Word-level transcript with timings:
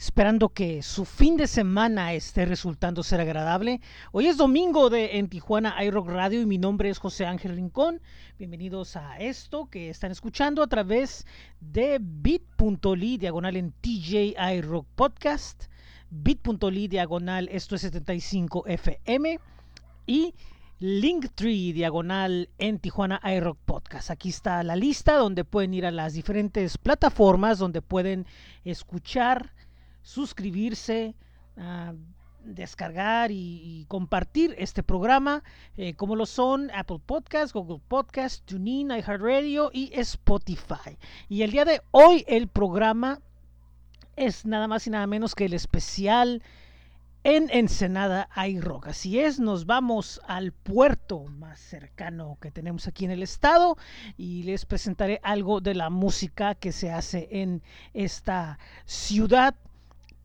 esperando 0.00 0.48
que 0.48 0.82
su 0.82 1.04
fin 1.04 1.36
de 1.36 1.46
semana 1.46 2.14
esté 2.14 2.46
resultando 2.46 3.02
ser 3.02 3.20
agradable. 3.20 3.82
Hoy 4.12 4.28
es 4.28 4.38
domingo 4.38 4.88
de 4.88 5.18
en 5.18 5.28
Tijuana 5.28 5.84
iRock 5.84 6.08
Radio 6.08 6.40
y 6.40 6.46
mi 6.46 6.56
nombre 6.56 6.88
es 6.88 6.96
José 6.96 7.26
Ángel 7.26 7.54
Rincón. 7.54 8.00
Bienvenidos 8.38 8.96
a 8.96 9.18
esto 9.18 9.68
que 9.68 9.90
están 9.90 10.10
escuchando 10.10 10.62
a 10.62 10.68
través 10.68 11.26
de 11.60 11.98
bit.ly 12.00 13.18
diagonal 13.18 13.56
en 13.56 13.72
TJ 13.72 14.36
iRock 14.54 14.86
Podcast, 14.94 15.64
bit.ly 16.08 16.88
diagonal 16.88 17.50
esto 17.52 17.74
es 17.74 17.82
75 17.82 18.64
FM 18.68 19.38
y 20.06 20.34
Linktree 20.78 21.74
diagonal 21.74 22.48
en 22.56 22.78
Tijuana 22.78 23.20
iRock 23.36 23.58
Podcast. 23.66 24.10
Aquí 24.10 24.30
está 24.30 24.62
la 24.62 24.76
lista 24.76 25.16
donde 25.16 25.44
pueden 25.44 25.74
ir 25.74 25.84
a 25.84 25.90
las 25.90 26.14
diferentes 26.14 26.78
plataformas 26.78 27.58
donde 27.58 27.82
pueden 27.82 28.24
escuchar 28.64 29.52
suscribirse, 30.02 31.14
uh, 31.56 31.94
descargar 32.44 33.30
y, 33.30 33.84
compartir 33.88 34.54
este 34.58 34.82
programa, 34.82 35.42
eh, 35.76 35.94
como 35.94 36.16
lo 36.16 36.26
son 36.26 36.70
Apple 36.74 37.00
Podcast, 37.04 37.52
Google 37.52 37.80
Podcast, 37.86 38.44
TuneIn, 38.46 38.90
iHeartRadio 38.90 39.70
y 39.72 39.90
Spotify. 39.94 40.96
Y 41.28 41.42
el 41.42 41.50
día 41.50 41.64
de 41.64 41.82
hoy 41.90 42.24
el 42.28 42.48
programa 42.48 43.20
es 44.16 44.44
nada 44.44 44.68
más 44.68 44.86
y 44.86 44.90
nada 44.90 45.06
menos 45.06 45.34
que 45.34 45.46
el 45.46 45.54
especial 45.54 46.42
en 47.22 47.50
Ensenada 47.50 48.28
iRock. 48.46 48.88
Así 48.88 49.18
es, 49.20 49.38
nos 49.38 49.66
vamos 49.66 50.20
al 50.26 50.52
puerto 50.52 51.24
más 51.24 51.60
cercano 51.60 52.38
que 52.40 52.50
tenemos 52.50 52.88
aquí 52.88 53.04
en 53.04 53.10
el 53.10 53.22
estado 53.22 53.76
y 54.16 54.42
les 54.44 54.64
presentaré 54.64 55.20
algo 55.22 55.60
de 55.60 55.74
la 55.74 55.90
música 55.90 56.54
que 56.54 56.72
se 56.72 56.90
hace 56.90 57.28
en 57.30 57.62
esta 57.92 58.58
ciudad 58.86 59.54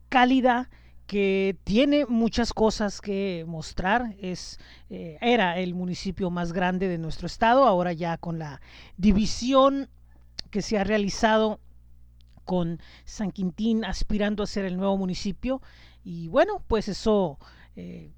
cálida 0.08 0.70
que 1.06 1.56
tiene 1.64 2.04
muchas 2.06 2.52
cosas 2.52 3.00
que 3.00 3.44
mostrar. 3.46 4.16
Es, 4.20 4.58
eh, 4.90 5.18
era 5.20 5.58
el 5.58 5.74
municipio 5.74 6.30
más 6.30 6.52
grande 6.52 6.88
de 6.88 6.98
nuestro 6.98 7.26
estado, 7.26 7.66
ahora 7.66 7.92
ya 7.92 8.18
con 8.18 8.38
la 8.38 8.60
división 8.96 9.88
que 10.50 10.62
se 10.62 10.78
ha 10.78 10.84
realizado 10.84 11.60
con 12.44 12.80
San 13.04 13.32
Quintín 13.32 13.84
aspirando 13.84 14.42
a 14.42 14.46
ser 14.46 14.64
el 14.64 14.76
nuevo 14.76 14.96
municipio. 14.96 15.62
Y 16.04 16.28
bueno, 16.28 16.62
pues 16.66 16.88
eso 16.88 17.38
eh, 17.74 18.12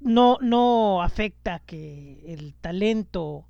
no, 0.00 0.38
no 0.40 1.02
afecta 1.02 1.60
que 1.60 2.22
el 2.26 2.54
talento 2.54 3.46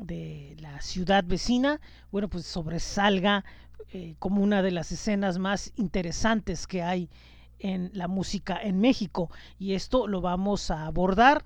de 0.00 0.56
la 0.58 0.80
ciudad 0.80 1.24
vecina, 1.24 1.80
bueno, 2.10 2.28
pues 2.28 2.46
sobresalga 2.46 3.44
eh, 3.92 4.14
como 4.18 4.42
una 4.42 4.62
de 4.62 4.70
las 4.70 4.92
escenas 4.92 5.38
más 5.38 5.72
interesantes 5.76 6.66
que 6.66 6.82
hay 6.82 7.10
en 7.58 7.90
la 7.92 8.08
música 8.08 8.58
en 8.62 8.80
México. 8.80 9.30
Y 9.58 9.74
esto 9.74 10.06
lo 10.06 10.20
vamos 10.20 10.70
a 10.70 10.86
abordar 10.86 11.44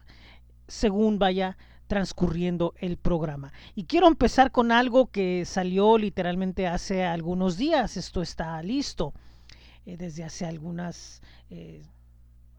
según 0.69 1.19
vaya 1.19 1.57
transcurriendo 1.87 2.75
el 2.79 2.97
programa. 2.97 3.53
Y 3.75 3.85
quiero 3.85 4.09
empezar 4.09 4.51
con 4.51 4.73
algo 4.73 5.11
que 5.11 5.45
salió 5.45 5.99
literalmente 5.99 6.67
hace 6.67 7.05
algunos 7.05 7.57
días. 7.57 7.97
Esto 7.97 8.23
está 8.23 8.63
listo 8.63 9.13
eh, 9.87 9.97
desde 9.97 10.25
hace 10.25 10.47
algunas 10.47 11.23
eh, 11.51 11.83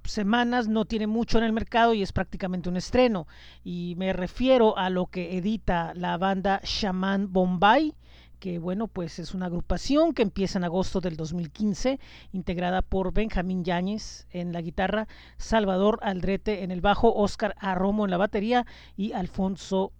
semanas, 0.07 0.67
no 0.67 0.85
tiene 0.85 1.07
mucho 1.07 1.37
en 1.37 1.43
el 1.43 1.53
mercado 1.53 1.93
y 1.93 2.01
es 2.01 2.11
prácticamente 2.11 2.69
un 2.69 2.77
estreno. 2.77 3.27
Y 3.63 3.95
me 3.97 4.13
refiero 4.13 4.77
a 4.77 4.89
lo 4.89 5.07
que 5.07 5.37
edita 5.37 5.93
la 5.95 6.17
banda 6.17 6.61
Shaman 6.63 7.31
Bombay 7.31 7.93
que 8.39 8.59
bueno, 8.59 8.87
pues 8.87 9.17
es 9.17 9.33
una 9.33 9.47
agrupación 9.47 10.13
que 10.13 10.21
empieza 10.21 10.59
en 10.59 10.65
agosto 10.65 11.01
del 11.01 11.15
2015, 11.15 11.99
integrada 12.31 12.81
por 12.81 13.11
Benjamín 13.11 13.63
Yáñez 13.63 14.27
en 14.29 14.53
la 14.53 14.61
guitarra, 14.61 15.07
Salvador 15.37 15.99
Aldrete 16.03 16.63
en 16.63 16.69
el 16.69 16.81
bajo, 16.81 17.13
Oscar 17.15 17.55
Arromo 17.57 18.05
en 18.05 18.11
la 18.11 18.17
batería 18.17 18.67
y 18.95 19.13
Alfonso 19.13 19.93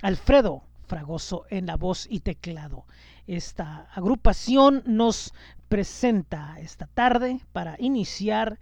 Alfredo 0.00 0.62
Fragoso 0.86 1.44
en 1.50 1.66
la 1.66 1.76
voz 1.76 2.06
y 2.08 2.20
teclado. 2.20 2.86
Esta 3.26 3.88
agrupación 3.92 4.82
nos 4.86 5.34
presenta 5.68 6.56
esta 6.60 6.86
tarde 6.86 7.40
para 7.52 7.76
iniciar 7.78 8.58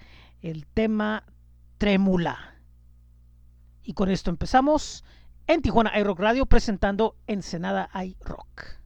el 0.50 0.64
tema 0.66 1.24
Trémula. 1.78 2.54
Y 3.82 3.94
con 3.94 4.10
esto 4.10 4.30
empezamos 4.30 5.04
en 5.48 5.60
Tijuana 5.60 5.98
iRock 5.98 6.20
Radio 6.20 6.46
presentando 6.46 7.16
Ensenada 7.26 7.90
iRock. 8.04 8.85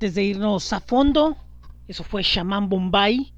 Antes 0.00 0.14
de 0.14 0.24
irnos 0.24 0.72
a 0.72 0.80
fondo, 0.80 1.36
eso 1.86 2.04
fue 2.04 2.22
Shaman 2.22 2.70
Bombay. 2.70 3.34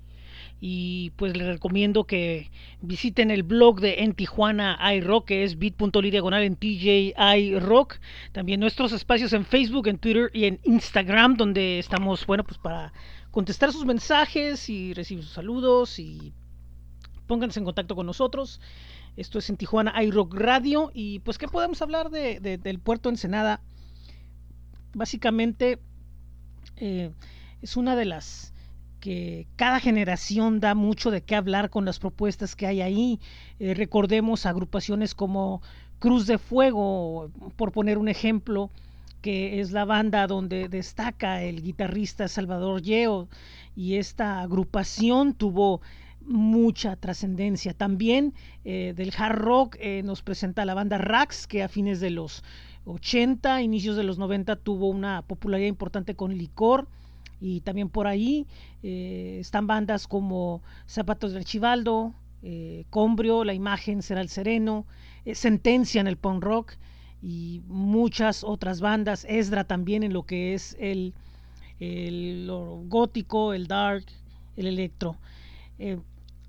Y 0.61 1.11
pues 1.17 1.37
les 1.37 1.49
recomiendo 1.49 2.05
que 2.05 2.53
visiten 2.81 3.32
el 3.32 3.43
blog 3.43 3.81
de 3.81 4.05
En 4.05 4.14
Tijuana 4.14 4.79
iRock, 4.94 5.25
que 5.26 5.43
es 5.43 5.59
bit.ly 5.59 6.11
diagonal 6.12 6.44
en 6.44 6.55
TJ 6.55 7.14
iRock. 7.37 7.99
También 8.31 8.60
nuestros 8.60 8.93
espacios 8.93 9.32
en 9.32 9.44
Facebook, 9.44 9.89
en 9.89 9.98
Twitter 9.98 10.31
y 10.32 10.44
en 10.44 10.60
Instagram, 10.63 11.37
donde 11.37 11.81
estamos, 11.81 12.25
bueno, 12.27 12.44
pues 12.44 12.58
para 12.58 12.93
contestar 13.32 13.72
sus 13.72 13.84
mensajes 13.84 14.69
y 14.69 14.94
recibir 14.94 15.25
sus 15.25 15.32
saludos 15.32 15.98
y 15.98 16.32
pónganse 17.27 17.58
en 17.58 17.65
contacto 17.65 17.96
con 17.96 18.06
nosotros. 18.06 18.60
Esto 19.17 19.41
es 19.41 19.51
en 19.51 19.56
Tijuana 19.56 20.01
iRock 20.01 20.32
Radio. 20.32 20.93
Y 20.94 21.19
pues, 21.19 21.39
¿qué 21.39 21.48
podemos 21.48 21.82
hablar 21.82 22.10
de, 22.10 22.39
del 22.39 22.79
puerto 22.79 23.08
Ensenada? 23.08 23.60
Básicamente, 24.94 25.81
eh, 26.84 27.12
es 27.62 27.77
una 27.77 27.94
de 27.94 28.05
las 28.05 28.53
que 28.98 29.46
cada 29.55 29.79
generación 29.79 30.58
da 30.58 30.74
mucho 30.74 31.12
de 31.12 31.22
qué 31.22 31.36
hablar 31.36 31.70
con 31.70 31.84
las 31.84 32.01
propuestas 32.01 32.56
que 32.56 32.67
hay 32.67 32.81
ahí. 32.81 33.20
Eh, 33.60 33.74
recordemos 33.74 34.46
agrupaciones 34.46 35.15
como 35.15 35.62
Cruz 36.01 36.27
de 36.27 36.39
Fuego, 36.39 37.31
por 37.55 37.70
poner 37.70 37.98
un 37.98 38.08
ejemplo, 38.08 38.69
que 39.20 39.60
es 39.60 39.70
la 39.70 39.84
banda 39.84 40.27
donde 40.27 40.69
destaca 40.69 41.44
el 41.44 41.62
guitarrista 41.62 42.27
Salvador 42.27 42.82
Yeo 42.82 43.29
y 43.77 43.94
esta 43.94 44.41
agrupación 44.41 45.34
tuvo 45.34 45.82
mucha 46.27 46.96
trascendencia. 46.96 47.74
También 47.74 48.34
eh, 48.65 48.93
del 48.96 49.12
hard 49.17 49.39
rock 49.39 49.77
nos 50.03 50.22
presenta 50.22 50.65
la 50.65 50.74
banda 50.74 50.98
Rax, 50.98 51.46
que 51.46 51.62
a 51.62 51.69
fines 51.69 52.01
de 52.01 52.10
los 52.10 52.43
80, 52.84 53.62
inicios 53.62 53.96
de 53.96 54.05
los 54.05 54.19
90 54.19 54.56
tuvo 54.56 54.89
una 54.89 55.22
popularidad 55.22 55.69
importante 55.69 56.15
con 56.15 56.36
Licor. 56.36 56.89
Y 57.41 57.60
también 57.62 57.89
por 57.89 58.06
ahí 58.06 58.46
eh, 58.82 59.39
están 59.41 59.67
bandas 59.67 60.06
como 60.06 60.62
Zapatos 60.86 61.32
del 61.32 61.44
Chivaldo, 61.44 62.15
Combrio, 62.91 63.44
La 63.44 63.55
Imagen 63.55 64.03
será 64.03 64.20
el 64.20 64.29
Sereno, 64.29 64.84
Sentencia 65.32 66.01
en 66.01 66.08
el 66.08 66.17
punk 66.17 66.43
rock 66.43 66.72
y 67.22 67.62
muchas 67.69 68.43
otras 68.43 68.81
bandas. 68.81 69.24
Esdra 69.29 69.65
también 69.65 70.03
en 70.03 70.12
lo 70.12 70.24
que 70.24 70.55
es 70.55 70.77
el, 70.81 71.15
el 71.79 72.48
gótico, 72.89 73.53
el 73.55 73.69
dark, 73.69 74.05
el 74.56 74.67
electro. 74.67 75.17
Eh, 75.79 75.98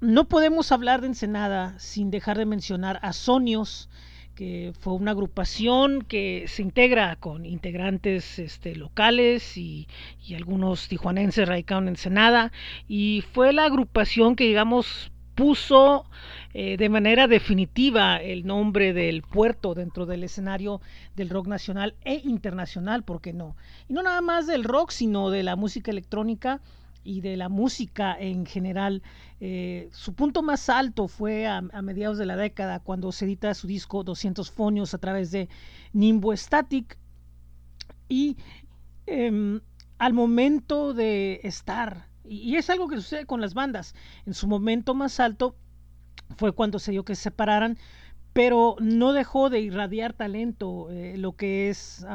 no 0.01 0.27
podemos 0.27 0.71
hablar 0.71 1.01
de 1.01 1.07
Ensenada 1.07 1.77
sin 1.79 2.11
dejar 2.11 2.37
de 2.37 2.45
mencionar 2.45 2.99
a 3.01 3.13
Sonios, 3.13 3.89
que 4.35 4.73
fue 4.79 4.93
una 4.93 5.11
agrupación 5.11 6.01
que 6.01 6.45
se 6.47 6.61
integra 6.61 7.15
con 7.17 7.45
integrantes 7.45 8.39
este, 8.39 8.75
locales 8.75 9.57
y, 9.57 9.87
y, 10.25 10.35
algunos 10.35 10.87
tijuanenses 10.87 11.47
radicados 11.47 11.83
en 11.83 11.89
Ensenada, 11.89 12.51
y 12.87 13.23
fue 13.33 13.53
la 13.53 13.65
agrupación 13.65 14.35
que, 14.35 14.45
digamos, 14.45 15.11
puso 15.35 16.05
eh, 16.53 16.77
de 16.77 16.89
manera 16.89 17.27
definitiva 17.27 18.17
el 18.17 18.45
nombre 18.45 18.93
del 18.93 19.23
puerto 19.23 19.73
dentro 19.73 20.05
del 20.05 20.23
escenario 20.23 20.81
del 21.15 21.29
rock 21.29 21.47
nacional 21.47 21.95
e 22.03 22.21
internacional, 22.23 23.03
¿por 23.03 23.21
qué 23.21 23.33
no? 23.33 23.55
Y 23.87 23.93
no 23.93 24.03
nada 24.03 24.21
más 24.21 24.45
del 24.47 24.63
rock, 24.63 24.91
sino 24.91 25.29
de 25.29 25.43
la 25.43 25.55
música 25.55 25.91
electrónica 25.91 26.61
y 27.03 27.22
de 27.22 27.38
la 27.38 27.50
música 27.50 28.15
en 28.19 28.45
general. 28.45 29.03
Eh, 29.39 29.89
su 29.91 30.13
punto 30.13 30.41
más 30.41 30.69
alto 30.69 31.07
fue 31.07 31.48
a, 31.48 31.62
mediados 31.62 32.17
de 32.17 32.25
la 32.25 32.36
década 32.36 32.79
cuando 32.79 33.12
se 33.12 33.25
edita 33.25 33.53
su 33.53 33.67
disco 33.67 34.03
200 34.03 34.51
fonios 34.51 34.93
a 34.93 34.98
través 34.98 35.31
de 35.31 35.50
Nimbo 35.91 36.36
Static 36.36 36.98
y 38.07 38.38
em, 39.05 39.60
al 39.98 40.13
momento 40.13 40.93
de 40.93 41.41
estar 41.43 42.13
y, 42.25 42.55
es 42.55 42.69
algo 42.69 42.88
que 42.88 42.95
sucede 42.95 43.25
con 43.25 43.41
las 43.41 43.53
bandas. 43.53 43.95
En 44.25 44.33
su 44.33 44.48
momento 44.48 44.93
más 44.93 45.19
alto 45.19 45.55
fue 46.38 46.53
cuando 46.53 46.79
se 46.79 46.91
dio 46.91 47.03
que 47.05 47.15
se 47.15 47.24
separaran, 47.24 47.77
pero 48.33 48.75
no 48.79 49.13
dejó 49.13 49.50
de 49.50 49.60
irradiar 49.60 50.13
talento, 50.13 50.89
eh, 50.89 51.17
lo 51.17 51.36
que 51.36 51.69
es 51.69 52.05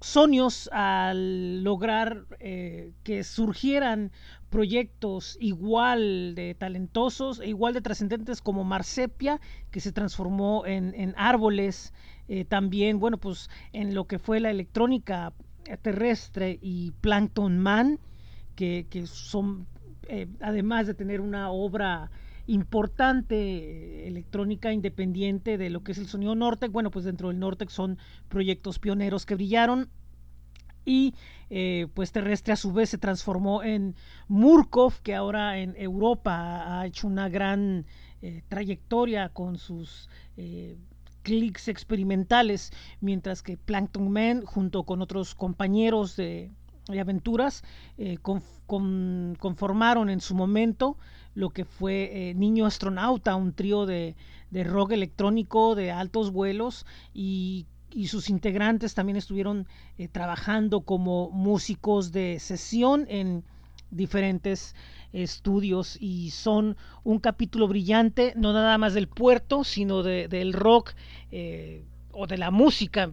Sonios 0.00 0.68
al 0.72 1.62
lograr 1.62 2.24
eh, 2.38 2.92
que 3.04 3.22
surgieran 3.22 4.12
proyectos 4.48 5.36
igual 5.40 6.34
de 6.34 6.54
talentosos 6.54 7.40
e 7.40 7.48
igual 7.48 7.74
de 7.74 7.82
trascendentes 7.82 8.40
como 8.40 8.64
Marsepia, 8.64 9.40
que 9.70 9.80
se 9.80 9.92
transformó 9.92 10.64
en, 10.66 11.14
árboles, 11.16 11.92
eh, 12.28 12.44
también, 12.46 12.98
bueno, 12.98 13.18
pues 13.18 13.50
en 13.72 13.94
lo 13.94 14.06
que 14.06 14.18
fue 14.18 14.40
la 14.40 14.50
electrónica 14.50 15.34
terrestre 15.82 16.58
y 16.62 16.92
Plankton 17.00 17.58
Man, 17.58 17.98
que, 18.56 18.86
son, 19.06 19.66
eh, 20.08 20.26
además 20.40 20.86
de 20.86 20.94
tener 20.94 21.20
una 21.20 21.50
obra 21.50 22.10
importante 22.52 23.36
eh, 23.36 24.08
electrónica 24.08 24.72
independiente 24.72 25.58
de 25.58 25.70
lo 25.70 25.82
que 25.82 25.92
es 25.92 25.98
el 25.98 26.06
sonido 26.06 26.34
Nortec, 26.34 26.72
bueno, 26.72 26.90
pues 26.90 27.04
dentro 27.04 27.28
del 27.28 27.38
Nortec 27.38 27.70
son 27.70 27.98
proyectos 28.28 28.78
pioneros 28.78 29.26
que 29.26 29.34
brillaron 29.34 29.88
y 30.84 31.14
eh, 31.50 31.86
pues 31.94 32.10
terrestre 32.12 32.52
a 32.52 32.56
su 32.56 32.72
vez 32.72 32.90
se 32.90 32.98
transformó 32.98 33.62
en 33.62 33.94
Murkov, 34.28 35.00
que 35.02 35.14
ahora 35.14 35.58
en 35.58 35.74
Europa 35.76 36.80
ha 36.80 36.86
hecho 36.86 37.06
una 37.06 37.28
gran 37.28 37.86
trayectoria 38.48 39.30
con 39.30 39.56
sus 39.56 40.10
clics 41.22 41.68
experimentales, 41.68 42.72
mientras 43.00 43.42
que 43.42 43.56
Plankton 43.56 44.10
Man, 44.10 44.44
junto 44.44 44.84
con 44.84 45.02
otros 45.02 45.34
compañeros 45.34 46.16
de, 46.16 46.50
aventuras, 46.98 47.62
eh, 47.98 48.18
conformaron 48.66 50.10
en 50.10 50.20
su 50.20 50.34
momento 50.34 50.96
lo 51.34 51.50
que 51.50 51.64
fue 51.64 52.30
eh, 52.30 52.34
Niño 52.34 52.66
Astronauta, 52.66 53.36
un 53.36 53.52
trío 53.52 53.86
de, 53.86 54.14
rock 54.52 54.92
electrónico 54.92 55.74
de 55.74 55.90
altos 55.90 56.32
vuelos 56.32 56.86
y, 57.14 57.66
sus 58.06 58.30
integrantes 58.30 58.94
también 58.94 59.16
estuvieron 59.16 59.66
eh, 59.98 60.06
trabajando 60.06 60.82
como 60.82 61.28
músicos 61.30 62.12
de 62.12 62.38
sesión 62.38 63.04
en 63.08 63.42
diferentes 63.90 64.76
estudios 65.12 65.96
y 66.00 66.30
son 66.30 66.76
un 67.04 67.18
capítulo 67.18 67.68
brillante, 67.68 68.32
no 68.36 68.52
nada 68.52 68.78
más 68.78 68.94
del 68.94 69.08
puerto, 69.08 69.64
sino 69.64 70.02
del 70.02 70.52
rock 70.52 70.92
eh, 71.32 71.84
o 72.12 72.26
de 72.26 72.38
la 72.38 72.50
música, 72.50 73.10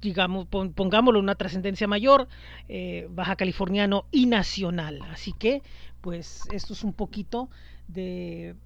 digamos, 0.00 0.46
pongámoslo 0.46 1.18
una 1.18 1.34
trascendencia 1.34 1.86
mayor, 1.86 2.28
eh, 2.68 3.06
baja 3.10 3.36
californiano 3.36 4.06
y 4.10 4.26
nacional. 4.26 5.00
Así 5.12 5.32
que, 5.32 5.62
pues, 6.00 6.42
esto 6.52 6.72
es 6.72 6.84
un 6.84 6.92
poquito 6.92 7.50
de 7.88 8.56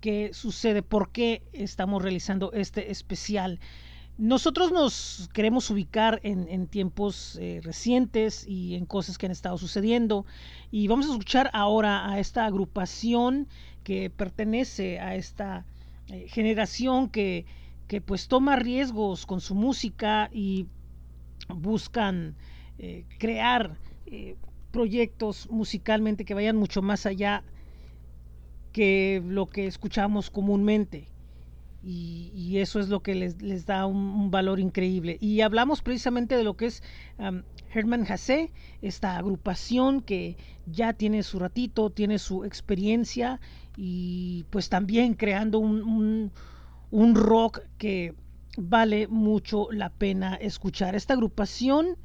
qué 0.00 0.30
sucede, 0.32 0.82
por 0.82 1.10
qué 1.10 1.42
estamos 1.52 2.02
realizando 2.02 2.52
este 2.52 2.90
especial. 2.90 3.60
Nosotros 4.16 4.70
nos 4.70 5.28
queremos 5.32 5.70
ubicar 5.70 6.20
en, 6.22 6.68
tiempos 6.68 7.36
eh, 7.40 7.60
recientes 7.64 8.46
y 8.46 8.76
en 8.76 8.86
cosas 8.86 9.18
que 9.18 9.26
han 9.26 9.32
estado 9.32 9.58
sucediendo 9.58 10.24
y 10.70 10.86
vamos 10.86 11.06
a 11.06 11.12
escuchar 11.12 11.50
ahora 11.52 12.08
a 12.08 12.20
esta 12.20 12.46
agrupación 12.46 13.48
que 13.82 14.10
pertenece 14.10 15.00
a 15.00 15.16
esta 15.16 15.66
eh, 16.08 16.26
generación 16.28 17.08
que, 17.08 17.44
que, 17.88 18.00
pues 18.00 18.28
toma 18.28 18.54
riesgos 18.54 19.26
con 19.26 19.40
su 19.40 19.56
música 19.56 20.30
y 20.32 20.66
buscan 21.48 22.36
eh, 22.78 23.04
crear 23.18 23.78
proyectos 24.74 25.48
musicalmente 25.50 26.24
que 26.24 26.34
vayan 26.34 26.56
mucho 26.56 26.82
más 26.82 27.06
allá 27.06 27.44
que 28.72 29.22
lo 29.24 29.46
que 29.46 29.68
escuchamos 29.68 30.30
comúnmente 30.30 31.06
y, 31.86 32.58
eso 32.58 32.80
es 32.80 32.88
lo 32.88 33.00
que 33.00 33.14
les, 33.14 33.66
da 33.66 33.86
un, 33.86 34.30
valor 34.30 34.58
increíble. 34.58 35.18
Y 35.20 35.42
hablamos 35.42 35.82
precisamente 35.82 36.36
de 36.36 36.42
lo 36.42 36.56
que 36.56 36.66
es 36.66 36.82
Herman 37.72 38.06
Hasse, 38.10 38.50
esta 38.80 39.16
agrupación 39.16 40.00
que 40.00 40.36
ya 40.66 40.94
tiene 40.94 41.22
su 41.22 41.38
ratito, 41.38 41.90
tiene 41.90 42.18
su 42.18 42.44
experiencia 42.44 43.40
y 43.76 44.44
pues 44.50 44.68
también 44.68 45.14
creando 45.14 45.58
un, 45.58 46.32
rock 47.14 47.60
que 47.76 48.14
vale 48.56 49.06
mucho 49.08 49.68
la 49.70 49.90
pena 49.90 50.34
escuchar. 50.36 50.94
Esta 50.94 51.14
agrupación 51.14 51.96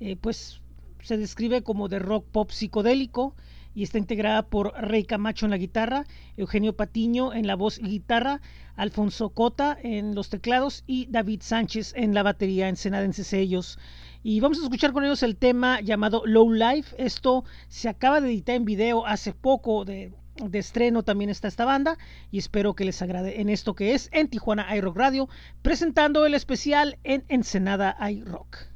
eh, 0.00 0.16
pues 0.16 0.60
se 1.04 1.18
describe 1.18 1.62
como 1.62 1.88
de 1.88 1.98
rock 1.98 2.26
pop 2.32 2.50
psicodélico 2.50 3.34
y 3.74 3.82
está 3.82 3.98
integrada 3.98 4.46
por 4.46 4.72
Rey 4.74 5.04
Camacho 5.04 5.46
en 5.46 5.50
la 5.50 5.58
guitarra, 5.58 6.06
Eugenio 6.36 6.76
Patiño 6.76 7.34
en 7.34 7.46
la 7.46 7.56
voz 7.56 7.78
y 7.78 7.82
guitarra, 7.82 8.40
Alfonso 8.74 9.30
Cota 9.30 9.76
en 9.82 10.14
los 10.14 10.30
teclados 10.30 10.82
y 10.86 11.06
David 11.10 11.42
Sánchez 11.42 11.92
en 11.94 12.14
la 12.14 12.22
batería 12.22 12.68
en 12.68 12.76
Senadenses 12.76 13.32
ellos. 13.34 13.78
Y 14.22 14.40
vamos 14.40 14.58
a 14.58 14.62
escuchar 14.62 14.92
con 14.92 15.04
ellos 15.04 15.22
el 15.22 15.36
tema 15.36 15.82
llamado 15.82 16.22
Low 16.24 16.52
Life. 16.52 16.96
Esto 16.98 17.44
se 17.68 17.90
acaba 17.90 18.22
de 18.22 18.28
editar 18.28 18.56
en 18.56 18.64
video 18.64 19.06
hace 19.06 19.34
poco 19.34 19.84
de, 19.84 20.12
de 20.36 20.58
estreno 20.58 21.02
también 21.02 21.28
está 21.28 21.48
esta 21.48 21.66
banda 21.66 21.98
y 22.30 22.38
espero 22.38 22.74
que 22.74 22.86
les 22.86 23.02
agrade 23.02 23.42
en 23.42 23.50
esto 23.50 23.74
que 23.74 23.94
es 23.94 24.08
en 24.12 24.28
Tijuana 24.28 24.74
iRock 24.74 24.96
Radio 24.96 25.28
presentando 25.60 26.24
el 26.24 26.32
especial 26.32 26.98
en 27.04 27.24
Ensenada 27.28 27.96
iRock. 28.10 28.73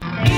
Bye. 0.00 0.29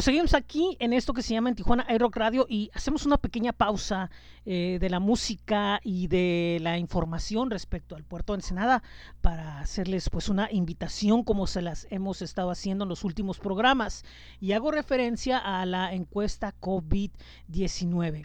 Seguimos 0.00 0.32
aquí 0.32 0.78
en 0.80 0.94
esto 0.94 1.12
que 1.12 1.20
se 1.20 1.34
llama 1.34 1.50
en 1.50 1.56
Tijuana 1.56 1.86
iRock 1.90 2.16
Radio 2.16 2.46
y 2.48 2.70
hacemos 2.72 3.04
una 3.04 3.18
pequeña 3.18 3.52
pausa 3.52 4.10
eh, 4.46 4.78
de 4.80 4.88
la 4.88 4.98
música 4.98 5.78
y 5.84 6.06
de 6.06 6.58
la 6.62 6.78
información 6.78 7.50
respecto 7.50 7.96
al 7.96 8.04
puerto 8.04 8.32
de 8.32 8.38
Ensenada 8.38 8.82
para 9.20 9.60
hacerles 9.60 10.08
pues 10.08 10.30
una 10.30 10.50
invitación 10.50 11.22
como 11.22 11.46
se 11.46 11.60
las 11.60 11.86
hemos 11.90 12.22
estado 12.22 12.50
haciendo 12.50 12.84
en 12.84 12.88
los 12.88 13.04
últimos 13.04 13.38
programas 13.38 14.04
y 14.40 14.52
hago 14.52 14.70
referencia 14.70 15.36
a 15.36 15.66
la 15.66 15.92
encuesta 15.92 16.54
COVID-19. 16.58 18.24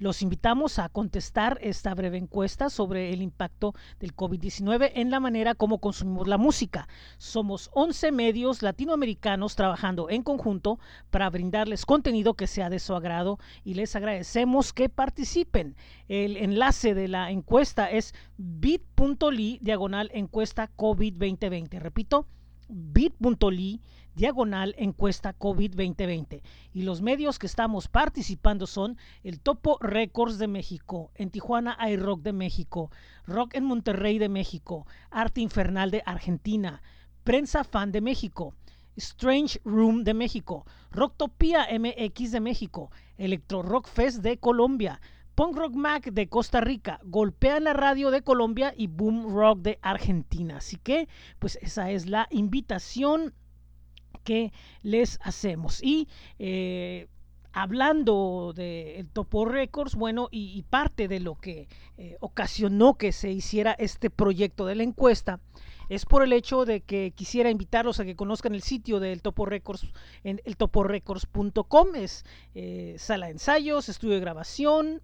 Los 0.00 0.22
invitamos 0.22 0.78
a 0.78 0.88
contestar 0.88 1.58
esta 1.60 1.94
breve 1.94 2.16
encuesta 2.16 2.70
sobre 2.70 3.12
el 3.12 3.20
impacto 3.20 3.74
del 3.98 4.16
COVID-19 4.16 4.92
en 4.94 5.10
la 5.10 5.20
manera 5.20 5.54
como 5.54 5.76
consumimos 5.76 6.26
la 6.26 6.38
música. 6.38 6.88
Somos 7.18 7.68
11 7.74 8.10
medios 8.10 8.62
latinoamericanos 8.62 9.56
trabajando 9.56 10.08
en 10.08 10.22
conjunto 10.22 10.78
para 11.10 11.28
brindarles 11.28 11.84
contenido 11.84 12.32
que 12.32 12.46
sea 12.46 12.70
de 12.70 12.78
su 12.78 12.94
agrado 12.94 13.38
y 13.62 13.74
les 13.74 13.94
agradecemos 13.94 14.72
que 14.72 14.88
participen. 14.88 15.76
El 16.08 16.38
enlace 16.38 16.94
de 16.94 17.06
la 17.06 17.30
encuesta 17.30 17.90
es 17.90 18.14
bit.ly 18.38 19.58
diagonal 19.60 20.10
encuesta 20.14 20.70
COVID-2020. 20.78 21.78
Repito, 21.78 22.26
bit.ly 22.70 23.82
encuesta 24.16 25.36
COVID-2020. 25.38 26.42
Y 26.72 26.82
los 26.82 27.02
medios 27.02 27.38
que 27.38 27.46
estamos 27.46 27.88
participando 27.88 28.66
son 28.66 28.98
el 29.22 29.40
Topo 29.40 29.78
Records 29.80 30.38
de 30.38 30.48
México, 30.48 31.10
en 31.14 31.30
Tijuana 31.30 31.76
hay 31.78 31.96
Rock 31.96 32.22
de 32.22 32.32
México, 32.32 32.90
Rock 33.26 33.54
en 33.54 33.64
Monterrey 33.64 34.18
de 34.18 34.28
México, 34.28 34.86
Arte 35.10 35.40
Infernal 35.40 35.90
de 35.90 36.02
Argentina, 36.06 36.82
Prensa 37.24 37.64
Fan 37.64 37.92
de 37.92 38.00
México, 38.00 38.54
Strange 38.96 39.60
Room 39.64 40.04
de 40.04 40.14
México, 40.14 40.66
Rocktopia 40.90 41.66
MX 41.78 42.32
de 42.32 42.40
México, 42.40 42.90
Electro 43.16 43.62
Rock 43.62 43.88
Fest 43.88 44.22
de 44.22 44.38
Colombia, 44.38 45.00
Punk 45.34 45.56
Rock 45.56 45.74
Mac 45.74 46.10
de 46.10 46.28
Costa 46.28 46.60
Rica, 46.60 47.00
Golpea 47.04 47.60
la 47.60 47.72
Radio 47.72 48.10
de 48.10 48.22
Colombia 48.22 48.74
y 48.76 48.88
Boom 48.88 49.34
Rock 49.34 49.60
de 49.60 49.78
Argentina. 49.80 50.58
Así 50.58 50.76
que, 50.76 51.08
pues 51.38 51.58
esa 51.62 51.90
es 51.90 52.06
la 52.06 52.26
invitación 52.30 53.32
que 54.30 54.52
les 54.84 55.18
hacemos. 55.24 55.82
Y 55.82 56.06
eh, 56.38 57.08
hablando 57.52 58.52
de 58.54 59.04
Topo 59.12 59.44
Records, 59.44 59.96
bueno, 59.96 60.28
y, 60.30 60.62
parte 60.70 61.08
de 61.08 61.18
lo 61.18 61.34
que 61.34 61.66
eh, 61.98 62.16
ocasionó 62.20 62.94
que 62.94 63.10
se 63.10 63.32
hiciera 63.32 63.72
este 63.72 64.08
proyecto 64.08 64.66
de 64.66 64.76
la 64.76 64.84
encuesta 64.84 65.40
es 65.88 66.06
por 66.06 66.22
el 66.22 66.32
hecho 66.32 66.64
de 66.64 66.82
que 66.82 67.10
quisiera 67.10 67.50
invitarlos 67.50 67.98
a 67.98 68.04
que 68.04 68.14
conozcan 68.14 68.54
el 68.54 68.62
sitio 68.62 69.00
del 69.00 69.20
Topo 69.20 69.46
Records 69.46 69.84
en 70.22 70.40
el 70.44 70.56
toporecords.com, 70.56 71.96
es 71.96 72.24
eh, 72.54 72.94
sala 72.98 73.26
de 73.26 73.32
ensayos, 73.32 73.88
estudio 73.88 74.14
de 74.14 74.20
grabación, 74.20 75.02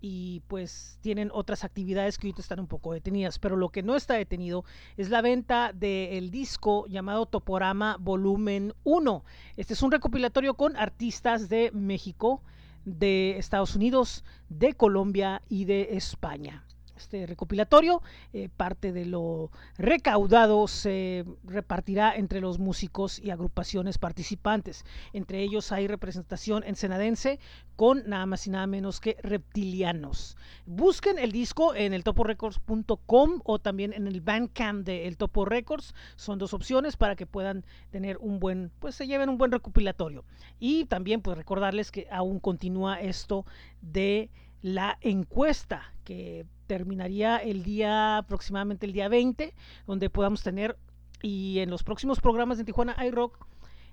y 0.00 0.40
pues 0.48 0.98
tienen 1.00 1.30
otras 1.32 1.64
actividades 1.64 2.18
que 2.18 2.26
ahorita 2.26 2.42
están 2.42 2.60
un 2.60 2.66
poco 2.66 2.92
detenidas, 2.92 3.38
pero 3.38 3.56
lo 3.56 3.70
que 3.70 3.82
no 3.82 3.96
está 3.96 4.14
detenido 4.14 4.64
es 4.96 5.10
la 5.10 5.22
venta 5.22 5.72
del 5.72 6.30
disco 6.30 6.86
llamado 6.86 7.26
Toporama 7.26 7.96
Volumen 7.98 8.74
1. 8.84 9.24
Este 9.56 9.74
es 9.74 9.82
un 9.82 9.90
recopilatorio 9.90 10.54
con 10.54 10.76
artistas 10.76 11.48
de 11.48 11.70
México, 11.72 12.42
de 12.84 13.38
Estados 13.38 13.74
Unidos, 13.74 14.24
de 14.48 14.74
Colombia 14.74 15.42
y 15.48 15.64
de 15.64 15.96
España 15.96 16.64
este 16.98 17.26
recopilatorio. 17.26 18.02
Eh, 18.32 18.48
parte 18.54 18.92
de 18.92 19.06
lo 19.06 19.50
recaudado 19.78 20.68
se 20.68 21.24
repartirá 21.44 22.14
entre 22.14 22.40
los 22.40 22.58
músicos 22.58 23.18
y 23.18 23.30
agrupaciones 23.30 23.98
participantes. 23.98 24.84
Entre 25.12 25.42
ellos 25.42 25.72
hay 25.72 25.86
representación 25.86 26.62
ensenadense 26.64 27.38
con 27.76 28.08
nada 28.08 28.26
más 28.26 28.46
y 28.46 28.50
nada 28.50 28.66
menos 28.66 29.00
que 29.00 29.16
reptilianos. 29.22 30.36
Busquen 30.66 31.18
el 31.18 31.32
disco 31.32 31.74
en 31.74 31.94
el 31.94 32.04
toporecords.com 32.04 33.40
o 33.44 33.58
también 33.58 33.92
en 33.92 34.06
el 34.06 34.20
Bandcamp 34.20 34.84
de 34.84 35.06
El 35.06 35.16
Topo 35.16 35.44
Records. 35.44 35.94
Son 36.16 36.38
dos 36.38 36.54
opciones 36.54 36.96
para 36.96 37.14
que 37.14 37.26
puedan 37.26 37.64
tener 37.90 38.18
un 38.18 38.40
buen, 38.40 38.72
pues 38.80 38.96
se 38.96 39.06
lleven 39.06 39.28
un 39.28 39.38
buen 39.38 39.52
recopilatorio. 39.52 40.24
Y 40.58 40.86
también 40.86 41.22
pues 41.22 41.38
recordarles 41.38 41.92
que 41.92 42.08
aún 42.10 42.40
continúa 42.40 43.00
esto 43.00 43.46
de 43.80 44.30
la 44.62 44.98
encuesta 45.00 45.94
que 46.04 46.46
terminaría 46.66 47.38
el 47.38 47.62
día 47.62 48.18
aproximadamente 48.18 48.86
el 48.86 48.92
día 48.92 49.08
20, 49.08 49.54
donde 49.86 50.10
podamos 50.10 50.42
tener 50.42 50.76
y 51.22 51.58
en 51.58 51.70
los 51.70 51.82
próximos 51.82 52.20
programas 52.20 52.58
de 52.58 52.64
Tijuana 52.64 52.96
iRock 53.04 53.46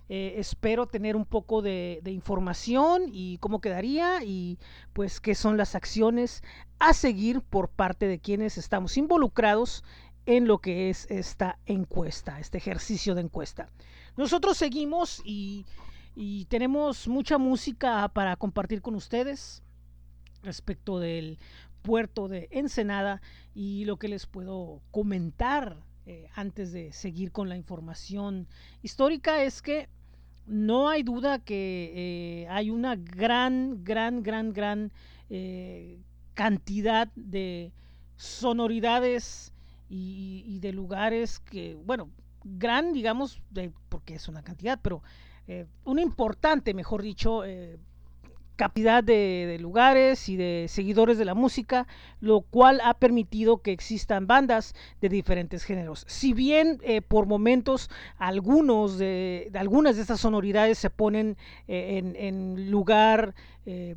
eh, 0.08 0.36
espero 0.38 0.86
tener 0.86 1.16
un 1.16 1.26
poco 1.26 1.64
de, 1.64 2.00
información 2.06 3.10
y 3.12 3.40
cómo 3.40 3.60
quedaría 3.60 4.24
y 4.24 4.60
pues 4.94 5.20
qué 5.20 5.34
son 5.34 5.58
las 5.58 5.74
acciones 5.74 6.44
a 6.78 6.94
seguir 6.94 7.42
por 7.42 7.70
parte 7.70 8.08
de 8.08 8.20
quienes 8.20 8.60
estamos 8.60 8.98
involucrados 8.98 9.84
en 10.28 10.48
lo 10.48 10.60
que 10.60 10.92
es 10.92 11.10
esta 11.10 11.58
encuesta, 11.66 12.40
este 12.40 12.60
ejercicio 12.60 13.16
de 13.16 13.22
encuesta. 13.22 13.70
Nosotros 14.16 14.58
seguimos 14.58 15.22
y 15.26 15.66
tenemos 16.50 17.08
mucha 17.08 17.40
música 17.40 18.08
para 18.10 18.36
compartir 18.36 18.82
con 18.82 18.96
ustedes 18.96 19.64
respecto 20.46 21.00
del 21.00 21.38
puerto 21.82 22.28
de 22.28 22.48
Ensenada 22.52 23.22
y 23.54 23.86
lo 23.86 23.98
que 23.98 24.08
les 24.08 24.26
puedo 24.26 24.82
comentar 24.92 25.78
eh, 26.08 26.28
antes 26.36 26.72
de 26.72 26.92
seguir 26.92 27.32
con 27.32 27.48
la 27.48 27.58
información 27.58 28.48
histórica 28.82 29.44
es 29.44 29.62
que 29.62 29.88
no 30.46 30.90
hay 30.90 31.04
duda 31.04 31.40
que 31.40 31.94
eh, 31.96 32.48
hay 32.50 32.70
una 32.70 32.96
gran, 32.96 33.84
gran, 33.84 34.22
gran, 34.22 34.54
gran 34.54 34.92
eh, 35.30 36.00
cantidad 36.34 37.08
de 37.16 37.72
sonoridades 38.18 39.52
y, 39.90 40.60
de 40.60 40.74
lugares 40.74 41.40
que, 41.40 41.76
bueno, 41.76 42.10
gran, 42.44 42.94
digamos, 42.94 43.42
porque 43.90 44.16
es 44.16 44.28
una 44.28 44.44
cantidad, 44.44 44.80
pero 44.82 45.02
una 45.84 46.02
importante, 46.02 46.74
mejor 46.74 47.04
dicho, 47.04 47.44
cantidad 48.56 49.04
de, 49.04 49.58
lugares 49.60 50.30
y 50.30 50.38
de 50.38 50.66
seguidores 50.70 51.18
de 51.18 51.26
la 51.26 51.34
música, 51.34 51.88
lo 52.20 52.42
cual 52.42 52.82
ha 52.84 52.94
permitido 52.96 53.62
que 53.62 53.72
existan 53.72 54.28
bandas 54.28 54.74
de 55.02 55.10
diferentes 55.10 55.64
géneros. 55.64 56.06
Si 56.08 56.34
bien 56.34 56.80
eh, 56.84 57.02
por 57.02 57.26
momentos 57.26 57.90
algunos 58.18 58.98
de, 58.98 59.52
algunas 59.56 59.96
de 59.96 60.02
estas 60.02 60.20
sonoridades 60.20 60.78
se 60.78 60.90
ponen 60.90 61.38
eh, 61.68 62.02
en, 62.16 62.72
lugar 62.72 63.36
eh, 63.66 63.96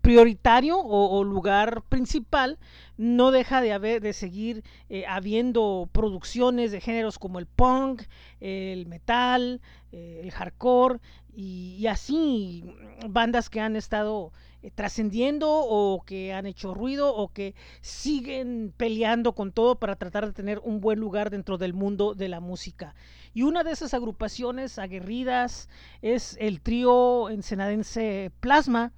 prioritario 0.00 0.78
o, 0.78 1.24
lugar 1.24 1.82
principal, 1.88 2.58
no 2.96 3.32
deja 3.32 3.60
de 3.60 3.72
haber 3.72 4.00
de 4.00 4.12
seguir 4.12 4.62
habiendo 5.08 5.88
producciones 5.90 6.70
de 6.70 6.80
géneros 6.80 7.18
como 7.18 7.40
el 7.40 7.46
punk, 7.46 8.02
el 8.38 8.86
metal, 8.86 9.60
el 9.90 10.30
hardcore 10.30 11.00
y, 11.36 11.86
así 11.86 12.64
bandas 13.08 13.50
que 13.50 13.60
han 13.60 13.76
estado 13.76 14.32
eh, 14.62 14.70
trascendiendo 14.74 15.50
o 15.50 16.02
que 16.02 16.32
han 16.32 16.46
hecho 16.46 16.72
ruido 16.72 17.14
o 17.14 17.28
que 17.28 17.54
siguen 17.82 18.72
peleando 18.74 19.34
con 19.34 19.52
todo 19.52 19.78
para 19.78 19.96
tratar 19.96 20.24
de 20.24 20.32
tener 20.32 20.60
un 20.64 20.80
buen 20.80 20.98
lugar 20.98 21.28
dentro 21.28 21.58
del 21.58 21.74
mundo 21.74 22.14
de 22.14 22.28
la 22.28 22.40
música. 22.40 22.94
Y 23.34 23.42
una 23.42 23.64
de 23.64 23.72
esas 23.72 23.92
agrupaciones 23.92 24.78
aguerridas 24.78 25.68
es 26.00 26.38
el 26.40 26.62
trío 26.62 27.28
ensenadense 27.28 28.32
Plasma, 28.40 28.92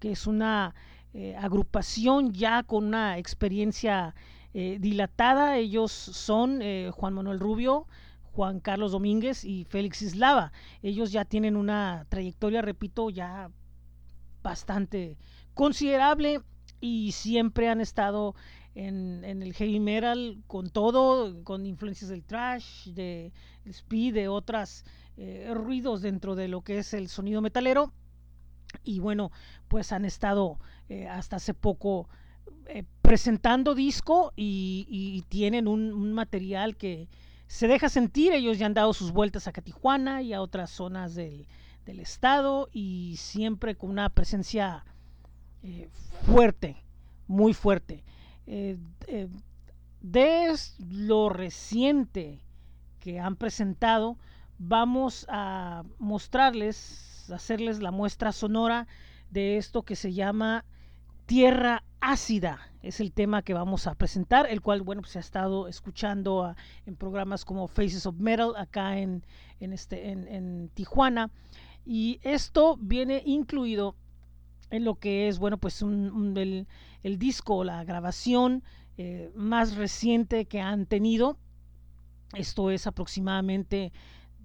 que 0.00 0.10
es 0.10 0.26
una 0.26 0.74
eh, 1.14 1.36
agrupación 1.36 2.32
ya 2.32 2.64
con 2.64 2.86
una 2.86 3.16
experiencia 3.18 4.16
eh, 4.54 4.78
dilatada. 4.80 5.56
Ellos 5.56 5.92
son 5.92 6.60
Juan 6.90 7.14
Manuel 7.14 7.38
Rubio, 7.38 7.86
Juan 8.36 8.60
Carlos 8.60 8.92
Domínguez 8.92 9.44
y 9.46 9.64
Félix 9.64 10.02
Islava. 10.02 10.52
Ellos 10.82 11.10
ya 11.10 11.24
tienen 11.24 11.56
una 11.56 12.04
trayectoria, 12.10 12.60
repito, 12.60 13.08
ya 13.08 13.50
bastante 14.42 15.16
considerable 15.54 16.42
y 16.78 17.12
siempre 17.12 17.70
han 17.70 17.80
estado 17.80 18.34
en, 18.74 19.24
el 19.24 19.54
heavy 19.54 19.80
metal 19.80 20.42
con 20.46 20.68
todo, 20.68 21.42
con 21.44 21.64
influencias 21.64 22.10
del 22.10 22.24
trash, 22.24 22.88
de 22.90 23.32
speed, 23.64 24.12
de 24.12 24.28
otras 24.28 24.84
eh, 25.16 25.50
ruidos 25.54 26.02
dentro 26.02 26.34
de 26.34 26.48
lo 26.48 26.60
que 26.60 26.76
es 26.76 26.92
el 26.92 27.08
sonido 27.08 27.40
metalero. 27.40 27.94
Y 28.84 28.98
bueno, 28.98 29.32
pues 29.66 29.92
han 29.92 30.04
estado 30.04 30.58
eh, 30.90 31.08
hasta 31.08 31.36
hace 31.36 31.54
poco 31.54 32.10
eh, 32.66 32.84
presentando 33.00 33.74
disco 33.74 34.34
y, 34.36 35.24
tienen 35.30 35.68
un 35.68 36.12
material 36.12 36.76
que, 36.76 37.08
se 37.46 37.68
deja 37.68 37.88
sentir, 37.88 38.32
ellos 38.32 38.58
ya 38.58 38.66
han 38.66 38.74
dado 38.74 38.92
sus 38.92 39.12
vueltas 39.12 39.46
a 39.46 39.52
Tijuana 39.52 40.22
y 40.22 40.32
a 40.32 40.42
otras 40.42 40.70
zonas 40.70 41.14
del, 41.14 41.46
estado 41.86 42.68
y 42.72 43.14
siempre 43.16 43.76
con 43.76 43.90
una 43.90 44.08
presencia 44.08 44.84
eh, 45.62 45.88
fuerte, 46.24 46.82
muy 47.28 47.54
fuerte. 47.54 48.02
Eh, 48.46 48.76
eh, 49.06 49.28
lo 50.78 51.28
reciente 51.28 52.40
que 52.98 53.20
han 53.20 53.36
presentado, 53.36 54.18
vamos 54.58 55.26
a 55.28 55.84
mostrarles, 55.98 57.30
hacerles 57.32 57.80
la 57.80 57.92
muestra 57.92 58.32
sonora 58.32 58.88
de 59.30 59.56
esto 59.56 59.82
que 59.82 59.96
se 59.96 60.12
llama 60.12 60.64
Tierra 61.26 61.84
Ácida. 62.00 62.58
Es 62.86 63.00
el 63.00 63.12
tema 63.12 63.42
que 63.42 63.52
vamos 63.52 63.88
a 63.88 63.96
presentar, 63.96 64.46
el 64.48 64.62
cual, 64.62 64.82
bueno, 64.82 65.02
pues, 65.02 65.12
se 65.12 65.18
ha 65.18 65.20
estado 65.20 65.66
escuchando 65.66 66.54
en 66.86 66.94
programas 66.94 67.44
como 67.44 67.66
Faces 67.66 68.06
of 68.06 68.16
Metal 68.20 68.52
acá 68.56 68.98
en, 68.98 69.24
este, 69.58 70.10
en, 70.12 70.70
Tijuana. 70.72 71.30
Y 71.84 72.20
esto 72.22 72.76
viene 72.80 73.22
incluido 73.26 73.96
en 74.70 74.84
lo 74.84 74.94
que 74.94 75.26
es, 75.26 75.40
bueno, 75.40 75.58
pues 75.58 75.82
el, 75.82 76.66
disco, 77.02 77.64
la 77.64 77.82
grabación 77.82 78.62
eh, 78.98 79.32
más 79.34 79.74
reciente 79.74 80.44
que 80.44 80.60
han 80.60 80.86
tenido. 80.86 81.38
Esto 82.34 82.70
es 82.70 82.86
aproximadamente 82.86 83.92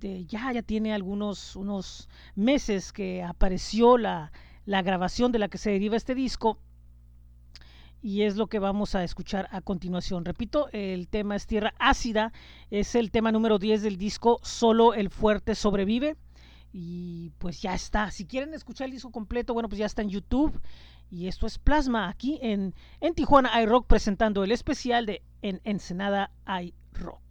ya, 0.02 0.52
ya 0.52 0.64
tiene 0.64 0.94
algunos 0.94 1.56
unos 1.56 2.10
meses 2.34 2.92
que 2.92 3.22
apareció 3.22 4.00
la, 4.00 4.32
la 4.66 4.82
grabación 4.82 5.32
de 5.32 5.38
la 5.38 5.48
que 5.48 5.60
se 5.60 5.70
deriva 5.70 5.96
este 5.96 6.16
disco 6.16 6.58
y 8.02 8.24
es 8.24 8.36
lo 8.36 8.48
que 8.48 8.60
vamos 8.60 8.96
a 8.96 9.04
escuchar 9.04 9.48
a 9.52 9.62
continuación. 9.62 10.26
Repito, 10.26 10.70
el 10.72 11.08
tema 11.08 11.36
es 11.36 11.46
Tierra 11.46 11.74
Ácida, 11.80 12.34
es 12.70 12.96
el 12.96 13.12
tema 13.12 13.32
número 13.32 13.60
10 13.60 13.84
del 13.84 13.98
disco 13.98 14.40
Solo 14.44 14.94
el 14.94 15.10
Fuerte 15.10 15.56
Sobrevive. 15.56 16.18
Y 16.74 17.32
pues 17.38 17.62
ya 17.62 17.74
está. 17.74 18.12
Si 18.12 18.26
quieren 18.26 18.54
escuchar 18.54 18.86
el 18.86 18.92
disco 18.92 19.12
completo, 19.12 19.54
bueno, 19.54 19.70
pues 19.70 19.80
ya 19.80 19.86
está 19.86 20.02
en 20.02 20.10
YouTube. 20.10 20.60
Y 21.10 21.28
esto 21.28 21.46
es 21.46 21.60
Plasma 21.60 22.08
aquí 22.08 22.40
en, 22.42 22.74
en 23.02 23.14
Tijuana 23.14 23.62
iRock 23.62 23.86
presentando 23.86 24.44
el 24.44 24.52
especial 24.52 25.06
de 25.06 25.22
En 25.42 25.60
Ensenada 25.66 26.32
iRock. 26.48 27.31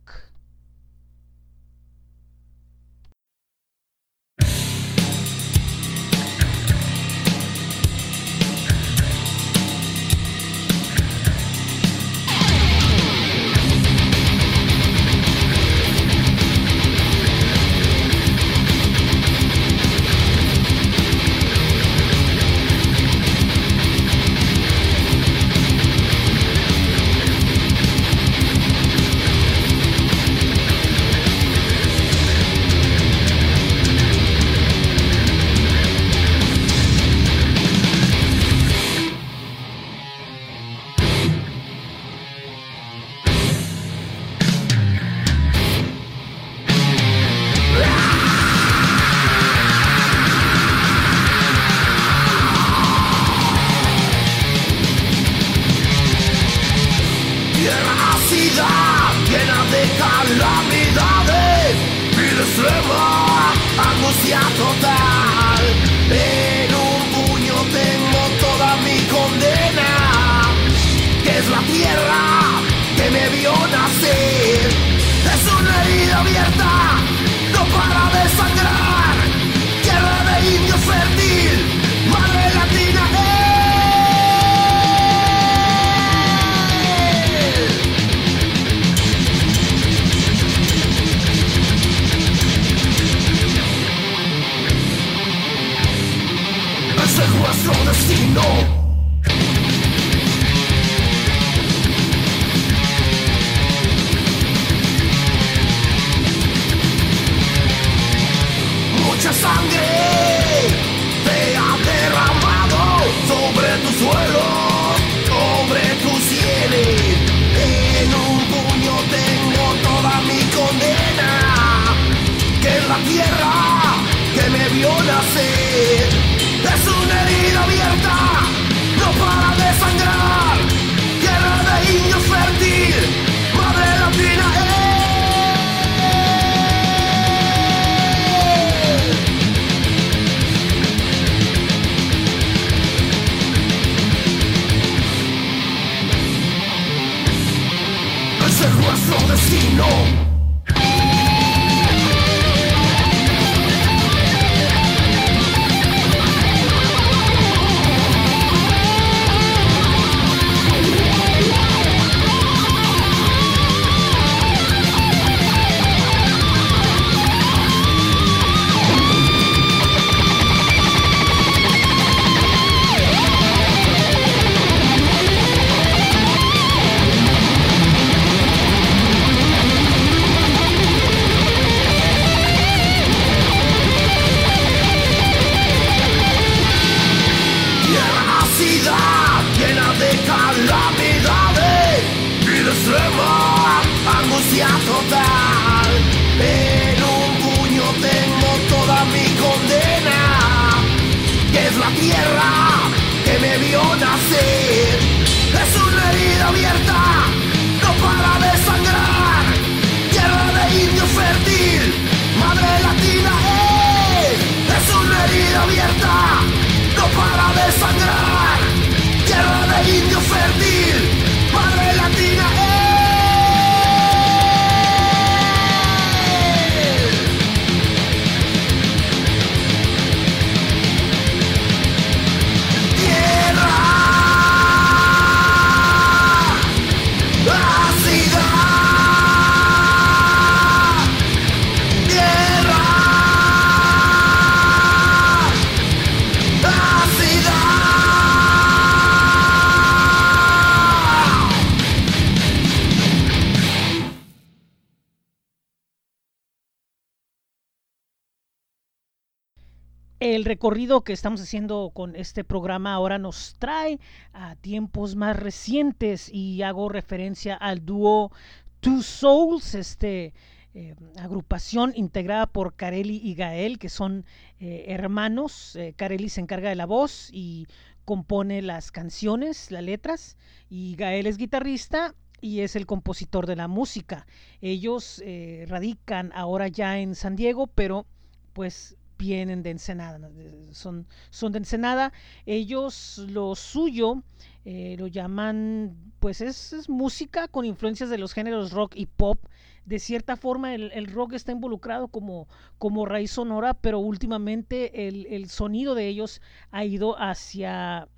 El 260.41 260.47
recorrido 260.47 261.03
que 261.03 261.13
estamos 261.13 261.43
haciendo 261.43 261.91
con 261.93 262.17
este 262.17 262.45
programa 262.45 262.95
ahora 262.95 263.19
nos 263.19 263.57
trae 263.59 264.01
a 264.33 264.57
tiempos 264.57 265.15
más 265.15 265.39
recientes 265.39 266.31
y 266.33 266.63
hago 266.63 266.89
referencia 266.89 267.55
al 267.55 267.85
dúo 267.85 268.33
Two 268.81 269.03
Souls, 269.03 269.75
este 269.75 270.33
eh, 270.73 270.95
agrupación 271.19 271.93
integrada 271.95 272.47
por 272.47 272.75
Carelli 272.75 273.21
y 273.23 273.35
Gael, 273.35 273.79
que 273.79 273.91
son 273.91 274.25
eh, 274.61 274.87
hermanos. 274.89 275.77
Eh, 275.77 275.93
Carelli 275.95 276.31
se 276.31 276.41
encarga 276.41 276.71
de 276.71 276.77
la 276.77 276.87
voz 276.87 277.29
y 277.31 277.67
compone 278.07 278.63
las 278.63 278.93
canciones, 278.93 279.71
las 279.71 279.83
letras, 279.83 280.39
y 280.71 280.97
Gael 280.97 281.27
es 281.27 281.37
guitarrista 281.37 282.15
y 282.41 282.61
es 282.61 282.77
el 282.77 282.87
compositor 282.87 283.47
de 283.47 283.57
la 283.57 283.69
música. 283.69 284.27
Ellos 284.63 285.23
radican 285.67 286.33
ahora 286.35 286.69
ya 286.69 286.99
en 286.99 287.15
San 287.15 287.37
Diego, 287.37 287.67
pero 287.67 288.07
pues 288.55 288.97
vienen 289.21 289.63
de 289.63 289.71
Ensenada, 289.71 290.31
son, 290.73 291.07
son 291.29 291.53
de 291.53 291.59
Ensenada. 291.59 292.13
Ellos 292.47 293.19
lo 293.29 293.55
suyo 293.55 294.23
eh, 294.65 294.97
lo 294.99 295.07
llaman, 295.07 295.97
pues 296.19 296.43
es, 296.43 296.89
música 296.89 297.49
con 297.49 297.65
influencias 297.65 298.11
de 298.11 298.19
los 298.19 298.35
géneros 298.35 298.73
rock 298.73 298.93
y 298.95 299.07
pop. 299.07 299.39
De 299.87 299.99
cierta 299.99 300.37
forma 300.37 300.75
el, 300.75 301.07
rock 301.07 301.33
está 301.33 301.53
involucrado 301.53 302.09
como, 302.09 302.47
como 302.79 303.07
raíz 303.07 303.31
sonora, 303.31 303.75
pero 303.75 303.99
últimamente 303.99 305.09
el, 305.09 305.49
sonido 305.49 305.95
de 305.95 306.09
ellos 306.09 306.43
ha 306.71 306.85
ido 306.85 307.19
hacia 307.19 308.09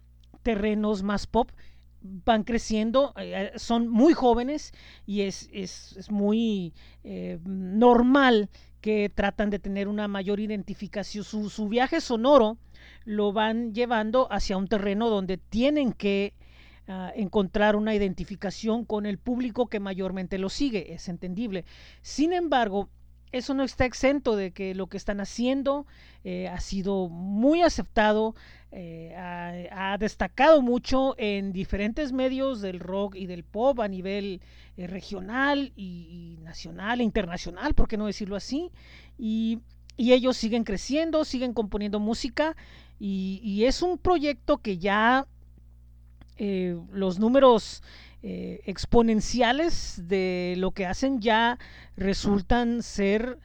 terrenos 0.43 1.03
más 1.03 1.27
pop 1.27 1.51
van 2.05 2.43
creciendo, 2.43 3.15
eh, 3.17 3.53
son 3.55 3.89
muy 3.89 4.13
jóvenes 4.13 4.73
y 5.07 5.21
es, 5.21 5.49
es, 5.53 6.11
muy 6.11 6.75
eh, 7.05 7.39
normal 7.45 8.51
que 8.83 9.11
tratan 9.15 9.49
de 9.49 9.61
tener 9.61 9.89
una 9.89 10.09
mayor 10.09 10.41
identificación. 10.41 11.25
Su, 11.25 11.69
viaje 11.69 12.03
sonoro 12.03 12.59
lo 13.05 13.33
van 13.33 13.73
llevando 13.73 14.31
hacia 14.31 14.59
un 14.59 14.67
terreno 14.69 15.09
donde 15.09 15.39
tienen 15.39 15.93
que 15.93 16.35
ah, 16.89 17.13
encontrar 17.15 17.77
una 17.77 17.95
identificación 17.95 18.85
con 18.85 19.07
el 19.07 19.19
público 19.19 19.69
que 19.69 19.81
mayormente 19.81 20.37
lo 20.37 20.51
sigue, 20.51 20.93
es 20.93 21.09
entendible. 21.09 21.65
Sin 22.03 22.33
embargo, 22.33 22.91
eso 23.31 23.55
no 23.55 23.63
está 23.63 23.85
exento 23.87 24.37
de 24.37 24.51
que 24.51 24.75
lo 24.75 24.89
que 24.89 24.97
están 24.99 25.21
haciendo 25.21 25.87
eh, 26.25 26.49
ha 26.49 26.61
sido 26.61 27.09
muy 27.09 27.63
aceptado, 27.63 28.35
eh, 28.73 29.15
ha, 29.17 29.97
destacado 29.99 30.63
mucho 30.63 31.15
en 31.19 31.53
diferentes 31.53 32.13
medios 32.13 32.61
del 32.61 32.81
rock 32.81 33.15
y 33.17 33.27
del 33.27 33.45
pop 33.45 33.81
a 33.81 33.89
nivel 33.89 34.41
eh, 34.77 34.87
regional 34.87 35.73
y, 35.77 36.39
nacional 36.43 37.01
e 37.01 37.05
internacional, 37.05 37.75
por 37.75 37.87
qué 37.87 37.97
no 37.97 38.07
decirlo 38.07 38.37
así, 38.37 38.71
y, 39.19 39.61
ellos 39.99 40.37
siguen 40.37 40.65
creciendo, 40.65 41.25
siguen 41.25 41.53
componiendo 41.53 42.01
música 42.01 42.57
y, 42.99 43.65
es 43.65 43.83
un 43.83 43.99
proyecto 43.99 44.59
que 44.59 44.79
ya 44.79 45.27
los 46.39 47.21
números 47.21 47.83
eh, 48.25 48.61
exponenciales 48.67 50.01
de 50.07 50.55
lo 50.57 50.71
que 50.71 50.87
hacen 50.87 51.21
ya 51.21 51.59
resultan 51.97 52.85
ser 52.85 53.41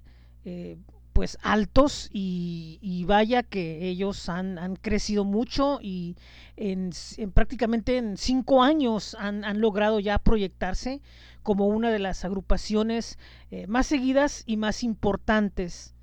eh, 0.46 0.78
pues 1.18 1.40
altos 1.42 2.12
y, 2.14 3.04
vaya 3.08 3.42
que 3.42 3.90
ellos 3.90 4.30
han, 4.30 4.76
crecido 4.76 5.26
mucho 5.26 5.80
y 5.82 6.16
en, 6.58 6.92
prácticamente 7.34 7.98
en 7.98 8.18
cinco 8.18 8.62
años 8.62 9.18
han, 9.20 9.60
logrado 9.60 10.00
ya 10.00 10.20
proyectarse 10.20 11.02
como 11.42 11.66
una 11.70 11.90
de 11.90 11.98
las 11.98 12.24
agrupaciones 12.24 13.18
eh, 13.50 13.66
más 13.66 13.88
seguidas 13.88 14.44
y 14.46 14.58
más 14.58 14.84
importantes 14.84 15.96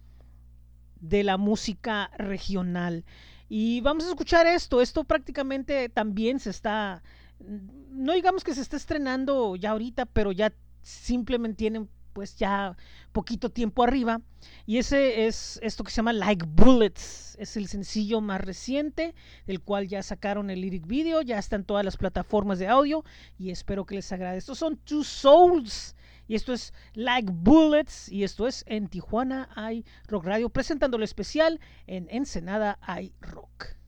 de 0.97 1.23
la 1.23 1.37
música 1.37 2.11
regional. 2.19 3.05
Y 3.49 3.83
vamos 3.83 4.07
a 4.07 4.09
escuchar 4.09 4.49
esto, 4.49 4.81
esto 4.81 5.05
prácticamente 5.05 5.89
también 5.91 6.41
se 6.41 6.51
está 6.51 7.05
no 7.39 8.15
digamos 8.15 8.43
que 8.43 8.53
se 8.53 8.63
está 8.63 8.77
estrenando 8.77 9.55
ya 9.55 9.71
ahorita, 9.71 10.07
pero 10.07 10.33
ya 10.33 10.53
simplemente 10.83 11.59
tienen 11.59 11.89
pues 12.15 12.37
ya 12.37 12.77
poquito 13.13 13.51
tiempo 13.51 13.83
arriba. 13.83 14.23
Y 14.65 14.79
ese 14.79 15.27
es 15.27 15.61
esto 15.63 15.85
que 15.85 15.91
se 15.91 15.97
llama 15.97 16.15
Like 16.15 16.47
Bullets. 16.49 17.37
Es 17.39 17.59
el 17.59 17.69
sencillo 17.69 18.23
más 18.23 18.41
reciente, 18.41 19.15
del 19.47 19.61
cual 19.61 19.89
ya 19.89 20.03
sacaron 20.03 20.49
el 20.49 20.63
lyric 20.63 20.87
video, 20.87 21.21
ya 21.21 21.39
está 21.39 21.57
en 21.57 21.65
todas 21.65 21.85
las 21.85 21.99
plataformas 21.99 22.59
de 22.59 22.69
audio 22.69 23.05
y 23.39 23.51
espero 23.51 23.85
que 23.85 23.97
les 23.97 24.11
agrade. 24.13 24.39
Estos 24.39 24.59
son 24.59 24.77
Two 24.79 25.05
Souls. 25.05 25.95
Y 26.27 26.37
esto 26.37 26.55
es 26.55 26.73
Like 26.95 27.31
Bullets. 27.31 28.09
Y 28.09 28.25
esto 28.25 28.47
es 28.47 28.65
en 28.67 28.89
Tijuana 28.89 29.51
hay 29.55 29.85
Rock 30.07 30.25
Radio, 30.25 30.49
presentando 30.49 30.99
especial 31.03 31.61
en 31.87 32.07
Ensenada 32.11 32.79
hay 32.81 33.13
Rock. 33.21 33.84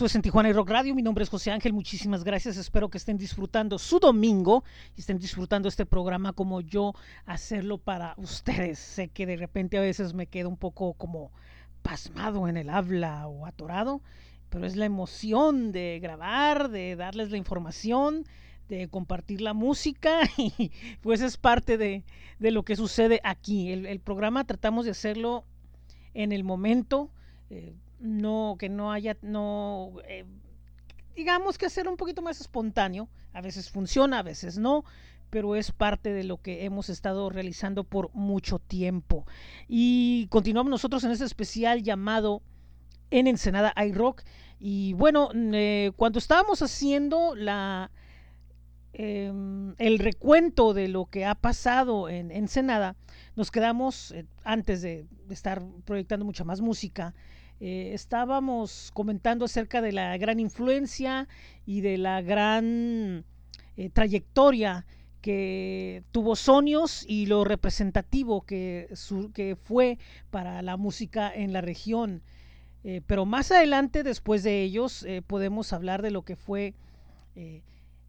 Esto 0.00 0.06
es 0.06 0.14
en 0.14 0.22
Tijuana 0.22 0.48
y 0.48 0.54
Rock 0.54 0.70
Radio. 0.70 0.94
Mi 0.94 1.02
nombre 1.02 1.24
es 1.24 1.28
José 1.28 1.50
Ángel. 1.50 1.74
Muchísimas 1.74 2.24
gracias. 2.24 2.56
Espero 2.56 2.88
que 2.88 2.96
estén 2.96 3.18
disfrutando 3.18 3.78
su 3.78 3.98
domingo 3.98 4.64
y 4.96 5.00
estén 5.00 5.18
disfrutando 5.18 5.68
este 5.68 5.84
programa 5.84 6.32
como 6.32 6.62
yo 6.62 6.94
hacerlo 7.26 7.76
para 7.76 8.14
ustedes. 8.16 8.78
Sé 8.78 9.08
que 9.08 9.26
de 9.26 9.36
repente 9.36 9.76
a 9.76 9.82
veces 9.82 10.14
me 10.14 10.26
quedo 10.26 10.48
un 10.48 10.56
poco 10.56 10.94
como 10.94 11.32
pasmado 11.82 12.48
en 12.48 12.56
el 12.56 12.70
habla 12.70 13.26
o 13.26 13.44
atorado, 13.44 14.00
pero 14.48 14.64
es 14.64 14.74
la 14.74 14.86
emoción 14.86 15.70
de 15.70 16.00
grabar, 16.00 16.70
de 16.70 16.96
darles 16.96 17.30
la 17.30 17.36
información, 17.36 18.24
de 18.70 18.88
compartir 18.88 19.42
la 19.42 19.52
música 19.52 20.20
y 20.38 20.72
pues 21.02 21.20
es 21.20 21.36
parte 21.36 21.76
de, 21.76 22.04
lo 22.38 22.62
que 22.62 22.74
sucede 22.74 23.20
aquí. 23.22 23.70
El, 23.70 24.00
programa 24.00 24.44
tratamos 24.44 24.86
de 24.86 24.92
hacerlo 24.92 25.44
en 26.14 26.32
el 26.32 26.42
momento. 26.42 27.10
Eh, 27.50 27.74
no, 28.00 28.56
que 28.58 28.68
no 28.68 28.92
haya, 28.92 29.16
no, 29.22 29.92
eh, 30.08 30.24
digamos 31.14 31.58
que 31.58 31.66
hacer 31.66 31.88
un 31.88 31.96
poquito 31.96 32.22
más 32.22 32.40
espontáneo. 32.40 33.08
A 33.32 33.40
veces 33.40 33.70
funciona, 33.70 34.18
a 34.18 34.22
veces 34.22 34.58
no, 34.58 34.84
pero 35.30 35.54
es 35.54 35.70
parte 35.70 36.12
de 36.12 36.24
lo 36.24 36.38
que 36.38 36.64
hemos 36.64 36.88
estado 36.88 37.30
realizando 37.30 37.84
por 37.84 38.12
mucho 38.14 38.58
tiempo. 38.58 39.26
Y 39.68 40.26
continuamos 40.28 40.70
nosotros 40.70 41.04
en 41.04 41.12
este 41.12 41.24
especial 41.24 41.82
llamado 41.82 42.42
En 43.10 43.26
Ensenada 43.26 43.72
iRock. 43.86 44.22
Y 44.58 44.94
bueno, 44.94 45.30
eh, 45.34 45.92
cuando 45.96 46.18
estábamos 46.18 46.62
haciendo 46.62 47.34
la, 47.36 47.90
em, 48.92 49.74
el 49.78 49.98
recuento 49.98 50.74
de 50.74 50.88
lo 50.88 51.06
que 51.06 51.24
ha 51.24 51.34
pasado 51.34 52.08
en 52.08 52.30
Ensenada, 52.30 52.96
nos 53.36 53.50
quedamos, 53.50 54.10
eh, 54.10 54.26
antes 54.42 54.82
de 54.82 55.06
estar 55.30 55.62
proyectando 55.84 56.26
mucha 56.26 56.44
más 56.44 56.60
música, 56.60 57.14
eh, 57.60 57.92
estábamos 57.92 58.90
comentando 58.94 59.44
acerca 59.44 59.82
de 59.82 59.92
la 59.92 60.16
gran 60.16 60.40
influencia 60.40 61.28
y 61.66 61.82
de 61.82 61.98
la 61.98 62.22
gran 62.22 63.26
eh, 63.76 63.90
trayectoria 63.90 64.86
que 65.20 66.02
tuvo 66.10 66.36
Sonios 66.36 67.04
y 67.06 67.26
lo 67.26 67.44
representativo 67.44 68.40
que, 68.46 68.88
fue 69.62 69.98
para 70.30 70.62
la 70.62 70.78
música 70.78 71.30
en 71.34 71.52
la 71.52 71.60
región. 71.60 72.22
Eh, 72.82 73.02
pero 73.06 73.26
más 73.26 73.50
adelante, 73.50 74.02
después 74.04 74.42
de 74.42 74.62
ellos, 74.62 75.06
podemos 75.26 75.74
hablar 75.74 76.00
de 76.00 76.10
lo 76.10 76.22
que 76.22 76.36
fue 76.36 76.72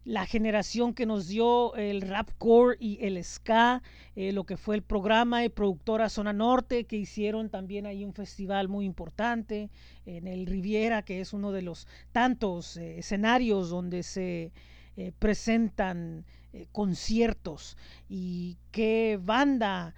la 0.04 0.26
generación 0.26 0.94
que 0.94 1.06
nos 1.06 1.28
dio 1.28 1.74
el 1.76 2.02
rapcore 2.02 2.76
y 2.80 2.98
el 3.04 3.22
ska, 3.22 3.82
eh, 4.16 4.32
lo 4.32 4.44
que 4.44 4.56
fue 4.56 4.74
el 4.74 4.82
programa 4.82 5.44
y 5.44 5.48
productora 5.48 6.08
Zona 6.08 6.32
Norte, 6.32 6.84
que 6.84 6.96
hicieron 6.96 7.50
también 7.50 7.86
ahí 7.86 8.04
un 8.04 8.12
festival 8.12 8.68
muy 8.68 8.84
importante 8.84 9.70
en 10.04 10.26
el 10.26 10.46
Riviera, 10.46 11.02
que 11.02 11.20
es 11.20 11.32
uno 11.32 11.52
de 11.52 11.62
los 11.62 11.86
tantos 12.10 12.76
eh, 12.76 12.98
escenarios 12.98 13.70
donde 13.70 14.02
se 14.02 14.52
eh, 14.96 15.12
presentan 15.18 16.24
conciertos. 16.72 17.78
Y 18.10 18.58
qué 18.72 19.18
banda 19.22 19.94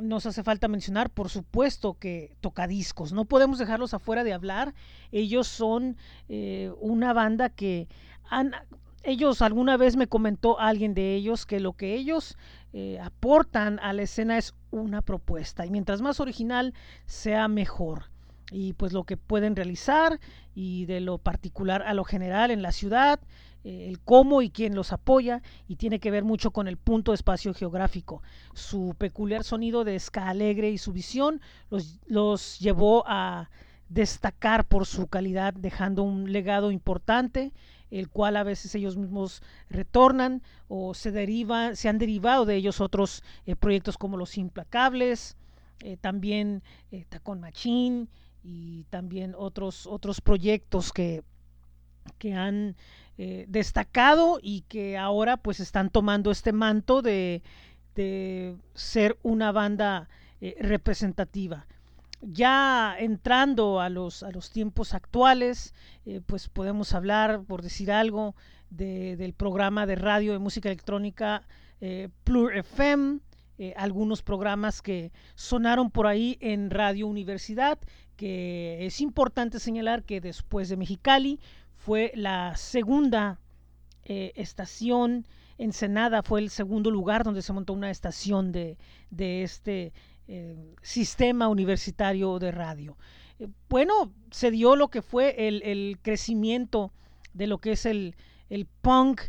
nos 0.00 0.24
hace 0.24 0.42
falta 0.42 0.68
mencionar, 0.68 1.10
por 1.10 1.28
supuesto 1.28 1.98
que 1.98 2.34
tocadiscos, 2.40 3.12
no 3.12 3.26
podemos 3.26 3.58
dejarlos 3.58 3.92
afuera 3.92 4.24
de 4.24 4.32
hablar. 4.32 4.72
Ellos 5.12 5.46
son 5.48 5.98
una 6.80 7.12
banda 7.12 7.50
que 7.50 7.88
han 8.30 8.54
ellos 9.06 9.40
alguna 9.40 9.76
vez 9.76 9.96
me 9.96 10.08
comentó 10.08 10.58
alguien 10.58 10.92
de 10.92 11.14
ellos 11.14 11.46
que 11.46 11.60
lo 11.60 11.72
que 11.72 11.94
ellos 11.94 12.36
eh, 12.72 12.98
aportan 13.00 13.78
a 13.78 13.92
la 13.92 14.02
escena 14.02 14.36
es 14.36 14.54
una 14.70 15.00
propuesta 15.00 15.64
y 15.64 15.70
mientras 15.70 16.02
más 16.02 16.20
original 16.20 16.74
sea 17.06 17.48
mejor. 17.48 18.10
Y 18.50 18.74
pues 18.74 18.92
lo 18.92 19.04
que 19.04 19.16
pueden 19.16 19.56
realizar 19.56 20.20
y 20.54 20.86
de 20.86 21.00
lo 21.00 21.18
particular 21.18 21.82
a 21.82 21.94
lo 21.94 22.04
general 22.04 22.50
en 22.50 22.62
la 22.62 22.72
ciudad 22.72 23.20
eh, 23.64 23.88
el 23.88 23.98
cómo 23.98 24.42
y 24.42 24.50
quién 24.50 24.76
los 24.76 24.92
apoya 24.92 25.42
y 25.66 25.76
tiene 25.76 25.98
que 25.98 26.12
ver 26.12 26.22
mucho 26.22 26.52
con 26.52 26.68
el 26.68 26.76
punto 26.76 27.12
espacio 27.12 27.54
geográfico. 27.54 28.22
Su 28.54 28.94
peculiar 28.96 29.42
sonido 29.42 29.82
de 29.82 29.98
ska 29.98 30.28
alegre 30.28 30.70
y 30.70 30.78
su 30.78 30.92
visión 30.92 31.40
los, 31.70 31.98
los 32.06 32.60
llevó 32.60 33.04
a 33.08 33.50
destacar 33.88 34.64
por 34.64 34.86
su 34.86 35.06
calidad 35.08 35.52
dejando 35.54 36.02
un 36.02 36.32
legado 36.32 36.70
importante 36.70 37.52
el 37.90 38.08
cual 38.08 38.36
a 38.36 38.42
veces 38.42 38.74
ellos 38.74 38.96
mismos 38.96 39.42
retornan 39.68 40.42
o 40.68 40.94
se 40.94 41.12
deriva, 41.12 41.74
se 41.76 41.88
han 41.88 41.98
derivado 41.98 42.44
de 42.44 42.56
ellos 42.56 42.80
otros 42.80 43.22
eh, 43.46 43.56
proyectos 43.56 43.98
como 43.98 44.16
Los 44.16 44.36
Implacables, 44.38 45.36
eh, 45.80 45.96
también 45.96 46.62
eh, 46.90 47.04
Tacón 47.08 47.40
Machín 47.40 48.08
y 48.42 48.84
también 48.84 49.34
otros, 49.36 49.86
otros 49.86 50.20
proyectos 50.20 50.92
que, 50.92 51.22
que 52.18 52.34
han 52.34 52.76
destacado 53.48 54.40
y 54.42 54.60
que 54.68 54.98
ahora 54.98 55.38
pues 55.38 55.58
están 55.58 55.88
tomando 55.88 56.30
este 56.30 56.52
manto 56.52 57.00
de, 57.00 57.42
de 57.94 58.56
ser 58.74 59.18
una 59.22 59.52
banda 59.52 60.10
representativa 60.60 61.66
ya 62.32 62.96
entrando 62.98 63.80
a 63.80 63.88
los, 63.88 64.22
a 64.22 64.30
los 64.30 64.50
tiempos 64.50 64.94
actuales, 64.94 65.74
eh, 66.04 66.20
pues 66.26 66.48
podemos 66.48 66.92
hablar, 66.92 67.42
por 67.44 67.62
decir 67.62 67.92
algo, 67.92 68.34
del 68.68 69.32
programa 69.32 69.86
de 69.86 69.94
radio 69.94 70.32
de 70.32 70.40
música 70.40 70.68
electrónica 70.68 71.46
eh, 71.80 72.08
Plur 72.24 72.56
FM, 72.56 73.20
eh, 73.58 73.72
algunos 73.76 74.22
programas 74.22 74.82
que 74.82 75.12
sonaron 75.36 75.90
por 75.90 76.08
ahí 76.08 76.36
en 76.40 76.70
Radio 76.70 77.06
Universidad, 77.06 77.78
que 78.16 78.84
es 78.84 79.00
importante 79.00 79.60
señalar 79.60 80.02
que 80.02 80.20
después 80.20 80.68
de 80.68 80.76
Mexicali 80.76 81.38
fue 81.76 82.12
la 82.14 82.56
segunda 82.56 83.38
estación, 84.08 85.26
Ensenada 85.58 86.22
fue 86.22 86.40
el 86.40 86.50
segundo 86.50 86.92
lugar 86.92 87.24
donde 87.24 87.42
se 87.42 87.52
montó 87.52 87.72
una 87.72 87.90
estación 87.90 88.52
de, 88.52 88.78
de 89.10 89.42
este 89.42 89.92
eh, 90.28 90.74
sistema 90.82 91.48
universitario 91.48 92.38
de 92.38 92.52
radio. 92.52 92.96
Eh, 93.38 93.48
bueno, 93.68 94.12
se 94.30 94.50
dio 94.50 94.76
lo 94.76 94.88
que 94.88 95.02
fue 95.02 95.48
el, 95.48 95.98
crecimiento 96.02 96.92
de 97.34 97.46
lo 97.46 97.58
que 97.58 97.72
es 97.72 97.86
el, 97.86 98.16
el, 98.48 98.66
punk 98.66 99.22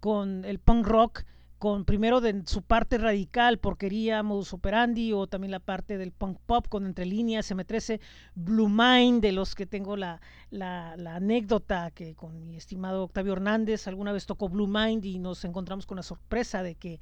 con 0.00 0.44
el 0.44 0.58
punk 0.58 0.86
rock 0.86 1.24
con 1.62 1.84
primero 1.84 2.20
de 2.20 2.42
su 2.46 2.62
parte 2.62 2.98
radical, 2.98 3.60
porquería, 3.60 4.24
modus 4.24 4.52
operandi, 4.52 5.12
o 5.12 5.28
también 5.28 5.52
la 5.52 5.60
parte 5.60 5.96
del 5.96 6.10
punk 6.10 6.40
pop 6.44 6.66
con 6.68 6.86
entre 6.86 7.06
líneas, 7.06 7.52
M13, 7.52 8.00
Blue 8.34 8.68
Mind, 8.68 9.22
de 9.22 9.30
los 9.30 9.54
que 9.54 9.64
tengo 9.64 9.96
la, 9.96 10.20
la, 10.50 10.96
anécdota 11.14 11.92
que 11.92 12.16
con 12.16 12.44
mi 12.44 12.56
estimado 12.56 13.04
Octavio 13.04 13.34
Hernández 13.34 13.86
alguna 13.86 14.10
vez 14.10 14.26
tocó 14.26 14.48
Blue 14.48 14.66
Mind 14.66 15.04
y 15.04 15.20
nos 15.20 15.44
encontramos 15.44 15.86
con 15.86 15.98
la 15.98 16.02
sorpresa 16.02 16.64
de 16.64 16.74
que 16.74 16.98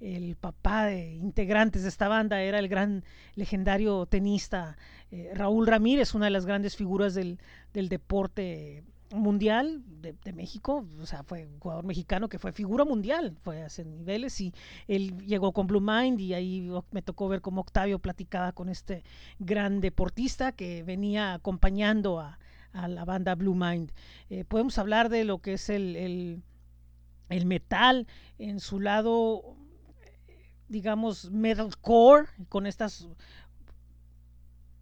el 0.00 0.36
papá 0.36 0.86
de 0.86 1.14
integrantes 1.14 1.82
de 1.82 1.88
esta 1.88 2.08
banda 2.08 2.42
era 2.42 2.58
el 2.58 2.68
gran 2.68 3.04
legendario 3.34 4.06
tenista 4.06 4.76
eh, 5.10 5.32
Raúl 5.34 5.66
Ramírez, 5.66 6.14
una 6.14 6.26
de 6.26 6.32
las 6.32 6.46
grandes 6.46 6.76
figuras 6.76 7.14
del, 7.14 7.38
deporte 7.72 8.84
mundial 9.14 9.84
de, 10.00 10.32
México, 10.32 10.84
o 11.00 11.06
sea, 11.06 11.22
fue 11.22 11.46
un 11.46 11.60
jugador 11.60 11.84
mexicano 11.84 12.28
que 12.28 12.40
fue 12.40 12.52
figura 12.52 12.84
mundial, 12.84 13.36
fue 13.42 13.62
a 13.62 13.66
hacer 13.66 13.86
niveles 13.86 14.40
y 14.40 14.52
él 14.88 15.16
llegó 15.26 15.52
con 15.52 15.68
Blue 15.68 15.80
Mind 15.80 16.20
y 16.20 16.34
ahí 16.34 16.68
me 16.90 17.02
tocó 17.02 17.28
ver 17.28 17.40
cómo 17.40 17.60
Octavio 17.60 18.00
platicaba 18.00 18.52
con 18.52 18.68
este 18.68 19.04
gran 19.38 19.80
deportista 19.80 20.52
que 20.52 20.82
venía 20.82 21.34
acompañando 21.34 22.18
a, 22.20 22.38
la 22.88 23.06
banda 23.06 23.34
Blue 23.34 23.54
Mind. 23.54 23.90
Eh, 24.28 24.44
podemos 24.44 24.76
hablar 24.76 25.08
de 25.08 25.24
lo 25.24 25.38
que 25.38 25.54
es 25.54 25.70
el, 25.70 26.42
el 27.30 27.46
metal 27.46 28.06
en 28.38 28.60
su 28.60 28.80
lado 28.80 29.56
digamos, 30.68 31.30
metalcore, 31.30 32.28
con 32.48 32.66
estas 32.66 33.08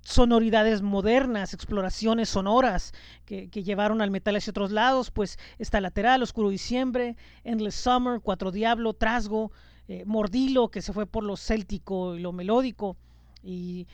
sonoridades 0.05 0.83
modernas, 0.83 1.55
exploraciones 1.55 2.29
sonoras 2.29 2.93
que, 3.25 3.49
llevaron 3.49 4.03
al 4.03 4.11
metal 4.11 4.37
hacia 4.37 4.51
otros 4.51 4.71
lados, 4.71 5.11
pues 5.11 5.39
está 5.59 5.81
Lateral, 5.81 6.23
Oscuro 6.23 6.51
Diciembre, 6.51 7.17
Endless 7.43 7.75
Summer, 7.75 8.21
Cuatro 8.21 8.51
Diablo, 8.51 8.93
Trasgo, 8.93 9.51
eh, 9.89 10.05
Mordilo, 10.05 10.71
que 10.71 10.83
se 10.83 10.93
fue 10.93 11.07
por 11.07 11.25
lo 11.25 11.37
céltico 11.37 12.17
y 12.17 12.21
lo 12.21 12.33
melódico, 12.33 12.97
y 13.43 13.87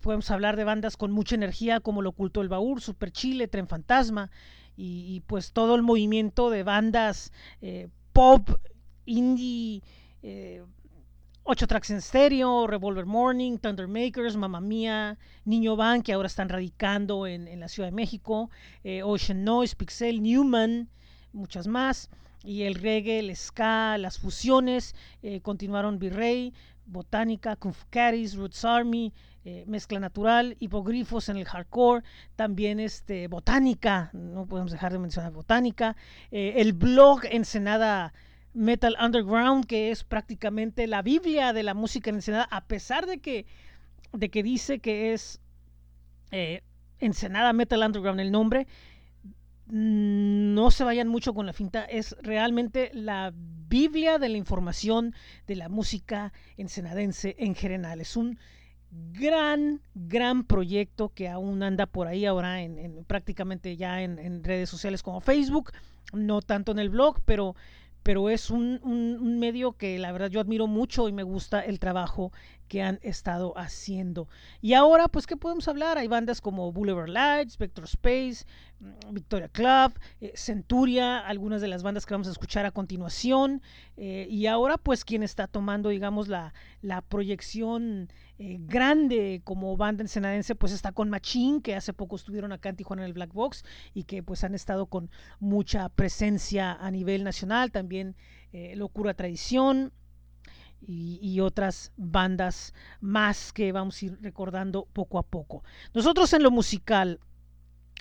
podemos 0.00 0.30
hablar 0.30 0.56
de 0.56 0.64
bandas 0.64 0.96
con 0.96 1.10
mucha 1.10 1.34
energía 1.34 1.80
como 1.80 2.02
Lo 2.02 2.10
Oculto 2.10 2.40
del 2.40 2.48
Baúl, 2.48 2.80
Super 2.80 3.10
Chile, 3.10 3.48
Tren 3.48 3.66
Fantasma, 3.66 4.30
y, 4.80 5.22
pues 5.26 5.52
todo 5.52 5.74
el 5.74 5.82
movimiento 5.82 6.50
de 6.50 6.62
bandas 6.62 7.32
eh, 7.60 7.88
pop, 8.12 8.48
indie, 9.06 9.82
eh, 10.22 10.62
Ocho 11.50 11.66
tracks 11.66 11.88
en 11.88 11.96
estéreo, 11.96 12.66
Revolver 12.66 13.06
Morning, 13.06 13.56
Thunder 13.56 13.88
Makers, 13.88 14.36
Mamma 14.36 14.60
Mía, 14.60 15.16
Niño 15.46 15.76
Van, 15.76 16.02
que 16.02 16.12
ahora 16.12 16.26
están 16.26 16.50
radicando 16.50 17.26
en, 17.26 17.58
la 17.58 17.68
Ciudad 17.68 17.88
de 17.88 17.94
México, 17.94 18.50
eh, 18.84 19.02
Ocean 19.02 19.44
Noise, 19.44 19.74
Pixel, 19.74 20.22
Newman, 20.22 20.90
muchas 21.32 21.66
más. 21.66 22.10
Y 22.44 22.64
el 22.64 22.74
reggae, 22.74 23.20
el 23.20 23.34
ska, 23.34 23.96
las 23.96 24.18
fusiones, 24.18 24.94
eh, 25.22 25.40
continuaron 25.40 25.98
Virrey, 25.98 26.52
botánica, 26.84 27.56
Kung 27.56 27.72
Fu 27.72 27.86
Roots 28.36 28.66
Army, 28.66 29.14
eh, 29.46 29.64
mezcla 29.66 29.98
natural, 29.98 30.54
hipogrifos 30.60 31.30
en 31.30 31.38
el 31.38 31.46
hardcore, 31.46 32.04
también 32.36 32.78
este, 32.78 33.26
botánica, 33.26 34.10
no 34.12 34.44
podemos 34.44 34.70
dejar 34.70 34.92
de 34.92 34.98
mencionar 34.98 35.32
botánica, 35.32 35.96
el 36.30 36.74
blog 36.74 37.22
Ensenada 37.24 38.12
Metal 38.58 38.96
Underground, 39.00 39.66
que 39.66 39.92
es 39.92 40.02
prácticamente 40.02 40.88
la 40.88 41.00
Biblia 41.00 41.52
de 41.52 41.62
la 41.62 41.74
música 41.74 42.10
en 42.10 42.16
Ensenada, 42.16 42.48
a 42.50 42.64
pesar 42.64 43.06
de 43.06 43.18
que, 43.18 43.46
de 44.12 44.30
que 44.30 44.42
dice 44.42 44.80
que 44.80 45.12
es 45.12 45.40
eh, 46.32 46.62
Ensenada 46.98 47.52
Metal 47.52 47.80
Underground 47.80 48.18
el 48.18 48.32
nombre, 48.32 48.66
no 49.70 50.70
se 50.72 50.82
vayan 50.82 51.06
mucho 51.06 51.34
con 51.34 51.46
la 51.46 51.52
finta, 51.52 51.84
es 51.84 52.16
realmente 52.20 52.90
la 52.94 53.32
Biblia 53.34 54.18
de 54.18 54.28
la 54.28 54.38
información 54.38 55.14
de 55.46 55.54
la 55.54 55.68
música 55.68 56.32
ensenadense 56.56 57.36
en 57.38 57.54
general. 57.54 58.00
Es 58.00 58.16
un 58.16 58.38
gran, 58.90 59.82
gran 59.94 60.42
proyecto 60.44 61.10
que 61.10 61.28
aún 61.28 61.62
anda 61.62 61.86
por 61.86 62.08
ahí 62.08 62.26
ahora 62.26 62.62
en, 62.62 63.04
prácticamente 63.04 63.76
ya 63.76 64.02
en, 64.02 64.42
redes 64.42 64.68
sociales 64.70 65.02
como 65.02 65.20
Facebook, 65.20 65.72
no 66.12 66.40
tanto 66.40 66.72
en 66.72 66.78
el 66.78 66.88
blog, 66.88 67.20
pero 67.24 67.54
pero 68.02 68.30
es 68.30 68.50
un, 68.50 68.80
un, 68.82 69.38
medio 69.38 69.72
que 69.72 69.98
la 69.98 70.12
verdad 70.12 70.30
yo 70.30 70.40
admiro 70.40 70.66
mucho 70.66 71.08
y 71.08 71.12
me 71.12 71.22
gusta 71.22 71.60
el 71.60 71.78
trabajo 71.78 72.32
que 72.68 72.82
han 72.82 73.00
estado 73.02 73.56
haciendo. 73.56 74.28
Y 74.60 74.74
ahora, 74.74 75.08
pues, 75.08 75.26
¿qué 75.26 75.36
podemos 75.36 75.66
hablar? 75.68 75.98
Hay 75.98 76.06
bandas 76.06 76.40
como 76.40 76.70
Boulevard 76.70 77.08
Lights, 77.08 77.56
Vector 77.58 77.84
Space, 77.84 78.44
mm, 78.80 79.14
Victoria 79.14 79.48
Club, 79.48 79.98
eh, 80.20 80.32
Centuria, 80.36 81.18
algunas 81.18 81.60
de 81.60 81.68
las 81.68 81.82
bandas 81.82 82.06
que 82.06 82.14
vamos 82.14 82.28
a 82.28 82.32
escuchar 82.32 82.66
a 82.66 82.70
continuación. 82.70 83.62
Eh, 83.96 84.26
y 84.30 84.46
ahora, 84.46 84.76
pues, 84.76 85.04
quien 85.04 85.22
está 85.22 85.46
tomando, 85.46 85.88
digamos, 85.88 86.28
la, 86.28 86.52
la 86.82 87.00
proyección 87.00 88.08
eh, 88.38 88.58
grande 88.60 89.40
como 89.44 89.76
banda 89.76 90.02
ensenadense, 90.02 90.54
pues 90.54 90.72
está 90.72 90.92
con 90.92 91.10
Machín, 91.10 91.60
que 91.62 91.74
hace 91.74 91.92
poco 91.92 92.16
estuvieron 92.16 92.52
acá 92.52 92.68
en 92.68 92.76
Tijuana 92.76 93.02
en 93.02 93.06
el 93.06 93.14
Black 93.14 93.32
Box 93.32 93.64
y 93.94 94.04
que 94.04 94.22
pues 94.22 94.44
han 94.44 94.54
estado 94.54 94.86
con 94.86 95.10
mucha 95.40 95.88
presencia 95.88 96.72
a 96.72 96.90
nivel 96.90 97.24
nacional, 97.24 97.72
también 97.72 98.14
Locura 98.76 99.12
Tradición. 99.14 99.92
Y, 100.80 101.18
y, 101.20 101.40
otras 101.40 101.92
bandas 101.96 102.72
más 103.00 103.52
que 103.52 103.72
vamos 103.72 104.00
a 104.00 104.06
ir 104.06 104.18
recordando 104.22 104.86
poco 104.92 105.18
a 105.18 105.22
poco. 105.22 105.64
Nosotros 105.92 106.32
en 106.32 106.42
lo 106.42 106.50
musical, 106.50 107.20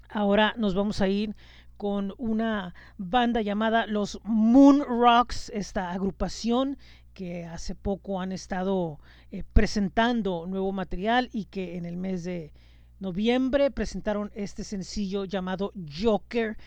ahora 0.10 0.54
nos 0.58 0.76
vamos 0.76 1.02
a 1.02 1.08
ir 1.08 1.36
con 1.78 2.14
una 2.18 2.74
banda 2.98 3.42
llamada 3.42 3.86
los 3.86 4.20
Moon 4.24 4.84
Rocks, 4.88 5.50
esta 5.54 5.92
agrupación 5.92 6.78
que 7.14 7.46
hace 7.46 7.76
poco 7.76 8.20
han 8.20 8.32
estado 8.32 9.00
eh, 9.32 9.44
presentando 9.54 10.46
nuevo 10.48 10.72
material 10.72 11.30
y 11.34 11.46
que 11.46 11.78
en 11.78 11.86
el 11.86 11.98
mes 11.98 12.24
de 12.24 12.52
noviembre 13.00 13.72
presentaron 13.72 14.32
este 14.36 14.64
sencillo 14.64 15.26
llamado 15.26 15.72
Joker 16.00 16.58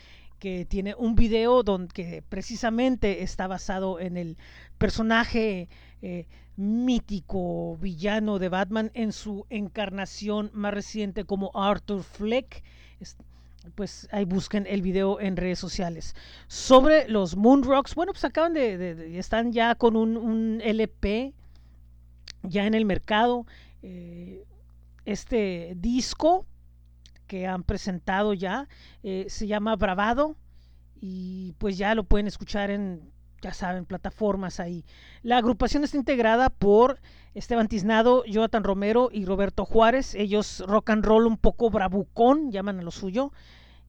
que 0.40 0.64
tiene 0.64 0.94
un 0.96 1.14
video 1.14 1.62
donde 1.62 2.24
precisamente 2.28 3.22
está 3.22 3.46
basado 3.46 4.00
en 4.00 4.16
el 4.16 4.38
personaje 4.80 5.68
eh, 6.00 6.26
mítico 6.56 7.76
villano 7.76 8.38
de 8.38 8.48
Batman 8.48 8.90
en 8.94 9.12
su 9.12 9.44
encarnación 9.50 10.50
más 10.54 10.72
reciente 10.72 11.24
como 11.24 11.50
Arthur 11.54 12.02
Fleck 12.02 12.64
pues 13.74 14.08
ahí 14.10 14.24
busquen 14.24 14.66
el 14.66 14.80
video 14.80 15.20
en 15.20 15.36
redes 15.36 15.58
sociales. 15.58 16.14
Sobre 16.48 17.06
los 17.08 17.36
Moon 17.36 17.62
Rocks, 17.62 17.94
bueno, 17.94 18.12
pues 18.12 18.24
acaban 18.24 18.54
de, 18.54 19.18
están 19.18 19.52
ya 19.52 19.74
con 19.74 19.96
un, 19.96 20.62
LP 20.64 21.34
ya 22.42 22.66
en 22.66 22.72
el 22.72 22.86
mercado. 22.86 23.46
Eh, 23.82 24.46
este 25.04 25.74
disco 25.76 26.46
que 27.26 27.46
han 27.46 27.62
presentado 27.62 28.32
ya 28.32 28.66
eh, 29.02 29.26
se 29.28 29.46
llama 29.46 29.76
Bravado 29.76 30.36
y 31.00 31.52
pues 31.58 31.76
ya 31.76 31.94
lo 31.94 32.04
pueden 32.04 32.26
escuchar 32.26 32.70
en, 32.70 33.12
ya 33.40 33.54
saben, 33.54 33.84
plataformas 33.84 34.60
ahí. 34.60 34.84
La 35.22 35.38
agrupación 35.38 35.84
está 35.84 35.96
integrada 35.96 36.50
por 36.50 37.00
Esteban 37.34 37.68
Tiznado, 37.68 38.24
Jonathan 38.24 38.64
Romero 38.64 39.08
y 39.12 39.24
Roberto 39.24 39.64
Juárez. 39.64 40.14
Ellos 40.14 40.62
rock 40.66 40.90
and 40.90 41.04
roll 41.04 41.26
un 41.26 41.36
poco 41.36 41.70
bravucón, 41.70 42.50
llaman 42.50 42.80
a 42.80 42.82
lo 42.82 42.90
suyo. 42.90 43.32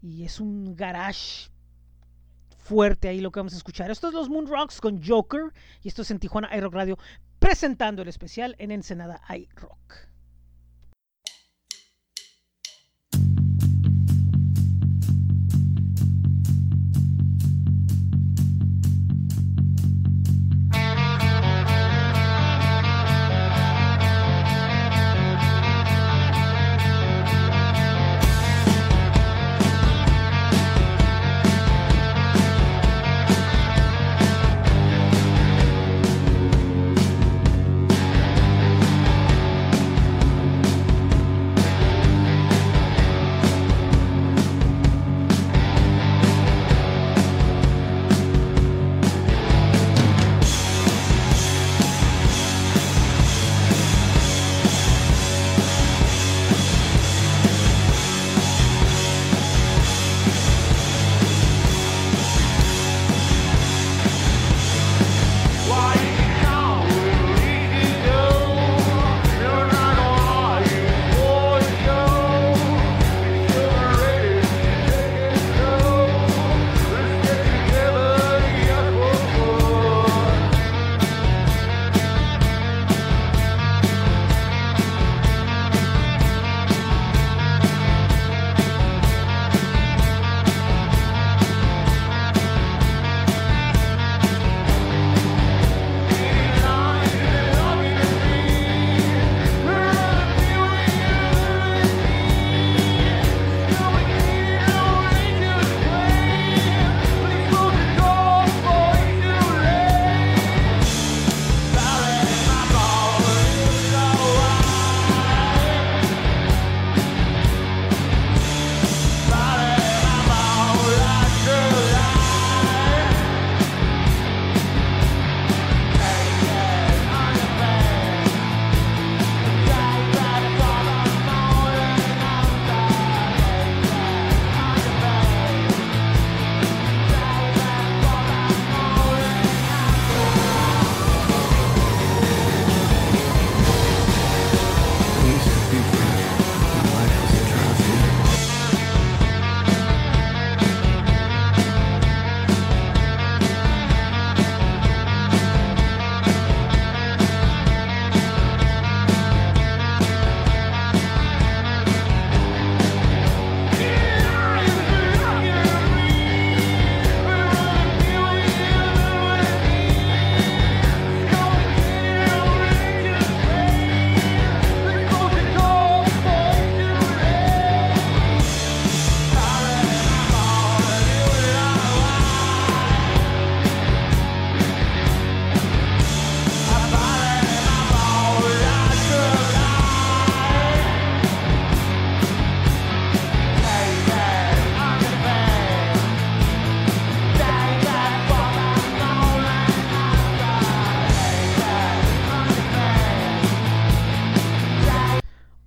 Y 0.01 0.23
es 0.23 0.39
un 0.39 0.75
garage 0.75 1.49
fuerte 2.57 3.09
ahí 3.09 3.19
lo 3.19 3.31
que 3.31 3.39
vamos 3.39 3.53
a 3.53 3.57
escuchar. 3.57 3.91
Esto 3.91 4.07
es 4.07 4.13
los 4.13 4.29
Moon 4.29 4.47
Rocks 4.47 4.79
con 4.79 5.03
Joker. 5.03 5.51
Y 5.83 5.89
esto 5.89 6.03
es 6.03 6.11
en 6.11 6.19
Tijuana 6.19 6.55
iRock 6.55 6.73
Radio 6.73 6.97
presentando 7.39 8.03
el 8.03 8.07
especial 8.07 8.55
en 8.59 8.71
Ensenada 8.71 9.21
iRock. 9.29 10.10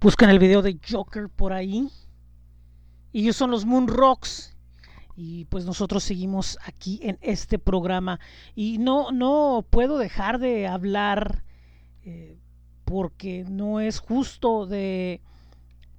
Buscan 0.05 0.29
el 0.29 0.39
video 0.39 0.61
de 0.61 0.79
Joker 0.87 1.31
por 1.31 1.55
ahí. 1.55 1.89
Ellos 3.15 3.37
son 3.37 3.51
los 3.51 3.65
Moon 3.65 3.89
Rocks. 3.89 4.55
Y 5.17 5.47
pues 5.47 5.65
nosotros 5.65 6.05
seguimos 6.05 6.59
aquí 6.67 7.01
en 7.03 7.17
este 7.23 7.59
programa. 7.59 8.21
Y 8.55 8.77
no, 8.77 9.13
no 9.13 9.65
puedo 9.71 9.97
dejar 9.97 10.41
de 10.41 10.67
hablar 10.67 11.43
eh, 12.03 12.37
porque 12.85 13.47
no 13.49 13.81
es 13.81 13.99
justo 13.99 14.67
de 14.67 15.23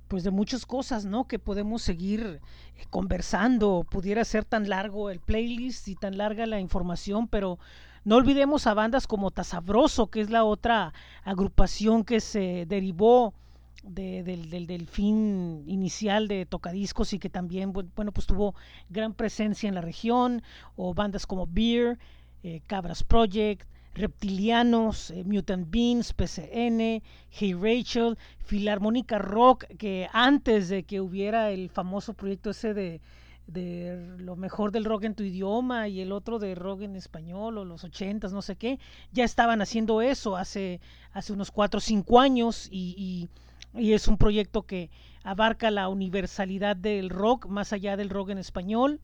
pues 0.08 0.24
de 0.24 0.30
muchas 0.30 0.68
cosas, 0.68 1.06
¿no? 1.06 1.28
Que 1.28 1.40
podemos 1.40 1.82
seguir 1.82 2.42
eh, 2.76 2.86
conversando. 2.92 3.88
Pudiera 3.90 4.24
ser 4.24 4.46
tan 4.46 4.70
largo 4.70 5.10
el 5.10 5.20
playlist 5.20 5.88
y 5.88 5.96
tan 5.96 6.20
larga 6.20 6.46
la 6.46 6.60
información, 6.60 7.28
pero 7.28 7.58
no 8.04 8.18
olvidemos 8.18 8.68
a 8.68 8.76
bandas 8.76 9.08
como 9.08 9.32
Tasabroso, 9.32 10.12
que 10.12 10.22
es 10.22 10.30
la 10.30 10.44
otra 10.44 10.94
agrupación 11.24 12.04
que 12.04 12.20
se 12.20 12.68
derivó 12.68 13.34
del, 13.88 14.50
del, 14.68 14.88
fin 14.88 15.64
inicial 15.68 16.28
de 16.28 16.46
tocadiscos 16.46 17.14
y 17.14 17.20
que 17.20 17.30
también 17.30 17.72
bueno 17.72 18.12
pues 18.12 18.28
tuvo 18.28 18.56
gran 18.90 19.14
presencia 19.14 19.70
en 19.70 19.76
la 19.76 19.82
región 19.82 20.42
o 20.76 20.94
bandas 20.94 21.28
como 21.28 21.48
Beer, 21.48 21.98
eh, 22.44 22.62
Cabras 22.68 23.04
Project, 23.04 23.68
Reptilianos, 23.94 25.12
eh, 25.12 25.24
Mutant 25.24 25.70
Beans, 25.70 26.14
PCN, 26.14 27.02
Hey 27.30 27.54
Rachel, 27.54 28.18
Filarmónica 28.40 29.20
Rock, 29.20 29.66
que 29.78 30.10
antes 30.12 30.70
de 30.70 30.84
que 30.84 31.00
hubiera 31.00 31.52
el 31.52 31.70
famoso 31.70 32.14
proyecto 32.14 32.50
ese 32.50 32.74
de, 32.74 33.02
de 33.48 34.16
lo 34.18 34.36
mejor 34.36 34.72
del 34.72 34.86
rock 34.86 35.04
en 35.04 35.16
tu 35.16 35.24
idioma 35.24 35.88
y 35.88 36.02
el 36.02 36.12
otro 36.12 36.40
de 36.40 36.56
rock 36.56 36.82
en 36.82 36.96
español 36.96 37.58
o 37.58 37.66
los 37.66 37.84
ochentas, 37.84 38.34
no 38.34 38.42
sé 38.42 38.56
qué, 38.56 38.80
ya 39.12 39.24
estaban 39.24 39.62
haciendo 39.62 40.02
eso 40.02 40.36
hace, 40.36 40.82
hace 41.14 41.32
unos 41.32 41.52
cuatro 41.52 41.78
o 41.78 41.82
cinco 41.82 42.20
años 42.20 42.68
y, 42.72 42.96
y 42.98 43.30
es 43.78 44.08
un 44.08 44.18
proyecto 44.18 44.64
que 44.64 44.90
abarca 45.24 45.72
la 45.72 45.90
universalidad 45.90 46.76
del 46.76 47.10
rock 47.10 47.48
más 47.48 47.74
allá 47.74 47.98
del 47.98 48.10
rock 48.10 48.30
en 48.30 48.38
español 48.38 49.02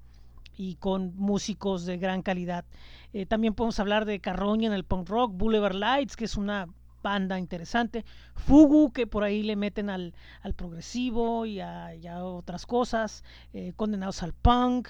y 0.58 0.76
con 0.76 1.16
músicos 1.16 1.86
de 1.86 1.98
gran 1.98 2.22
calidad. 2.22 2.66
Eh, 3.14 3.26
también 3.26 3.54
podemos 3.54 3.80
hablar 3.80 4.06
de 4.06 4.20
Carroña 4.20 4.68
en 4.68 4.74
el 4.74 4.84
punk 4.84 5.10
rock, 5.10 5.34
Boulevard 5.34 5.76
Lights, 5.76 6.16
que 6.16 6.26
es 6.26 6.38
una 6.38 6.68
banda 7.02 7.40
interesante, 7.40 8.06
Fugu, 8.36 8.92
que 8.94 9.08
por 9.08 9.24
ahí 9.24 9.42
le 9.42 9.56
meten 9.56 9.90
al, 9.90 10.14
al 10.42 10.54
progresivo 10.54 11.46
y 11.46 11.60
a, 11.60 11.96
otras 12.24 12.66
cosas, 12.66 13.24
eh, 13.54 13.74
Condenados 13.76 14.22
al 14.22 14.34
Punk, 14.34 14.90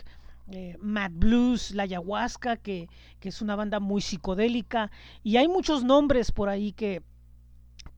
eh, 0.49 0.75
Mad 0.81 1.11
Blues, 1.13 1.71
La 1.71 1.83
Ayahuasca, 1.83 2.57
que, 2.57 2.89
que, 3.21 3.29
es 3.29 3.41
una 3.41 3.55
banda 3.55 3.79
muy 3.79 4.01
psicodélica, 4.01 4.91
y 5.23 5.37
hay 5.37 5.47
muchos 5.47 5.85
nombres 5.85 6.33
por 6.33 6.49
ahí 6.49 6.73
que 6.73 7.01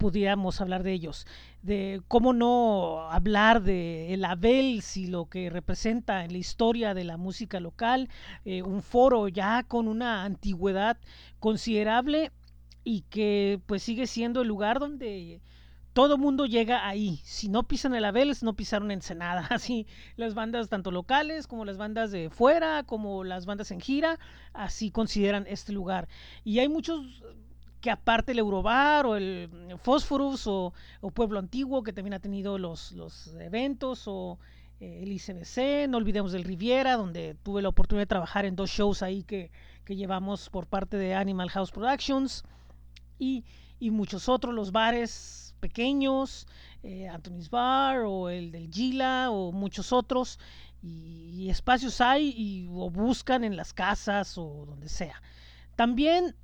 pudiéramos 0.03 0.59
hablar 0.59 0.83
de 0.83 0.91
ellos, 0.91 1.25
de 1.61 2.01
cómo 2.09 2.33
no 2.33 3.09
hablar 3.09 3.63
de 3.63 4.13
el 4.13 4.25
Abel, 4.25 4.81
si 4.81 5.07
lo 5.07 5.27
que 5.27 5.49
representa 5.49 6.25
en 6.25 6.33
la 6.33 6.39
historia 6.39 6.93
de 6.93 7.05
la 7.05 7.15
música 7.15 7.61
local, 7.61 8.09
eh, 8.43 8.63
un 8.63 8.81
foro 8.81 9.29
ya 9.29 9.63
con 9.63 9.87
una 9.87 10.25
antigüedad 10.25 10.97
considerable 11.39 12.33
y 12.83 13.05
que 13.09 13.61
pues 13.65 13.81
sigue 13.81 14.05
siendo 14.05 14.41
el 14.41 14.49
lugar 14.49 14.81
donde 14.81 15.39
todo 15.93 16.17
mundo 16.17 16.47
llega 16.47 16.85
ahí. 16.85 17.21
Si 17.23 17.47
no 17.47 17.63
pisan 17.63 17.95
el 17.95 18.03
Abel, 18.03 18.35
no 18.41 18.57
pisaron 18.57 18.91
Ensenada. 18.91 19.47
Así 19.51 19.87
las 20.17 20.33
bandas 20.33 20.67
tanto 20.67 20.91
locales 20.91 21.47
como 21.47 21.63
las 21.63 21.77
bandas 21.77 22.11
de 22.11 22.29
fuera, 22.29 22.83
como 22.83 23.23
las 23.23 23.45
bandas 23.45 23.71
en 23.71 23.79
gira, 23.79 24.19
así 24.51 24.91
consideran 24.91 25.45
este 25.47 25.71
lugar. 25.71 26.09
Y 26.43 26.59
hay 26.59 26.67
muchos 26.67 27.23
que 27.83 27.91
aparte 27.91 28.31
el 28.31 28.39
Eurobar 28.39 29.05
o 29.05 29.17
el 29.17 29.49
Phosphorus 29.83 30.47
o, 30.47 30.73
Pueblo 31.13 31.37
Antiguo, 31.37 31.83
que 31.83 31.91
también 31.91 32.13
ha 32.13 32.19
tenido 32.19 32.57
los, 32.57 32.93
los 32.93 33.35
eventos, 33.41 34.07
o 34.07 34.39
eh, 34.79 35.01
el 35.03 35.11
ICBC, 35.11 35.89
no 35.89 35.97
olvidemos 35.97 36.31
del 36.31 36.45
Riviera, 36.45 36.95
donde 36.95 37.35
tuve 37.43 37.61
la 37.61 37.67
oportunidad 37.67 38.03
de 38.03 38.07
trabajar 38.07 38.45
en 38.45 38.55
dos 38.55 38.69
shows 38.69 39.03
ahí 39.03 39.23
que, 39.23 39.51
que 39.83 39.97
llevamos 39.97 40.49
por 40.49 40.65
parte 40.65 40.95
de 40.95 41.13
Animal 41.13 41.49
House 41.49 41.71
Productions, 41.71 42.45
y, 43.19 43.43
y 43.81 43.91
muchos 43.91 44.29
otros, 44.29 44.55
los 44.55 44.71
bares 44.71 45.53
pequeños, 45.59 46.47
eh, 46.83 47.09
Anthony's 47.09 47.49
Bar 47.49 48.03
o 48.05 48.29
el 48.29 48.53
del 48.53 48.71
Gila 48.71 49.29
o 49.29 49.51
muchos 49.51 49.91
otros, 49.91 50.39
y, 50.81 51.49
espacios 51.49 51.99
hay 51.99 52.29
y, 52.29 52.69
o 52.71 52.89
buscan 52.89 53.43
en 53.43 53.57
las 53.57 53.73
casas 53.73 54.37
o 54.37 54.65
donde 54.65 54.87
sea. 54.87 55.21
También 55.75 56.37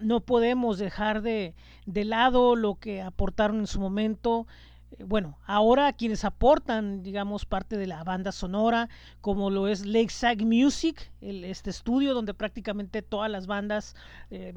no 0.00 0.20
podemos 0.20 0.78
dejar 0.78 1.22
de, 1.22 1.54
de 1.86 2.04
lado 2.04 2.56
lo 2.56 2.76
que 2.76 3.02
aportaron 3.02 3.60
en 3.60 3.66
su 3.66 3.80
momento 3.80 4.46
eh, 4.92 5.04
bueno, 5.04 5.38
ahora 5.46 5.92
quienes 5.92 6.24
aportan, 6.24 7.02
digamos, 7.02 7.44
parte 7.44 7.76
de 7.76 7.86
la 7.86 8.04
banda 8.04 8.32
sonora, 8.32 8.88
como 9.20 9.50
lo 9.50 9.68
es 9.68 9.84
Lakeside 9.84 10.44
Music, 10.44 11.12
este 11.20 11.70
estudio 11.70 12.14
donde 12.14 12.34
prácticamente 12.34 13.02
todas 13.02 13.30
las 13.30 13.46
bandas 13.46 13.96
eh, 14.30 14.54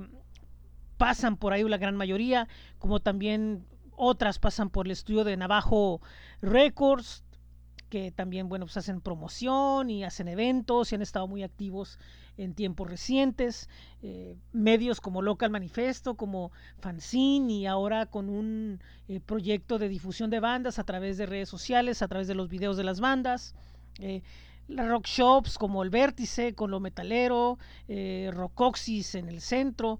pasan 0.97 1.37
por 1.37 1.53
ahí, 1.53 1.63
la 1.63 1.77
gran 1.77 1.95
mayoría, 1.95 2.47
como 2.77 2.99
también 2.99 3.65
otras 3.95 4.39
pasan 4.39 4.69
por 4.69 4.85
el 4.85 4.91
estudio 4.91 5.23
de 5.23 5.37
Navajo 5.37 6.01
Records, 6.41 7.23
que 7.89 8.11
también, 8.11 8.49
bueno, 8.49 8.65
pues 8.65 8.77
hacen 8.77 9.01
promoción 9.01 9.89
y 9.89 10.03
hacen 10.03 10.27
eventos 10.27 10.91
y 10.91 10.95
han 10.95 11.01
estado 11.01 11.27
muy 11.27 11.41
activos 11.41 11.97
en 12.39 12.53
tiempos 12.53 12.89
recientes, 12.89 13.69
eh, 14.01 14.37
medios 14.53 15.01
como 15.01 15.21
Local 15.21 15.49
Manifesto, 15.49 16.15
como 16.15 16.51
Fanzine 16.79 17.51
y 17.51 17.65
ahora 17.65 18.05
con 18.05 18.29
un 18.29 18.81
eh, 19.09 19.19
proyecto 19.19 19.77
de 19.77 19.89
difusión 19.89 20.29
de 20.29 20.39
bandas 20.39 20.79
a 20.79 20.85
través 20.85 21.17
de 21.17 21.25
redes 21.25 21.49
sociales, 21.49 22.01
a 22.01 22.07
través 22.07 22.29
de 22.29 22.35
los 22.35 22.47
videos 22.47 22.77
de 22.77 22.85
las 22.85 23.01
bandas. 23.01 23.55
Eh, 23.99 24.21
rock 24.69 25.05
shops 25.05 25.57
como 25.57 25.83
el 25.83 25.89
Vértice 25.89 26.53
con 26.53 26.71
lo 26.71 26.79
metalero, 26.79 27.57
Rockoxis 28.31 29.15
en 29.15 29.27
el 29.27 29.41
centro, 29.41 29.99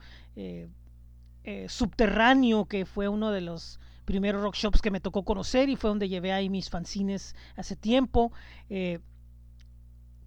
Subterráneo 1.68 2.66
que 2.66 2.86
fue 2.86 3.10
uno 3.10 3.32
de 3.32 3.42
los 3.42 3.80
primeros 4.06 4.44
rock 4.44 4.56
shops 4.56 4.82
que 4.82 4.92
me 4.92 5.00
tocó 5.00 5.26
conocer 5.26 5.70
y 5.70 5.76
fue 5.76 5.90
donde 5.90 6.08
llevé 6.08 6.32
ahí 6.34 6.50
mis 6.50 6.70
fanzines 6.70 7.36
hace 7.56 7.76
tiempo 7.76 8.32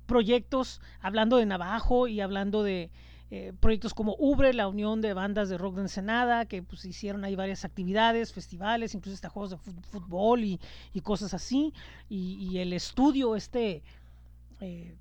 proyectos, 0.07 0.81
hablando 1.01 1.37
de 1.37 1.47
Navajo 1.47 2.09
y 2.09 2.21
hablando 2.21 2.63
de 2.63 2.91
eh, 3.35 3.55
proyectos 3.59 3.95
como 3.95 4.15
Ubre, 4.19 4.53
la 4.53 4.69
unión 4.69 5.01
de 5.01 5.15
bandas 5.15 5.49
de 5.49 5.57
rock 5.57 5.77
de 5.77 5.81
Ensenada, 5.81 6.45
que 6.45 6.63
pues 6.63 6.85
hicieron 6.85 7.25
ahí 7.25 7.35
varias 7.35 7.65
actividades, 7.65 8.31
festivales, 8.31 8.95
incluso 8.95 9.15
hasta 9.15 9.31
juegos 9.31 9.53
de 9.53 9.57
fútbol 9.57 10.45
y, 10.45 10.61
cosas 11.03 11.33
así, 11.33 11.73
y, 12.11 12.59
el 12.59 12.75
estudio, 12.75 13.35
este 13.35 13.83
eh, 14.61 14.99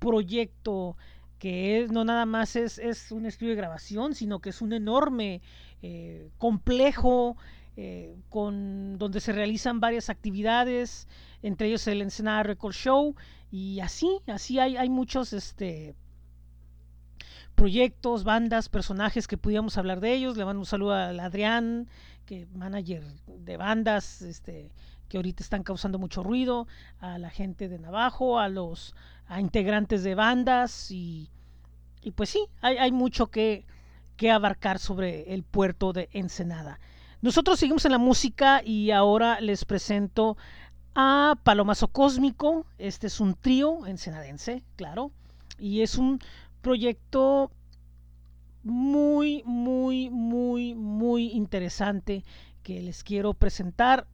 proyecto 0.00 0.96
que 1.38 1.80
es, 1.80 1.92
no 1.92 2.04
nada 2.04 2.26
más 2.26 2.56
es, 2.56 2.78
es, 2.78 3.12
un 3.12 3.26
estudio 3.26 3.50
de 3.50 3.58
grabación, 3.58 4.16
sino 4.16 4.40
que 4.40 4.50
es 4.50 4.60
un 4.60 4.72
enorme 4.72 5.40
eh, 5.82 6.30
complejo 6.38 7.36
con 8.28 8.98
donde 8.98 9.20
se 9.20 9.32
realizan 9.32 9.78
varias 9.78 10.10
actividades, 10.10 11.06
entre 11.42 11.68
ellos 11.68 11.86
el 11.86 12.02
Ensenada 12.02 12.42
Record 12.42 12.74
Show 12.74 13.14
y 13.52 13.80
así, 13.80 14.18
así 14.26 14.58
hay, 14.58 14.78
hay 14.78 14.88
muchos 14.88 15.34
este, 15.34 15.94
proyectos, 17.54 18.24
bandas, 18.24 18.70
personajes 18.70 19.28
que 19.28 19.36
pudiéramos 19.36 19.76
hablar 19.76 20.00
de 20.00 20.14
ellos. 20.14 20.38
Le 20.38 20.46
mando 20.46 20.60
un 20.60 20.66
saludo 20.66 20.94
al 20.94 21.20
Adrián, 21.20 21.86
que 22.24 22.46
manager 22.54 23.04
de 23.26 23.58
bandas, 23.58 24.22
este, 24.22 24.72
que 25.10 25.18
ahorita 25.18 25.42
están 25.42 25.64
causando 25.64 25.98
mucho 25.98 26.22
ruido, 26.22 26.66
a 26.98 27.18
la 27.18 27.28
gente 27.28 27.68
de 27.68 27.78
Navajo, 27.78 28.38
a 28.38 28.48
los 28.48 28.94
a 29.26 29.38
integrantes 29.38 30.02
de 30.02 30.14
bandas 30.14 30.90
y, 30.90 31.28
y 32.00 32.12
pues 32.12 32.30
sí, 32.30 32.46
hay, 32.62 32.78
hay 32.78 32.90
mucho 32.90 33.26
que, 33.26 33.66
que 34.16 34.30
abarcar 34.30 34.78
sobre 34.78 35.34
el 35.34 35.42
puerto 35.42 35.92
de 35.92 36.08
Ensenada. 36.12 36.80
Nosotros 37.20 37.58
seguimos 37.58 37.84
en 37.84 37.92
la 37.92 37.98
música 37.98 38.62
y 38.64 38.92
ahora 38.92 39.42
les 39.42 39.66
presento 39.66 40.38
a 40.94 41.36
Palomazo 41.42 41.88
Cósmico. 41.88 42.66
Este 42.78 43.06
es 43.06 43.20
un 43.20 43.34
trío 43.34 43.86
ensenadense, 43.86 44.62
claro. 44.76 45.10
Y 45.58 45.82
es 45.82 45.96
un 45.96 46.20
proyecto 46.60 47.50
muy, 48.62 49.42
muy, 49.44 50.10
muy, 50.10 50.74
muy 50.74 51.30
interesante 51.32 52.24
que 52.62 52.80
les 52.80 53.02
quiero 53.02 53.34
presentar, 53.34 54.06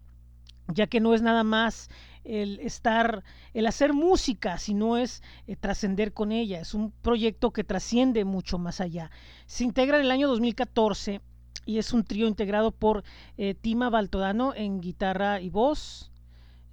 ya 0.68 0.86
que 0.86 1.00
no 1.00 1.14
es 1.14 1.22
nada 1.22 1.44
más 1.44 1.90
el 2.24 2.60
estar, 2.60 3.24
el 3.54 3.66
hacer 3.66 3.92
música, 3.92 4.58
sino 4.58 4.96
es 4.96 5.22
eh, 5.46 5.56
trascender 5.56 6.12
con 6.12 6.32
ella. 6.32 6.60
Es 6.60 6.74
un 6.74 6.90
proyecto 6.90 7.52
que 7.52 7.64
trasciende 7.64 8.24
mucho 8.24 8.58
más 8.58 8.80
allá. 8.80 9.10
Se 9.46 9.64
integra 9.64 9.98
en 9.98 10.04
el 10.04 10.10
año 10.10 10.28
2014 10.28 11.20
y 11.66 11.78
es 11.78 11.92
un 11.92 12.04
trío 12.04 12.28
integrado 12.28 12.70
por 12.70 13.04
eh, 13.36 13.54
Tima 13.54 13.90
Baltodano 13.90 14.54
en 14.54 14.80
guitarra 14.80 15.40
y 15.40 15.50
voz, 15.50 16.10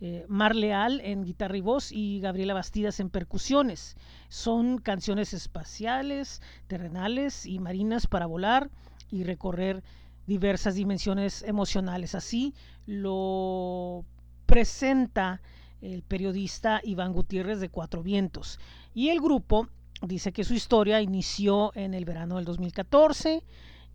eh, 0.01 0.25
Mar 0.27 0.55
Leal 0.55 0.99
en 1.03 1.23
guitarra 1.23 1.57
y 1.57 1.61
voz 1.61 1.91
y 1.91 2.19
Gabriela 2.19 2.53
Bastidas 2.53 2.99
en 2.99 3.09
percusiones. 3.09 3.95
Son 4.29 4.77
canciones 4.77 5.33
espaciales, 5.33 6.41
terrenales 6.67 7.45
y 7.45 7.59
marinas 7.59 8.07
para 8.07 8.25
volar 8.25 8.69
y 9.09 9.23
recorrer 9.23 9.83
diversas 10.27 10.75
dimensiones 10.75 11.43
emocionales. 11.43 12.15
Así 12.15 12.53
lo 12.85 14.03
presenta 14.45 15.41
el 15.81 16.01
periodista 16.03 16.81
Iván 16.83 17.13
Gutiérrez 17.13 17.59
de 17.59 17.69
Cuatro 17.69 18.03
Vientos. 18.03 18.59
Y 18.93 19.09
el 19.09 19.21
grupo 19.21 19.69
dice 20.01 20.33
que 20.33 20.43
su 20.43 20.53
historia 20.53 21.01
inició 21.01 21.71
en 21.75 21.93
el 21.93 22.05
verano 22.05 22.35
del 22.35 22.45
2014 22.45 23.43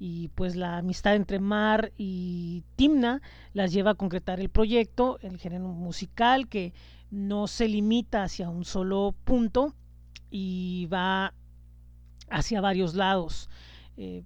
y 0.02 0.28
pues 0.28 0.56
la 0.56 0.78
amistad 0.78 1.14
entre 1.14 1.38
Mar 1.40 1.92
y 1.98 2.64
Timna 2.74 3.20
las 3.52 3.70
lleva 3.70 3.90
a 3.90 3.94
concretar 3.94 4.40
el 4.40 4.48
proyecto, 4.48 5.18
el 5.20 5.36
género 5.36 5.68
musical 5.68 6.48
que 6.48 6.72
no 7.10 7.46
se 7.46 7.68
limita 7.68 8.22
hacia 8.22 8.48
un 8.48 8.64
solo 8.64 9.14
punto 9.24 9.74
y 10.30 10.86
va 10.86 11.34
hacia 12.30 12.62
varios 12.62 12.94
lados. 12.94 13.50
Eh, 13.98 14.24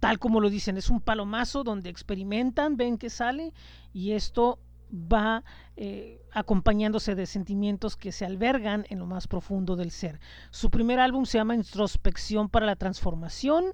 tal 0.00 0.18
como 0.18 0.40
lo 0.40 0.50
dicen, 0.50 0.76
es 0.76 0.90
un 0.90 1.00
palomazo 1.00 1.62
donde 1.62 1.88
experimentan, 1.88 2.76
ven 2.76 2.98
que 2.98 3.10
sale 3.10 3.52
y 3.92 4.10
esto 4.10 4.58
va 4.92 5.44
eh, 5.76 6.20
acompañándose 6.32 7.14
de 7.14 7.26
sentimientos 7.26 7.96
que 7.96 8.10
se 8.10 8.24
albergan 8.24 8.86
en 8.88 8.98
lo 8.98 9.06
más 9.06 9.28
profundo 9.28 9.76
del 9.76 9.92
ser. 9.92 10.18
Su 10.50 10.68
primer 10.68 10.98
álbum 10.98 11.26
se 11.26 11.38
llama 11.38 11.54
Introspección 11.54 12.48
para 12.48 12.66
la 12.66 12.74
Transformación 12.74 13.66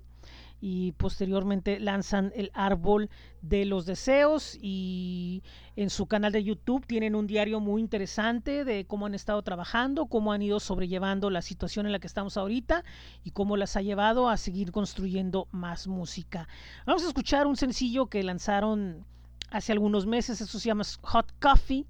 y 0.60 0.92
posteriormente 0.92 1.78
lanzan 1.80 2.32
el 2.34 2.50
árbol 2.54 3.10
de 3.42 3.64
los 3.64 3.86
deseos 3.86 4.56
y 4.60 5.42
en 5.76 5.90
su 5.90 6.06
canal 6.06 6.32
de 6.32 6.42
YouTube 6.42 6.86
tienen 6.86 7.14
un 7.14 7.26
diario 7.26 7.60
muy 7.60 7.80
interesante 7.80 8.64
de 8.64 8.86
cómo 8.86 9.06
han 9.06 9.14
estado 9.14 9.42
trabajando, 9.42 10.06
cómo 10.06 10.32
han 10.32 10.42
ido 10.42 10.58
sobrellevando 10.58 11.30
la 11.30 11.42
situación 11.42 11.86
en 11.86 11.92
la 11.92 11.98
que 11.98 12.06
estamos 12.06 12.36
ahorita 12.36 12.84
y 13.22 13.32
cómo 13.32 13.56
las 13.56 13.76
ha 13.76 13.82
llevado 13.82 14.28
a 14.28 14.36
seguir 14.36 14.72
construyendo 14.72 15.48
más 15.50 15.86
música. 15.86 16.48
Vamos 16.86 17.04
a 17.04 17.08
escuchar 17.08 17.46
un 17.46 17.56
sencillo 17.56 18.06
que 18.06 18.22
lanzaron 18.22 19.04
hace 19.50 19.72
algunos 19.72 20.06
meses, 20.06 20.40
eso 20.40 20.58
se 20.58 20.66
llama 20.66 20.84
Hot 21.02 21.32
Coffee, 21.38 21.86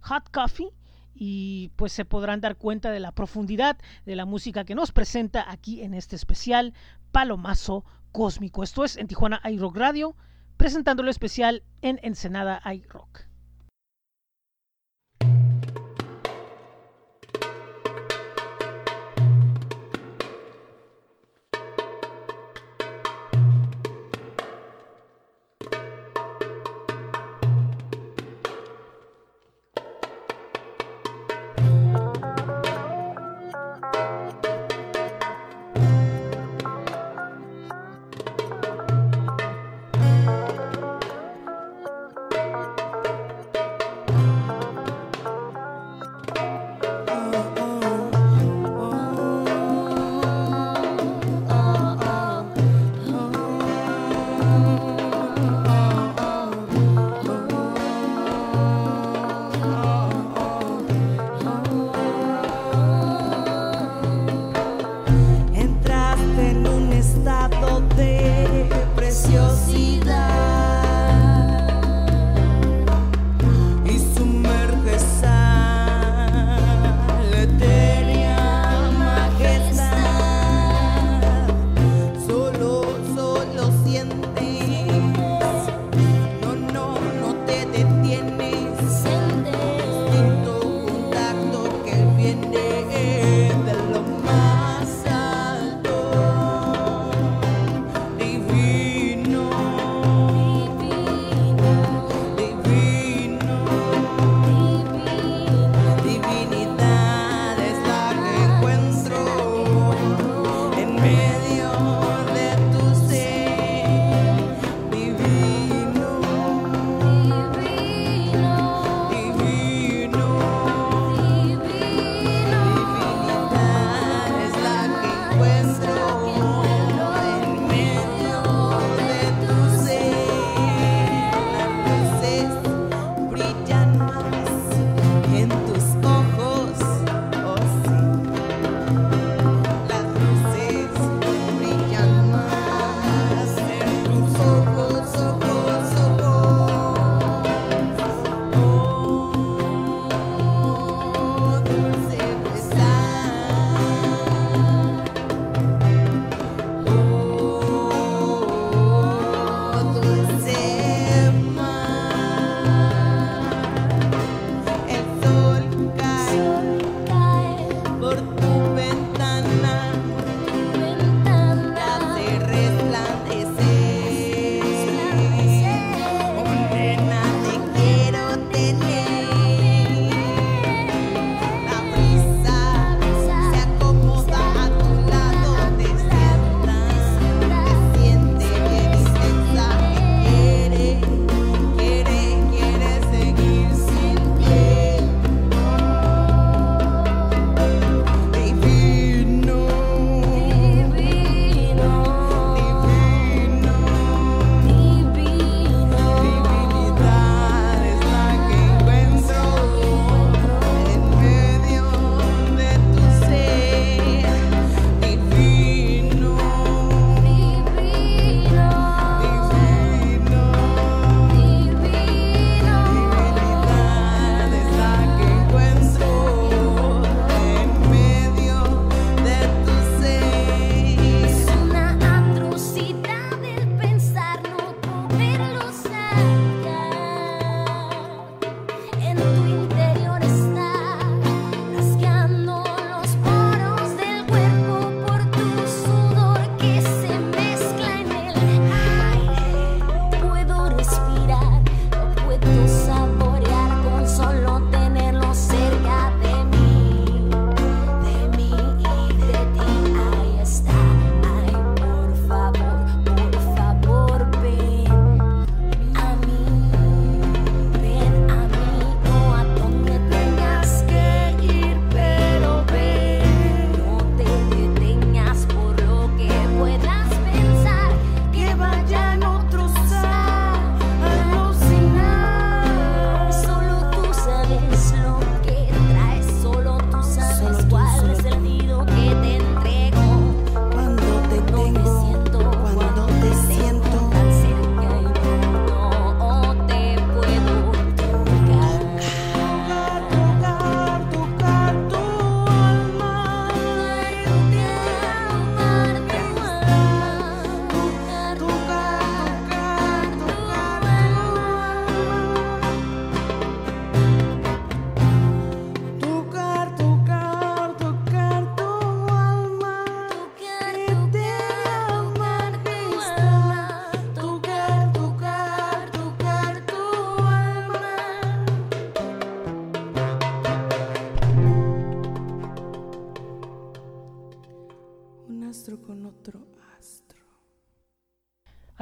Hot 0.00 0.30
Coffee 0.30 0.70
y 1.14 1.70
pues 1.76 1.92
se 1.92 2.04
podrán 2.04 2.40
dar 2.40 2.56
cuenta 2.56 2.90
de 2.90 3.00
la 3.00 3.12
profundidad 3.12 3.76
de 4.06 4.16
la 4.16 4.24
música 4.24 4.64
que 4.64 4.76
nos 4.76 4.92
presenta 4.92 5.50
aquí 5.50 5.82
en 5.82 5.94
este 5.94 6.16
especial 6.16 6.74
Palomazo 7.10 7.84
Cósmico. 8.12 8.62
Esto 8.62 8.84
es 8.84 8.96
en 8.96 9.06
Tijuana 9.06 9.40
iRock 9.44 9.76
Radio, 9.76 10.16
presentándolo 10.56 11.10
especial 11.10 11.62
en 11.82 12.00
Ensenada 12.02 12.60
iRock. 12.72 13.20
con 13.22 13.27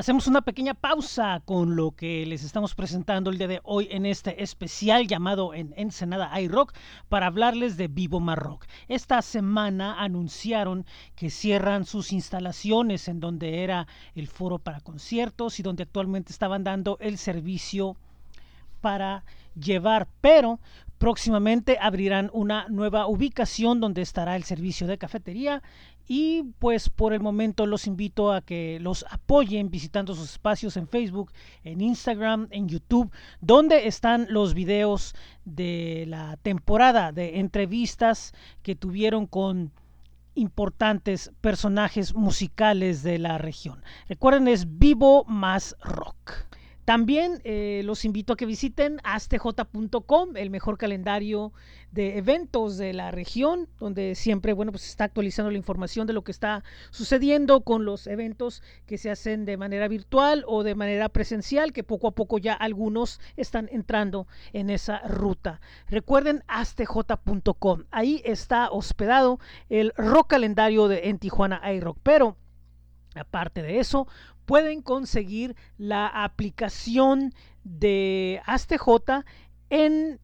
Hacemos 0.07 0.29
una 0.29 0.43
pequeña 0.43 0.75
pausa 0.75 1.43
con 1.45 1.75
lo 1.75 1.91
que 1.91 2.25
les 2.27 2.45
estamos 2.45 2.77
presentando 2.77 3.29
el 3.29 3.39
día 3.39 3.49
de 3.49 3.61
hoy 3.65 3.89
en 3.91 4.07
este 4.07 4.41
especial 4.41 5.09
llamado 5.09 5.53
en 5.53 5.75
Ensenada 5.77 6.41
iRock 6.41 6.75
para 7.09 7.27
hablarles 7.27 7.77
de 7.77 7.89
Vivo 7.89 8.21
Marrock. 8.21 8.67
Esta 8.87 9.21
semana 9.21 10.01
anunciaron 10.01 10.87
que 11.17 11.29
cierran 11.29 11.87
sus 11.87 12.13
instalaciones 12.13 13.09
en 13.09 13.19
donde 13.19 13.65
era 13.65 13.89
el 14.15 14.29
foro 14.29 14.61
para 14.61 14.79
conciertos 14.79 15.59
y 15.59 15.65
donde 15.65 15.83
actualmente 15.83 16.31
estaban 16.31 16.63
dando 16.63 16.99
el 17.01 17.19
servicio 17.19 17.97
para 18.81 19.25
llevar, 19.57 20.07
pero 20.21 20.61
próximamente 20.99 21.79
abrirán 21.81 22.31
una 22.33 22.69
nueva 22.69 23.09
ubicación 23.09 23.81
donde 23.81 24.03
estará 24.03 24.37
el 24.37 24.45
servicio 24.45 24.87
de 24.87 24.99
cafetería 24.99 25.65
y 26.09 26.45
pues 26.59 26.89
por 26.89 27.13
el 27.13 27.21
momento 27.21 27.67
los 27.67 27.87
invito 27.87 28.33
a 28.33 28.41
que 28.41 28.79
los 28.81 29.05
apoyen 29.11 29.71
visitando 29.71 30.15
sus 30.15 30.33
espacios 30.33 30.77
en 30.77 30.89
Facebook, 30.89 31.33
en 31.65 31.81
Instagram, 31.81 32.49
en 32.51 32.69
YouTube, 32.69 33.11
donde 33.41 33.87
están 33.89 34.27
los 34.31 34.55
videos 34.55 35.15
de 35.45 36.05
la 36.09 36.37
temporada 36.39 37.13
de 37.13 37.41
entrevistas 37.41 38.33
que 38.63 38.77
tuvieron 38.77 39.27
con 39.27 39.73
importantes 40.35 41.33
personajes 41.41 42.15
musicales 42.15 43.03
de 43.03 43.19
la 43.19 43.39
región. 43.39 43.83
Recuerden, 44.09 44.49
es 44.49 44.79
Vivo 44.79 45.25
más 45.25 45.77
Rock. 45.83 46.46
También 46.87 47.41
eh, 47.43 47.83
los 47.85 48.05
invito 48.05 48.33
a 48.33 48.37
que 48.37 48.47
visiten 48.47 49.01
astj.com, 49.03 50.37
el 50.37 50.51
mejor 50.51 50.79
calendario 50.79 51.53
de 51.91 52.17
eventos 52.17 52.79
de 52.79 52.93
la 52.93 53.11
región, 53.11 53.69
donde 53.81 54.15
siempre 54.15 54.53
bueno, 54.53 54.71
pues 54.71 54.89
está 54.89 55.03
actualizando 55.03 55.51
la 55.51 55.59
información 55.59 56.07
de 56.07 56.13
lo 56.13 56.23
que 56.23 56.31
está 56.31 56.63
sucediendo 56.91 57.63
con 57.63 57.85
los 57.85 58.07
eventos 58.07 58.63
que 58.87 58.99
se 58.99 59.11
hacen 59.11 59.47
de 59.47 59.57
manera 59.57 59.89
virtual 59.89 60.45
o 60.47 60.63
de 60.63 60.77
manera 60.77 61.09
presencial, 61.09 61.73
que 61.73 61.83
poco 61.83 62.07
a 62.07 62.15
poco 62.15 62.39
ya 62.39 62.55
algunos 62.55 63.19
están 63.37 63.69
entrando 63.73 64.29
en 64.53 64.71
esa 64.71 65.01
ruta. 65.09 65.61
Recuerden 65.89 66.45
astj.com, 66.47 67.83
ahí 67.91 68.23
está 68.25 68.71
hospedado 68.71 69.41
el 69.71 69.93
rock 69.97 70.29
calendario 70.29 70.87
de 70.87 71.09
en 71.09 71.19
Tijuana 71.19 71.61
iRock, 71.73 71.99
pero 72.05 72.37
Aparte 73.17 73.63
de 73.63 73.79
eso, 73.79 74.07
pueden 74.47 74.81
conseguir 74.81 75.57
la 75.77 76.07
aplicación 76.07 77.35
de 77.65 78.41
ASTJ 78.47 79.25
en 79.71 80.21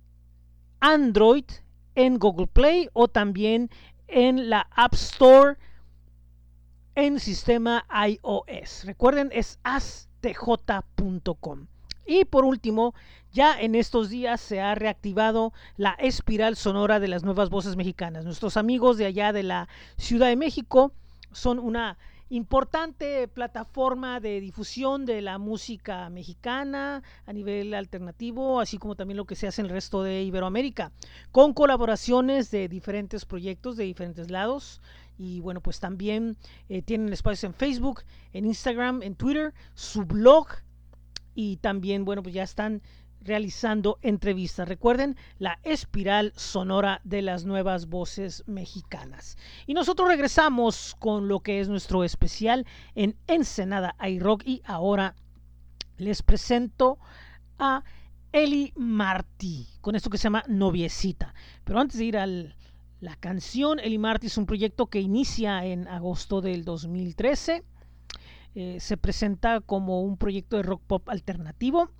Android, 0.80 1.44
en 1.94 2.18
Google 2.18 2.46
Play 2.46 2.88
o 2.92 3.08
también 3.08 3.68
en 4.08 4.48
la 4.48 4.68
App 4.70 4.94
Store 4.94 5.56
en 6.94 7.20
sistema 7.20 7.86
iOS. 8.08 8.84
Recuerden, 8.84 9.30
es 9.32 9.58
astj.com. 9.64 10.06
Y 12.04 12.24
por 12.24 12.44
último, 12.44 12.94
ya 13.32 13.58
en 13.60 13.74
estos 13.74 14.10
días 14.10 14.40
se 14.40 14.60
ha 14.60 14.74
reactivado 14.74 15.52
la 15.76 15.92
espiral 15.92 16.56
sonora 16.56 17.00
de 17.00 17.08
las 17.08 17.22
nuevas 17.22 17.48
voces 17.48 17.76
mexicanas. 17.76 18.24
Nuestros 18.24 18.56
amigos 18.56 18.98
de 18.98 19.06
allá 19.06 19.32
de 19.32 19.44
la 19.44 19.68
Ciudad 19.96 20.28
de 20.28 20.36
México 20.36 20.92
son 21.30 21.58
una 21.58 21.96
importante 22.32 23.28
plataforma 23.28 24.18
de 24.18 24.40
difusión 24.40 25.04
de 25.04 25.20
la 25.20 25.36
música 25.36 26.08
mexicana 26.08 27.02
a 27.26 27.32
nivel 27.34 27.74
alternativo, 27.74 28.58
así 28.58 28.78
como 28.78 28.96
también 28.96 29.18
lo 29.18 29.26
que 29.26 29.34
se 29.34 29.46
hace 29.46 29.60
en 29.60 29.66
el 29.66 29.72
resto 29.72 30.02
de 30.02 30.22
Iberoamérica, 30.22 30.92
con 31.30 31.52
colaboraciones 31.52 32.50
de 32.50 32.68
diferentes 32.68 33.26
proyectos 33.26 33.76
de 33.76 33.84
diferentes 33.84 34.30
lados. 34.30 34.80
Y 35.18 35.40
bueno, 35.40 35.60
pues 35.60 35.78
también 35.78 36.38
eh, 36.70 36.80
tienen 36.80 37.12
espacios 37.12 37.44
en 37.44 37.54
Facebook, 37.54 38.02
en 38.32 38.46
Instagram, 38.46 39.02
en 39.02 39.14
Twitter, 39.14 39.52
su 39.74 40.06
blog 40.06 40.46
y 41.34 41.58
también, 41.58 42.06
bueno, 42.06 42.22
pues 42.22 42.34
ya 42.34 42.44
están 42.44 42.80
realizando 43.24 43.98
entrevistas. 44.02 44.68
Recuerden 44.68 45.16
la 45.38 45.58
espiral 45.62 46.32
sonora 46.36 47.00
de 47.04 47.22
las 47.22 47.44
nuevas 47.44 47.86
voces 47.86 48.42
mexicanas. 48.46 49.36
Y 49.66 49.74
nosotros 49.74 50.08
regresamos 50.08 50.96
con 50.98 51.28
lo 51.28 51.40
que 51.40 51.60
es 51.60 51.68
nuestro 51.68 52.04
especial 52.04 52.66
en 52.94 53.16
Ensenada 53.26 53.96
iRock 54.06 54.42
y 54.46 54.62
ahora 54.64 55.14
les 55.96 56.22
presento 56.22 56.98
a 57.58 57.84
Eli 58.32 58.72
Martí 58.76 59.68
con 59.80 59.94
esto 59.94 60.10
que 60.10 60.18
se 60.18 60.24
llama 60.24 60.44
Noviecita. 60.48 61.34
Pero 61.64 61.80
antes 61.80 61.98
de 61.98 62.04
ir 62.04 62.16
a 62.16 62.26
la 62.26 63.16
canción, 63.16 63.78
Eli 63.78 63.98
Martí 63.98 64.28
es 64.28 64.38
un 64.38 64.46
proyecto 64.46 64.86
que 64.86 65.00
inicia 65.00 65.64
en 65.64 65.86
agosto 65.88 66.40
del 66.40 66.64
2013. 66.64 67.64
Eh, 68.54 68.80
se 68.80 68.96
presenta 68.96 69.60
como 69.60 70.02
un 70.02 70.16
proyecto 70.16 70.56
de 70.56 70.62
rock 70.62 70.82
pop 70.86 71.08
alternativo 71.08 71.90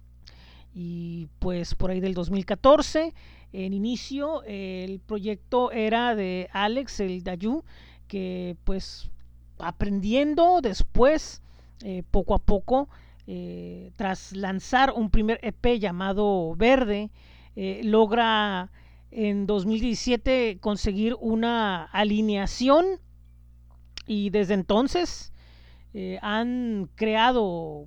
y 0.75 1.29
pues 1.39 1.75
por 1.75 1.91
ahí 1.91 2.01
del 2.01 2.15
2014 2.15 3.15
en 3.53 3.75
inicio 3.75 4.43
el 4.45 5.01
proyecto 5.01 5.71
era 5.71 6.15
de 6.15 6.49
Alex 6.53 7.01
el 7.01 7.23
Dayu 7.23 7.65
que 8.09 8.57
pues 8.65 9.11
aprendiendo 9.59 10.61
después 10.61 11.43
eh, 11.83 12.03
poco 12.11 12.35
a 12.35 12.39
poco 12.39 12.89
eh, 13.27 13.93
tras 13.97 14.33
lanzar 14.33 14.93
un 14.95 15.11
primer 15.11 15.39
EP 15.43 15.79
llamado 15.79 16.55
Verde 16.57 17.11
eh, 17.55 17.83
logra 17.85 18.71
en 19.11 19.47
2017 19.47 20.59
conseguir 20.61 21.17
una 21.21 21.85
alineación 21.85 22.85
y 24.07 24.31
desde 24.31 24.55
entonces 24.55 25.33
han 26.23 26.89
creado 26.95 27.87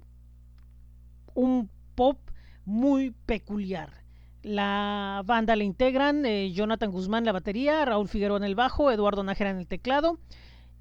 un 1.34 1.70
pop 1.96 2.20
muy 2.66 3.12
peculiar. 3.26 4.04
La 4.42 5.24
banda 5.26 5.56
la 5.56 5.64
integran 5.64 6.26
eh, 6.26 6.52
Jonathan 6.52 6.92
Guzmán 6.92 7.24
en 7.24 7.26
la 7.26 7.32
batería, 7.32 7.84
Raúl 7.86 8.08
Figueroa 8.08 8.38
en 8.38 8.44
el 8.44 8.56
bajo, 8.56 8.92
Eduardo 8.92 9.24
Nájera 9.24 9.50
en 9.50 9.58
el 9.58 9.68
teclado 9.68 10.20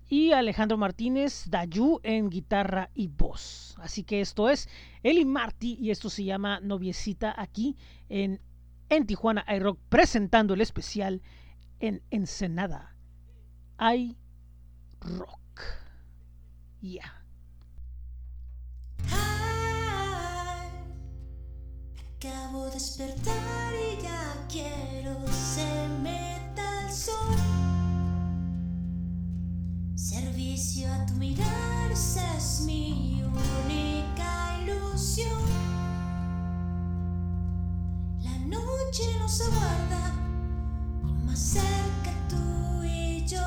y 0.08 0.32
Alejandro 0.32 0.76
Martínez 0.76 1.44
Dayú 1.48 2.00
en 2.02 2.28
guitarra 2.30 2.90
y 2.94 3.08
voz. 3.08 3.74
Así 3.80 4.04
que 4.04 4.20
esto 4.20 4.50
es 4.50 4.68
Eli 5.02 5.24
Martí 5.24 5.78
y 5.80 5.90
esto 5.90 6.10
se 6.10 6.24
llama 6.24 6.60
Noviecita 6.60 7.34
aquí 7.36 7.76
en, 8.08 8.40
en 8.90 9.06
Tijuana 9.06 9.44
iRock 9.48 9.78
presentando 9.88 10.54
el 10.54 10.60
especial 10.60 11.22
en 11.80 12.02
Ensenada. 12.10 12.94
I 13.80 14.16
Rock. 15.00 15.60
Yeah. 16.80 17.23
Acabo 22.26 22.64
de 22.64 22.70
despertar 22.70 23.74
y 23.74 24.02
ya 24.02 24.46
quiero 24.48 25.14
se 25.30 25.88
meta 26.02 26.86
el 26.86 26.90
sol. 26.90 27.36
Servicio 29.94 30.90
a 30.90 31.04
tu 31.04 31.14
mirar, 31.16 31.92
esa 31.92 32.34
es 32.38 32.62
mi 32.62 33.22
única 33.22 34.58
ilusión. 34.62 35.42
La 38.22 38.38
noche 38.46 39.02
nos 39.18 39.42
aguarda 39.42 40.14
y 41.06 41.12
más 41.26 41.38
cerca 41.38 42.12
tú 42.30 42.84
y 42.84 43.26
yo. 43.26 43.42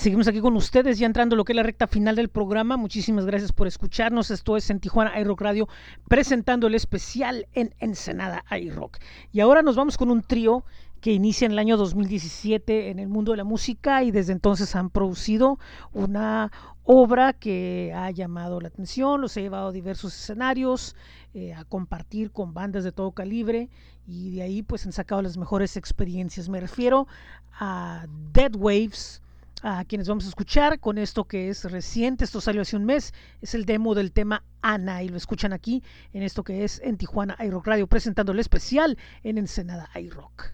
Seguimos 0.00 0.28
aquí 0.28 0.40
con 0.40 0.56
ustedes, 0.56 0.98
ya 0.98 1.04
entrando 1.04 1.36
lo 1.36 1.44
que 1.44 1.52
es 1.52 1.56
la 1.56 1.62
recta 1.62 1.86
final 1.86 2.16
del 2.16 2.30
programa. 2.30 2.78
Muchísimas 2.78 3.26
gracias 3.26 3.52
por 3.52 3.66
escucharnos. 3.66 4.30
Esto 4.30 4.56
es 4.56 4.70
en 4.70 4.80
Tijuana 4.80 5.20
iRock 5.20 5.42
Radio, 5.42 5.68
presentando 6.08 6.68
el 6.68 6.74
especial 6.74 7.46
en 7.52 7.74
Ensenada 7.80 8.42
iRock. 8.50 8.96
Y 9.30 9.40
ahora 9.40 9.60
nos 9.60 9.76
vamos 9.76 9.98
con 9.98 10.10
un 10.10 10.22
trío 10.22 10.64
que 11.02 11.12
inicia 11.12 11.44
en 11.44 11.52
el 11.52 11.58
año 11.58 11.76
2017 11.76 12.88
en 12.88 12.98
el 12.98 13.08
mundo 13.08 13.32
de 13.32 13.36
la 13.36 13.44
música 13.44 14.02
y 14.02 14.10
desde 14.10 14.32
entonces 14.32 14.74
han 14.74 14.88
producido 14.88 15.58
una 15.92 16.50
obra 16.84 17.34
que 17.34 17.92
ha 17.94 18.10
llamado 18.10 18.58
la 18.58 18.68
atención, 18.68 19.20
los 19.20 19.36
ha 19.36 19.40
llevado 19.40 19.68
a 19.68 19.72
diversos 19.72 20.14
escenarios, 20.14 20.96
eh, 21.34 21.52
a 21.52 21.64
compartir 21.64 22.30
con 22.30 22.54
bandas 22.54 22.84
de 22.84 22.92
todo 22.92 23.12
calibre 23.12 23.68
y 24.06 24.36
de 24.36 24.42
ahí 24.44 24.62
pues 24.62 24.86
han 24.86 24.92
sacado 24.92 25.20
las 25.20 25.36
mejores 25.36 25.76
experiencias. 25.76 26.48
Me 26.48 26.58
refiero 26.58 27.06
a 27.52 28.06
Dead 28.32 28.56
Waves, 28.56 29.20
a 29.62 29.84
quienes 29.84 30.08
vamos 30.08 30.24
a 30.24 30.28
escuchar 30.28 30.80
con 30.80 30.98
esto 30.98 31.24
que 31.24 31.48
es 31.48 31.64
reciente, 31.64 32.24
esto 32.24 32.40
salió 32.40 32.62
hace 32.62 32.76
un 32.76 32.84
mes, 32.84 33.12
es 33.40 33.54
el 33.54 33.64
demo 33.64 33.94
del 33.94 34.12
tema 34.12 34.44
Ana 34.62 35.02
y 35.02 35.08
lo 35.08 35.16
escuchan 35.16 35.52
aquí 35.52 35.82
en 36.12 36.22
esto 36.22 36.44
que 36.44 36.64
es 36.64 36.80
en 36.84 36.96
Tijuana 36.96 37.36
iRock 37.38 37.66
Radio, 37.66 37.86
presentando 37.86 38.32
el 38.32 38.40
especial 38.40 38.98
en 39.22 39.38
Ensenada 39.38 39.88
iRock. 39.94 40.52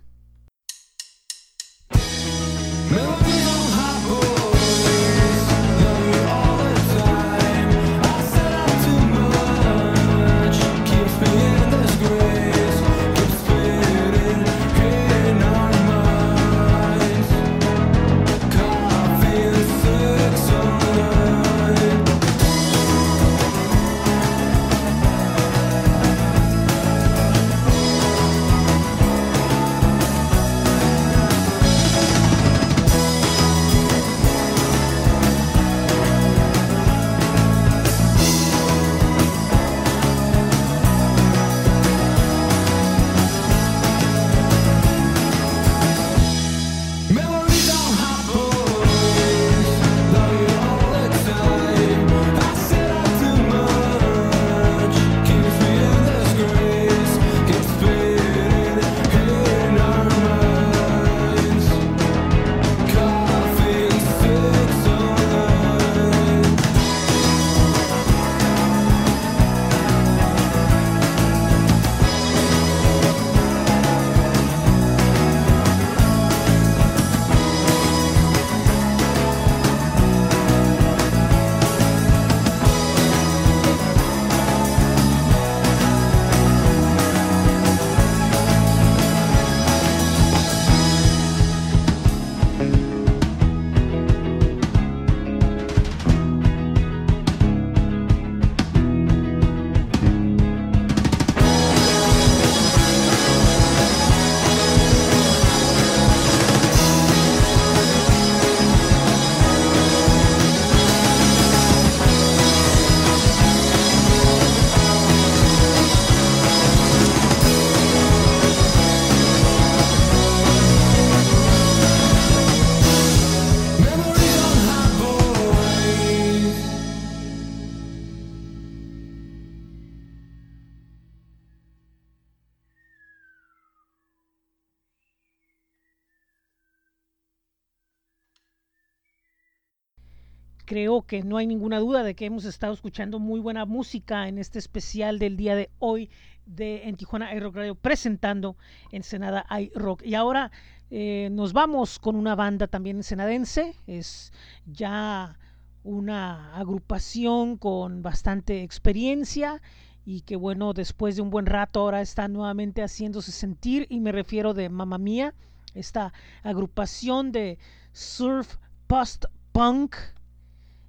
Que 141.02 141.22
no 141.22 141.36
hay 141.36 141.46
ninguna 141.46 141.78
duda 141.78 142.02
de 142.02 142.14
que 142.14 142.26
hemos 142.26 142.44
estado 142.44 142.72
escuchando 142.72 143.18
muy 143.18 143.40
buena 143.40 143.64
música 143.64 144.28
en 144.28 144.38
este 144.38 144.58
especial 144.58 145.18
del 145.18 145.36
día 145.36 145.54
de 145.54 145.70
hoy 145.78 146.10
de 146.46 146.88
en 146.88 146.96
Tijuana 146.96 147.34
iRock 147.34 147.56
Radio 147.56 147.74
presentando 147.74 148.56
Ensenada 148.92 149.44
iRock. 149.60 150.02
Y 150.04 150.14
ahora 150.14 150.50
eh, 150.90 151.28
nos 151.32 151.52
vamos 151.52 151.98
con 151.98 152.16
una 152.16 152.34
banda 152.36 152.68
también 152.68 152.96
ensenadense, 152.98 153.74
es 153.86 154.32
ya 154.66 155.38
una 155.82 156.56
agrupación 156.56 157.56
con 157.56 158.02
bastante 158.02 158.62
experiencia 158.62 159.60
y 160.04 160.20
que 160.20 160.36
bueno, 160.36 160.72
después 160.72 161.16
de 161.16 161.22
un 161.22 161.30
buen 161.30 161.46
rato 161.46 161.80
ahora 161.80 162.00
está 162.00 162.28
nuevamente 162.28 162.82
haciéndose 162.82 163.32
sentir 163.32 163.86
y 163.90 164.00
me 164.00 164.12
refiero 164.12 164.54
de 164.54 164.68
Mamma 164.68 164.98
Mía, 164.98 165.34
esta 165.74 166.12
agrupación 166.44 167.32
de 167.32 167.58
surf 167.92 168.56
post 168.86 169.26
punk 169.50 169.96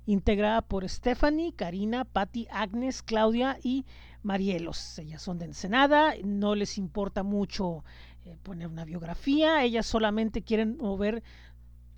integrada 0.08 0.62
por 0.62 0.88
Stephanie, 0.89 1.53
Karina, 1.53 2.05
Patti, 2.05 2.47
Agnes, 2.49 3.03
Claudia 3.03 3.60
y 3.62 3.86
Marielos. 4.24 4.97
Ellas 4.97 5.22
son 5.22 5.38
de 5.38 5.45
Ensenada, 5.45 6.14
no 6.24 6.55
les 6.55 6.78
importa 6.78 7.24
mucho 7.24 7.84
eh, 8.24 8.38
poner 8.41 8.68
una 8.68 8.86
biografía, 8.86 9.64
ellas 9.64 9.86
solamente 9.86 10.41
quieren 10.41 10.78
mover 10.78 11.24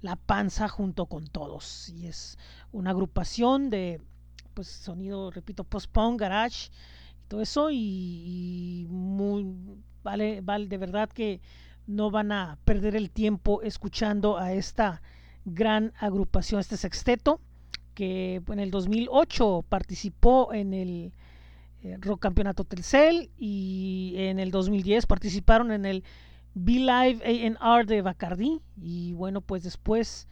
la 0.01 0.15
panza 0.15 0.67
junto 0.67 1.05
con 1.05 1.27
todos. 1.27 1.89
Y 1.89 2.07
es 2.07 2.37
una 2.71 2.89
agrupación 2.89 3.69
de 3.69 4.01
pues 4.55 4.67
sonido, 4.67 5.29
repito, 5.29 5.63
post-punk, 5.63 6.19
garage, 6.19 6.71
todo 7.27 7.41
eso, 7.41 7.69
y, 7.69 7.77
y 7.77 8.87
muy 8.89 9.45
vale, 10.01 10.41
vale 10.41 10.67
de 10.67 10.77
verdad 10.77 11.09
que 11.09 11.41
no 11.85 12.09
van 12.09 12.31
a 12.31 12.57
perder 12.65 12.95
el 12.95 13.11
tiempo 13.11 13.61
escuchando 13.61 14.39
a 14.39 14.51
esta 14.53 15.03
gran 15.45 15.93
agrupación, 15.99 16.59
este 16.59 16.75
sexteto 16.75 17.39
que 17.99 18.41
en 18.47 18.59
el 18.61 18.71
2008 18.71 19.65
participó 19.67 20.53
en 20.53 20.73
el 20.73 21.11
eh, 21.83 21.97
Rock 21.99 22.21
Campeonato 22.21 22.63
Telcel 22.63 23.29
y 23.37 24.13
en 24.15 24.39
el 24.39 24.51
2010 24.51 25.05
participaron 25.05 25.73
en 25.73 25.85
el 25.85 26.05
Be 26.53 26.75
Live 26.75 27.57
AR 27.59 27.85
de 27.85 28.01
Bacardi 28.01 28.61
y 28.81 29.11
bueno 29.15 29.41
pues 29.41 29.63
después 29.63 30.29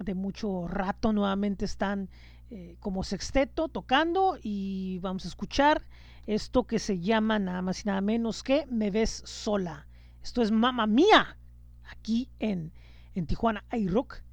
de 0.00 0.16
mucho 0.16 0.66
rato 0.66 1.12
nuevamente 1.12 1.66
están 1.66 2.08
eh, 2.50 2.74
como 2.80 3.04
sexteto 3.04 3.68
tocando 3.68 4.36
y 4.42 4.98
vamos 5.02 5.24
a 5.24 5.28
escuchar 5.28 5.82
esto 6.26 6.64
que 6.64 6.80
se 6.80 6.98
llama 6.98 7.38
nada 7.38 7.62
más 7.62 7.84
y 7.84 7.86
nada 7.86 8.00
menos 8.00 8.42
que 8.42 8.66
Me 8.66 8.90
ves 8.90 9.22
sola. 9.24 9.86
Esto 10.20 10.42
es 10.42 10.50
Mamma 10.50 10.88
Mía, 10.88 11.38
aquí 11.84 12.28
en, 12.40 12.72
en 13.14 13.28
Tijuana. 13.28 13.62
iRock 13.70 14.24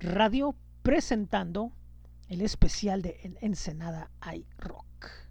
Radio, 0.00 0.54
presentando 0.84 1.72
el 2.28 2.42
especial 2.42 3.00
de 3.00 3.18
En- 3.22 3.38
Ensenada 3.40 4.10
iRock. 4.34 5.06
Te 5.06 5.23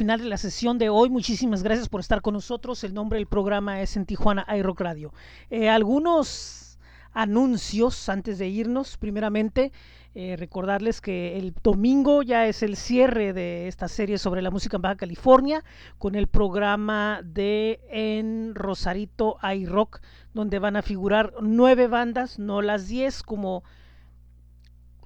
final 0.00 0.18
de 0.18 0.30
la 0.30 0.38
sesión 0.38 0.78
de 0.78 0.88
hoy. 0.88 1.10
Muchísimas 1.10 1.62
gracias 1.62 1.90
por 1.90 2.00
estar 2.00 2.22
con 2.22 2.32
nosotros. 2.32 2.84
El 2.84 2.94
nombre 2.94 3.18
del 3.18 3.26
programa 3.26 3.82
es 3.82 3.98
en 3.98 4.06
Tijuana 4.06 4.46
iRock 4.56 4.80
Radio. 4.80 5.12
Eh, 5.50 5.68
algunos 5.68 6.78
anuncios 7.12 8.08
antes 8.08 8.38
de 8.38 8.48
irnos. 8.48 8.96
Primeramente, 8.96 9.72
eh, 10.14 10.36
recordarles 10.38 11.02
que 11.02 11.36
el 11.36 11.52
domingo 11.62 12.22
ya 12.22 12.46
es 12.46 12.62
el 12.62 12.76
cierre 12.76 13.34
de 13.34 13.68
esta 13.68 13.88
serie 13.88 14.16
sobre 14.16 14.40
la 14.40 14.50
música 14.50 14.78
en 14.78 14.80
Baja 14.80 14.96
California 14.96 15.62
con 15.98 16.14
el 16.14 16.28
programa 16.28 17.20
de 17.22 17.80
En 17.90 18.54
Rosarito 18.54 19.36
iRock, 19.42 20.00
donde 20.32 20.58
van 20.60 20.76
a 20.76 20.82
figurar 20.82 21.34
nueve 21.42 21.88
bandas, 21.88 22.38
no 22.38 22.62
las 22.62 22.88
diez 22.88 23.22
como 23.22 23.64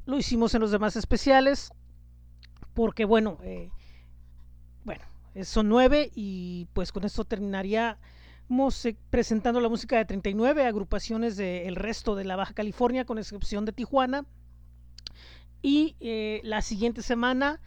lo 0.07 0.16
hicimos 0.19 0.55
en 0.55 0.61
los 0.61 0.71
demás 0.71 0.95
especiales. 0.95 1.73
Porque 2.75 3.05
bueno, 3.05 3.39
eh, 3.43 3.71
son 5.43 5.69
nueve 5.69 6.11
y 6.15 6.69
pues 6.73 6.93
con 6.93 7.05
esto 7.05 7.24
terminaríamos 7.24 8.85
eh, 8.85 8.97
presentando 9.11 9.61
la 9.61 9.69
música 9.69 9.97
de 9.97 10.05
39 10.05 10.65
agrupaciones 10.65 11.36
del 11.36 11.74
resto 11.74 12.15
de 12.15 12.24
la 12.24 12.36
Baja 12.36 12.55
California, 12.55 13.05
con 13.05 13.19
excepción 13.19 13.65
de 13.65 13.73
Tijuana. 13.73 14.27
Y 15.62 15.97
eh, 16.01 16.40
la 16.44 16.62
siguiente 16.62 17.02
semana 17.02 17.61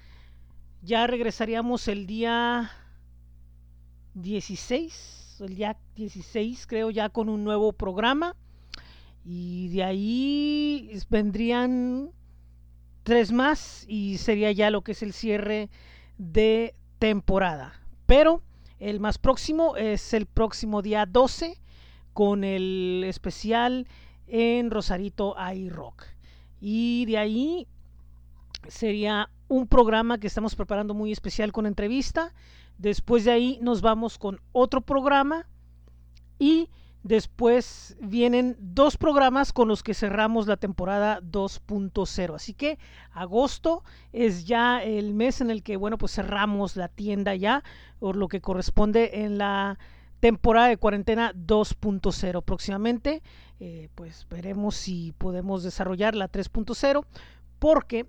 ya 0.82 1.08
regresaríamos 1.08 1.88
el 1.88 2.06
día 2.06 2.72
16, 4.14 5.38
el 5.42 5.56
día 5.56 5.78
16 5.96 6.68
creo 6.68 6.92
ya 6.92 7.10
con 7.10 7.28
un 7.28 7.44
nuevo 7.44 7.74
programa. 7.74 8.36
Y 9.26 9.68
de 9.70 9.84
ahí 9.84 11.00
vendrían 11.10 12.12
tres 13.04 13.32
más 13.32 13.86
y 13.88 14.18
sería 14.20 14.52
ya 14.52 14.70
lo 14.70 14.84
que 14.84 14.94
es 14.94 15.04
el 15.04 15.12
cierre 15.12 15.70
de 16.18 16.76
temporada. 17.00 17.82
Pero 18.06 18.42
el 18.80 19.00
más 19.00 19.18
próximo 19.18 19.76
es 19.76 20.14
el 20.14 20.26
próximo 20.26 20.82
día 20.82 21.06
12 21.06 21.60
con 22.14 22.44
el 22.44 23.04
especial 23.06 23.88
en 24.28 24.72
Rosarito 24.72 25.36
iRock. 25.54 26.06
Y 26.60 27.06
de 27.06 27.18
ahí 27.18 27.68
sería 28.68 29.30
un 29.48 29.68
programa 29.68 30.20
que 30.20 30.28
estamos 30.28 30.56
preparando 30.56 30.94
muy 30.94 31.12
especial 31.12 31.52
con 31.52 31.66
entrevista. 31.66 32.34
Después 32.78 33.26
de 33.26 33.32
ahí 33.32 33.60
nos 33.62 33.82
vamos 33.82 34.18
con 34.18 34.40
otro 34.52 34.82
programa 34.82 35.48
y 36.40 36.70
después 37.08 37.98
vienen 38.02 38.56
dos 38.60 38.98
programas 38.98 39.54
con 39.54 39.68
los 39.68 39.84
que 39.84 39.94
cerramos 39.94 40.48
la 40.48 40.58
temporada 40.58 41.22
2.0. 41.22 42.36
Así 42.36 42.54
que 42.54 42.78
agosto 43.12 43.84
es 44.14 44.46
ya 44.46 44.84
el 44.84 45.14
mes 45.14 45.42
en 45.42 45.50
el 45.50 45.64
que, 45.64 45.78
bueno, 45.78 45.98
pues 45.98 46.14
cerramos 46.14 46.76
la 46.76 46.88
tienda 46.88 47.36
ya, 47.36 47.64
por 48.00 48.16
lo 48.16 48.28
que 48.28 48.42
corresponde 48.42 49.24
en 49.24 49.38
la 49.38 49.80
temporada 50.20 50.68
de 50.68 50.78
cuarentena 50.78 51.34
2.0 51.34 52.44
próximamente. 52.44 53.22
eh, 53.60 53.90
pues 53.96 54.28
veremos 54.30 54.76
si 54.76 55.14
podemos 55.18 55.64
desarrollar 55.64 56.16
la 56.16 56.32
3.0 56.32 57.06
porque 57.60 58.06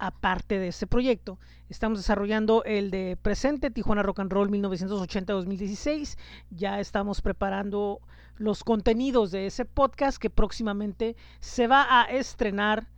aparte 0.00 0.58
de 0.58 0.68
este 0.68 0.86
proyecto 0.86 1.38
estamos 1.68 1.98
desarrollando 1.98 2.64
el 2.64 2.90
de 2.90 3.16
presente 3.20 3.70
Tijuana 3.70 4.02
Rock 4.02 4.20
and 4.20 4.32
Roll 4.32 4.50
1980-2016. 4.50 6.18
Ya 6.50 6.80
estamos 6.80 7.20
preparando 7.20 8.00
los 8.36 8.64
contenidos 8.64 9.30
de 9.30 9.46
ese 9.46 9.64
podcast 9.64 10.18
que 10.18 10.30
próximamente 10.30 11.16
se 11.38 11.68
va 11.68 11.86
a 11.88 12.04
estrenar 12.04 12.88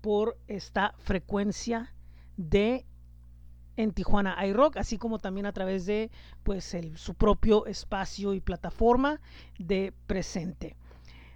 por 0.00 0.38
esta 0.46 0.94
frecuencia 0.98 1.94
de 2.36 2.86
en 3.76 3.92
Tijuana 3.92 4.36
iRock, 4.46 4.76
así 4.76 4.98
como 4.98 5.18
también 5.18 5.46
a 5.46 5.52
través 5.52 5.86
de 5.86 6.10
pues 6.42 6.76
su 6.96 7.14
propio 7.14 7.66
espacio 7.66 8.34
y 8.34 8.40
plataforma 8.40 9.20
de 9.58 9.94
presente. 10.06 10.76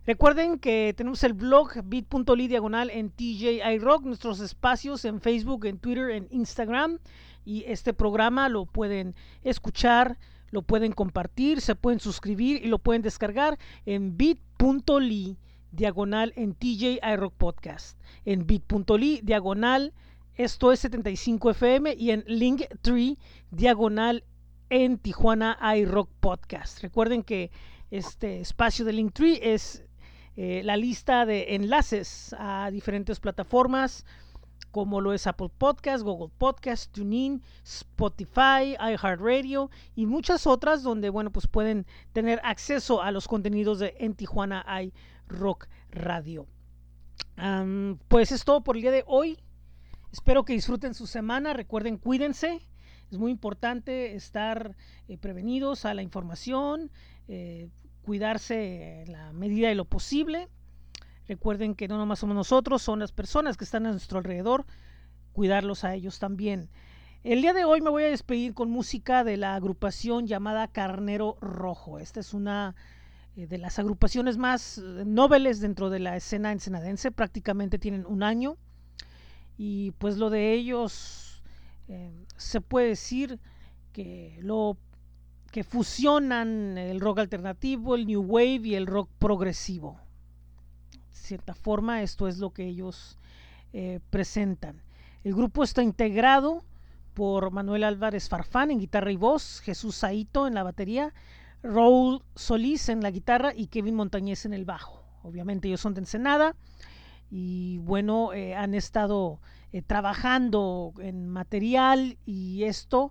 Recuerden 0.06 0.60
que 0.60 0.94
tenemos 0.96 1.24
el 1.24 1.32
blog 1.32 1.82
bit.ly 1.84 2.46
diagonal 2.46 2.90
en 2.90 3.10
TJ 3.10 3.60
iRock, 3.74 4.04
nuestros 4.04 4.38
espacios 4.38 5.04
en 5.04 5.20
Facebook, 5.20 5.64
en 5.64 5.78
Twitter, 5.78 6.10
en 6.10 6.28
Instagram. 6.30 7.00
Y 7.44 7.64
este 7.66 7.92
programa 7.92 8.48
lo 8.48 8.66
pueden 8.66 9.16
escuchar, 9.42 10.16
lo 10.52 10.62
pueden 10.62 10.92
compartir, 10.92 11.60
se 11.60 11.74
pueden 11.74 11.98
suscribir 11.98 12.64
y 12.64 12.68
lo 12.68 12.78
pueden 12.78 13.02
descargar 13.02 13.58
en 13.84 14.16
bit.ly 14.16 15.38
diagonal 15.72 16.32
en 16.36 16.54
TJ 16.54 17.00
iRock 17.14 17.34
Podcast. 17.34 17.98
En 18.24 18.46
bit.ly 18.46 19.22
diagonal 19.24 19.92
esto 20.36 20.70
es 20.70 20.84
75FM 20.84 21.96
y 21.98 22.10
en 22.12 22.22
Linktree 22.28 23.16
diagonal 23.50 24.22
en 24.70 24.98
Tijuana 24.98 25.58
iRock 25.78 26.10
Podcast. 26.20 26.80
Recuerden 26.82 27.24
que 27.24 27.50
este 27.90 28.40
espacio 28.40 28.84
de 28.84 28.92
Linktree 28.92 29.40
es 29.42 29.85
eh, 30.36 30.62
la 30.64 30.76
lista 30.76 31.26
de 31.26 31.54
enlaces 31.54 32.34
a 32.38 32.70
diferentes 32.70 33.20
plataformas 33.20 34.04
como 34.70 35.00
lo 35.00 35.14
es 35.14 35.26
Apple 35.26 35.50
Podcast, 35.56 36.04
Google 36.04 36.30
Podcast, 36.36 36.92
TuneIn, 36.92 37.42
Spotify, 37.64 38.76
iHeartRadio 38.78 39.70
y 39.94 40.04
muchas 40.04 40.46
otras 40.46 40.82
donde 40.82 41.08
bueno 41.08 41.30
pues 41.30 41.46
pueden 41.46 41.86
tener 42.12 42.40
acceso 42.44 43.00
a 43.00 43.10
los 43.10 43.26
contenidos 43.26 43.78
de 43.78 43.94
En 43.98 44.14
Tijuana 44.14 44.66
iRock 45.30 45.66
Radio. 45.90 46.46
Um, 47.38 47.98
pues 48.08 48.32
es 48.32 48.44
todo 48.44 48.62
por 48.62 48.76
el 48.76 48.82
día 48.82 48.90
de 48.90 49.04
hoy. 49.06 49.38
Espero 50.12 50.44
que 50.44 50.52
disfruten 50.52 50.92
su 50.92 51.06
semana. 51.06 51.54
Recuerden, 51.54 51.96
cuídense. 51.96 52.60
Es 53.10 53.18
muy 53.18 53.30
importante 53.30 54.14
estar 54.14 54.76
eh, 55.08 55.16
prevenidos 55.16 55.84
a 55.84 55.94
la 55.94 56.02
información, 56.02 56.90
eh, 57.28 57.68
cuidarse 58.06 59.02
en 59.02 59.12
la 59.12 59.32
medida 59.32 59.68
de 59.68 59.74
lo 59.74 59.84
posible. 59.84 60.48
Recuerden 61.26 61.74
que 61.74 61.88
no 61.88 61.98
nomás 61.98 62.20
somos 62.20 62.36
nosotros, 62.36 62.80
son 62.80 63.00
las 63.00 63.10
personas 63.10 63.56
que 63.56 63.64
están 63.64 63.84
a 63.84 63.90
nuestro 63.90 64.18
alrededor, 64.18 64.64
cuidarlos 65.32 65.82
a 65.82 65.92
ellos 65.92 66.20
también. 66.20 66.70
El 67.24 67.42
día 67.42 67.52
de 67.52 67.64
hoy 67.64 67.80
me 67.80 67.90
voy 67.90 68.04
a 68.04 68.10
despedir 68.10 68.54
con 68.54 68.70
música 68.70 69.24
de 69.24 69.36
la 69.36 69.56
agrupación 69.56 70.28
llamada 70.28 70.68
Carnero 70.68 71.36
Rojo. 71.40 71.98
Esta 71.98 72.20
es 72.20 72.32
una 72.32 72.76
eh, 73.34 73.48
de 73.48 73.58
las 73.58 73.80
agrupaciones 73.80 74.36
más 74.36 74.78
eh, 74.78 74.82
nobles 75.04 75.58
dentro 75.58 75.90
de 75.90 75.98
la 75.98 76.16
escena 76.16 76.52
ensenadense, 76.52 77.10
prácticamente 77.10 77.80
tienen 77.80 78.06
un 78.06 78.22
año 78.22 78.56
y 79.58 79.90
pues 79.98 80.16
lo 80.16 80.30
de 80.30 80.52
ellos 80.52 81.42
eh, 81.88 82.12
se 82.36 82.60
puede 82.60 82.86
decir 82.86 83.40
que 83.92 84.38
lo 84.42 84.78
que 85.56 85.64
fusionan 85.64 86.76
el 86.76 87.00
rock 87.00 87.20
alternativo, 87.20 87.94
el 87.94 88.06
new 88.06 88.20
wave 88.20 88.60
y 88.62 88.74
el 88.74 88.86
rock 88.86 89.08
progresivo. 89.18 89.98
De 90.92 90.98
cierta 91.14 91.54
forma 91.54 92.02
esto 92.02 92.28
es 92.28 92.36
lo 92.36 92.50
que 92.50 92.66
ellos 92.66 93.16
eh, 93.72 94.00
presentan. 94.10 94.82
El 95.24 95.34
grupo 95.34 95.64
está 95.64 95.82
integrado 95.82 96.62
por 97.14 97.52
Manuel 97.52 97.84
Álvarez 97.84 98.28
Farfán 98.28 98.70
en 98.70 98.80
guitarra 98.80 99.10
y 99.10 99.16
voz, 99.16 99.62
Jesús 99.62 99.94
Saito 99.94 100.46
en 100.46 100.52
la 100.52 100.62
batería, 100.62 101.14
Raúl 101.62 102.22
Solís 102.34 102.90
en 102.90 103.00
la 103.00 103.10
guitarra 103.10 103.54
y 103.56 103.68
Kevin 103.68 103.94
Montañez 103.94 104.44
en 104.44 104.52
el 104.52 104.66
bajo. 104.66 105.06
Obviamente 105.22 105.68
ellos 105.68 105.80
son 105.80 105.94
de 105.94 106.00
Ensenada 106.00 106.54
y 107.30 107.78
bueno, 107.78 108.34
eh, 108.34 108.54
han 108.54 108.74
estado 108.74 109.40
eh, 109.72 109.80
trabajando 109.80 110.92
en 110.98 111.30
material 111.30 112.18
y 112.26 112.64
esto 112.64 113.10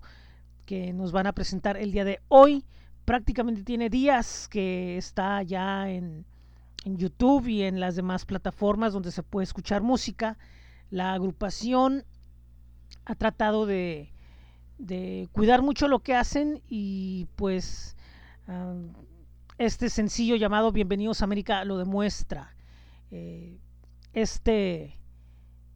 que 0.66 0.94
nos 0.94 1.12
van 1.12 1.28
a 1.28 1.34
presentar 1.34 1.78
el 1.78 1.92
día 1.92 2.06
de 2.06 2.20
hoy. 2.28 2.66
Prácticamente 3.06 3.64
tiene 3.64 3.90
días 3.90 4.48
que 4.50 4.98
está 4.98 5.42
ya 5.44 5.90
en, 5.90 6.26
YouTube 6.88 7.48
y 7.48 7.64
en 7.64 7.80
las 7.80 7.96
demás 7.96 8.26
plataformas 8.26 8.94
donde 8.94 9.12
se 9.12 9.24
puede 9.24 9.46
escuchar 9.46 9.82
música. 9.82 10.38
La 10.92 11.14
agrupación 11.14 12.04
ha 13.06 13.16
tratado 13.16 13.66
de, 13.66 14.12
de 14.78 15.28
cuidar 15.32 15.64
mucho 15.64 15.88
lo 15.88 16.00
que 16.00 16.14
hacen 16.14 16.62
y 16.70 17.28
pues 17.36 17.96
uh, 18.48 18.88
este 19.58 19.90
sencillo 19.90 20.36
llamado 20.36 20.72
Bienvenidos 20.72 21.22
a 21.22 21.26
América 21.26 21.64
lo 21.66 21.78
demuestra. 21.78 22.56
Eh, 23.10 23.58
este 24.14 25.00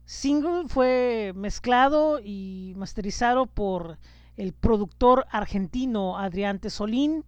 single 0.06 0.68
fue 0.68 1.32
mezclado 1.36 2.20
y 2.24 2.74
masterizado 2.76 3.46
por 3.46 3.98
el 4.40 4.54
productor 4.54 5.26
argentino 5.32 6.18
Adrián 6.18 6.60
Tesolín 6.60 7.26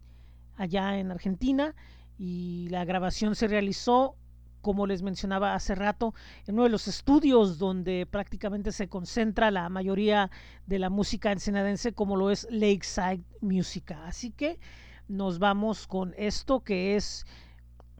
allá 0.55 0.97
en 0.97 1.11
Argentina 1.11 1.75
y 2.17 2.69
la 2.69 2.85
grabación 2.85 3.35
se 3.35 3.49
realizó 3.49 4.15
como 4.61 4.87
les 4.87 5.01
mencionaba 5.01 5.55
hace 5.55 5.73
rato, 5.73 6.13
en 6.45 6.53
uno 6.53 6.63
de 6.63 6.69
los 6.69 6.87
estudios 6.87 7.57
donde 7.57 8.05
prácticamente 8.05 8.71
se 8.71 8.87
concentra 8.87 9.49
la 9.49 9.67
mayoría 9.69 10.29
de 10.67 10.77
la 10.77 10.91
música 10.91 11.31
ensenadense, 11.31 11.93
como 11.93 12.15
lo 12.15 12.29
es 12.29 12.47
Lakeside 12.51 13.23
Musica. 13.41 14.05
Así 14.05 14.29
que 14.31 14.59
nos 15.07 15.39
vamos 15.39 15.87
con 15.87 16.13
esto 16.15 16.63
que 16.63 16.95
es 16.95 17.25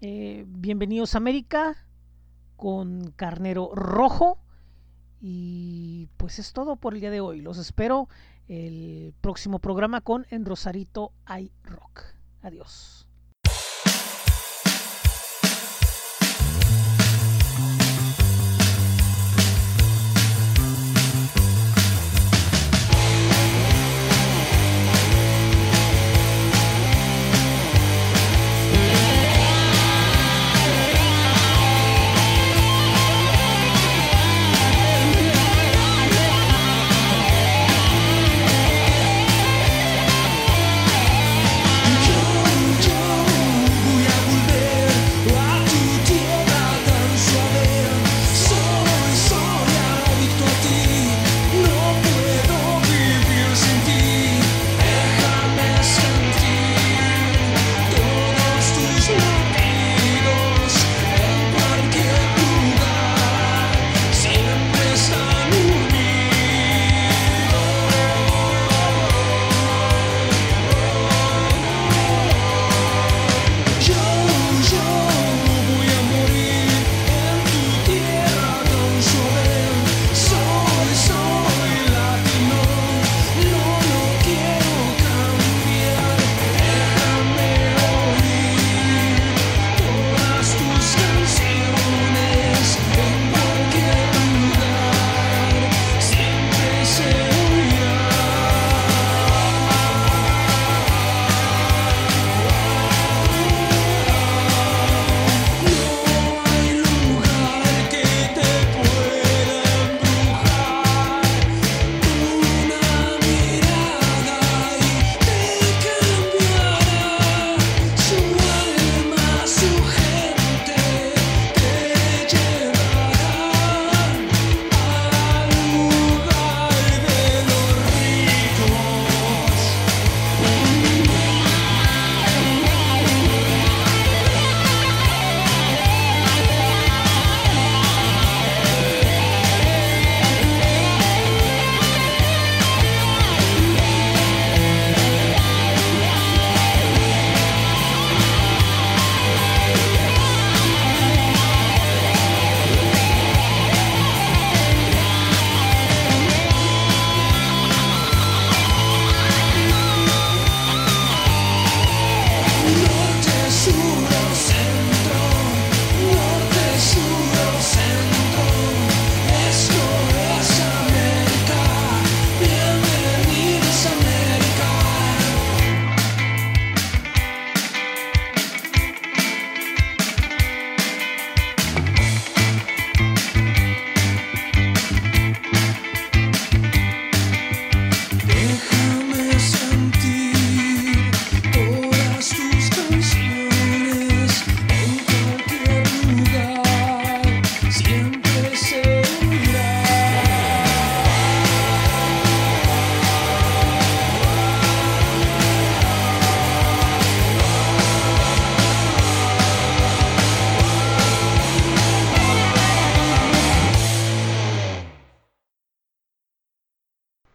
eh, 0.02 0.46
Bienvenidos 0.48 1.16
a 1.16 1.18
América 1.18 1.76
con 2.56 3.12
Carnero 3.16 3.72
Rojo. 3.74 4.38
Y 5.20 6.10
pues 6.18 6.40
es 6.40 6.54
todo 6.54 6.78
por 6.78 6.94
el 6.94 7.02
día 7.02 7.12
de 7.12 7.22
hoy. 7.22 7.42
Los 7.42 7.58
espero 7.58 8.08
el 8.52 9.14
próximo 9.22 9.60
programa 9.60 10.02
con 10.02 10.28
En 10.30 10.46
Rosarito 10.46 11.14
iRock. 11.26 12.04
Adiós. 12.42 13.08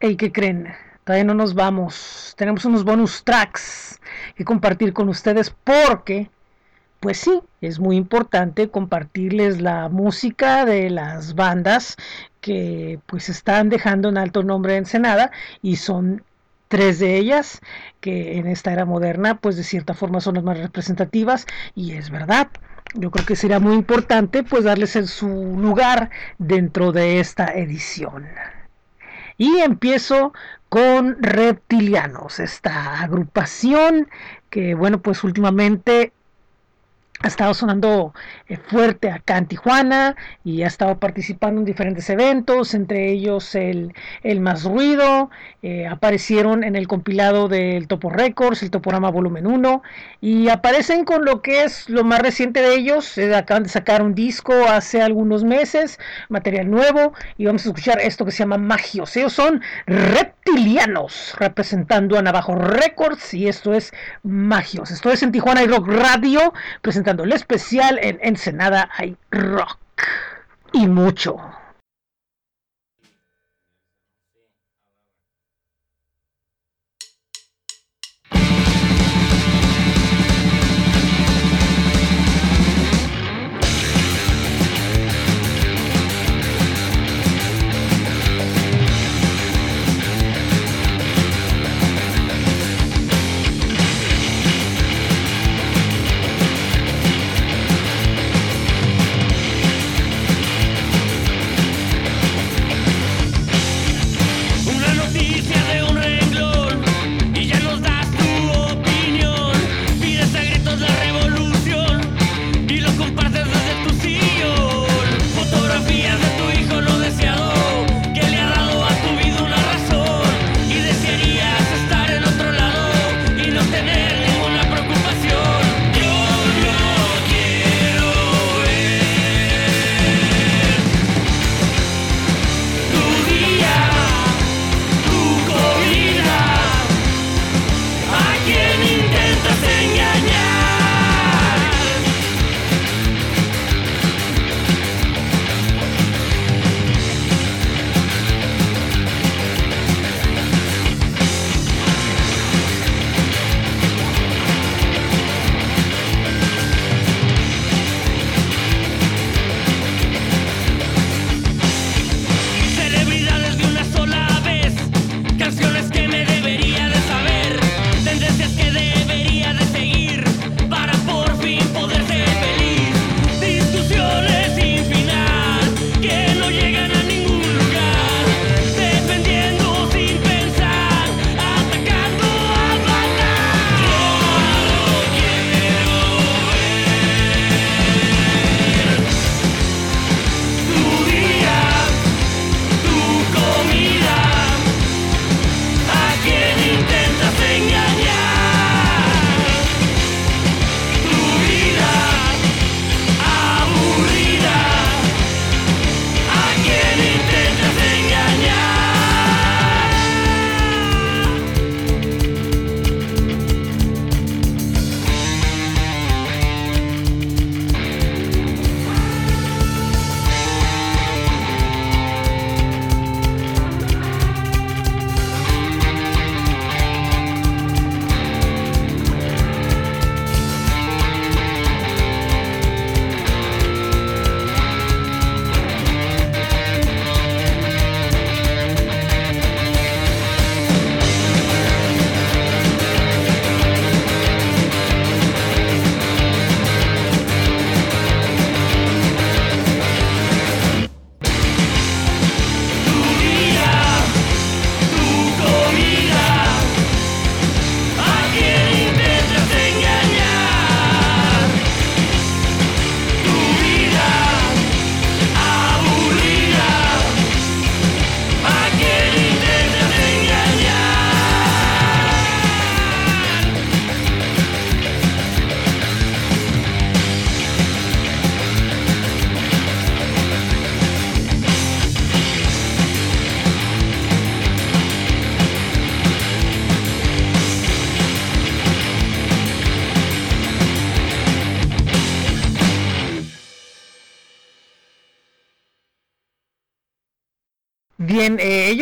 Hey, 0.08 0.14
¿qué 0.14 0.30
creen? 0.30 0.68
Todavía 1.02 1.24
no 1.24 1.34
nos 1.34 1.54
vamos. 1.54 2.32
Tenemos 2.36 2.64
unos 2.64 2.84
bonus 2.84 3.24
tracks 3.24 3.98
que 4.36 4.44
compartir 4.44 4.92
con 4.92 5.08
ustedes 5.08 5.52
porque, 5.64 6.30
pues 7.00 7.16
sí, 7.16 7.40
es 7.60 7.80
muy 7.80 7.96
importante 7.96 8.68
compartirles 8.70 9.60
la 9.60 9.88
música 9.88 10.64
de 10.64 10.90
las 10.90 11.34
bandas 11.34 11.96
que 12.40 13.00
pues 13.06 13.28
están 13.28 13.68
dejando 13.68 14.08
en 14.08 14.16
alto 14.16 14.44
nombre 14.44 14.74
de 14.74 14.78
Ensenada 14.78 15.32
y 15.60 15.74
son 15.74 16.22
tres 16.68 17.00
de 17.00 17.16
ellas 17.16 17.60
que 18.00 18.38
en 18.38 18.46
esta 18.46 18.72
era 18.72 18.84
moderna 18.84 19.38
pues 19.38 19.56
de 19.56 19.64
cierta 19.64 19.92
forma 19.92 20.20
son 20.20 20.36
las 20.36 20.44
más 20.44 20.56
representativas 20.56 21.46
y 21.74 21.94
es 21.94 22.10
verdad 22.10 22.46
yo 22.94 23.10
creo 23.10 23.26
que 23.26 23.34
sería 23.34 23.58
muy 23.58 23.74
importante 23.74 24.44
pues 24.44 24.62
darles 24.62 24.94
en 24.94 25.08
su 25.08 25.26
lugar 25.26 26.10
dentro 26.38 26.92
de 26.92 27.18
esta 27.18 27.46
edición 27.46 28.26
y 29.38 29.58
empiezo 29.58 30.32
con 30.68 31.22
Reptilianos, 31.22 32.40
esta 32.40 33.00
agrupación 33.00 34.08
que 34.50 34.74
bueno 34.74 35.00
pues 35.02 35.24
últimamente 35.24 36.12
ha 37.20 37.28
estado 37.28 37.54
sonando 37.54 38.14
eh, 38.48 38.56
fuerte 38.56 39.10
acá 39.10 39.38
en 39.38 39.46
Tijuana 39.46 40.16
y 40.44 40.62
ha 40.62 40.66
estado 40.66 40.98
participando 40.98 41.60
en 41.60 41.64
diferentes 41.64 42.08
eventos, 42.10 42.74
entre 42.74 43.10
ellos 43.10 43.54
el, 43.54 43.94
el 44.22 44.40
Más 44.40 44.64
Ruido, 44.64 45.30
eh, 45.62 45.86
aparecieron 45.86 46.62
en 46.62 46.76
el 46.76 46.86
compilado 46.86 47.48
del 47.48 47.88
Topo 47.88 48.10
Records, 48.10 48.62
el 48.62 48.70
Toporama 48.70 49.10
Volumen 49.10 49.46
1, 49.46 49.82
y 50.20 50.48
aparecen 50.48 51.04
con 51.04 51.24
lo 51.24 51.40
que 51.40 51.64
es 51.64 51.88
lo 51.88 52.04
más 52.04 52.20
reciente 52.20 52.60
de 52.60 52.74
ellos, 52.74 53.16
eh, 53.16 53.34
acaban 53.34 53.62
de 53.62 53.70
sacar 53.70 54.02
un 54.02 54.14
disco 54.14 54.52
hace 54.68 55.00
algunos 55.00 55.42
meses, 55.42 55.98
material 56.28 56.70
nuevo, 56.70 57.14
y 57.38 57.46
vamos 57.46 57.64
a 57.64 57.70
escuchar 57.70 58.00
esto 58.00 58.24
que 58.26 58.30
se 58.30 58.38
llama 58.38 58.58
Magios, 58.58 59.16
ellos 59.16 59.32
son 59.32 59.62
reptilianos, 59.86 61.34
representando 61.38 62.18
a 62.18 62.22
Navajo 62.22 62.54
Records, 62.54 63.32
y 63.32 63.48
esto 63.48 63.72
es 63.72 63.92
Magios, 64.22 64.90
esto 64.90 65.10
es 65.10 65.22
en 65.22 65.32
Tijuana 65.32 65.62
y 65.62 65.66
Rock 65.66 65.88
Radio, 65.88 66.52
presentando 66.82 67.05
el 67.24 67.32
especial 67.32 67.98
en 68.02 68.18
Ensenada 68.22 68.88
hay 68.96 69.16
rock 69.30 69.78
y 70.72 70.86
mucho. 70.86 71.38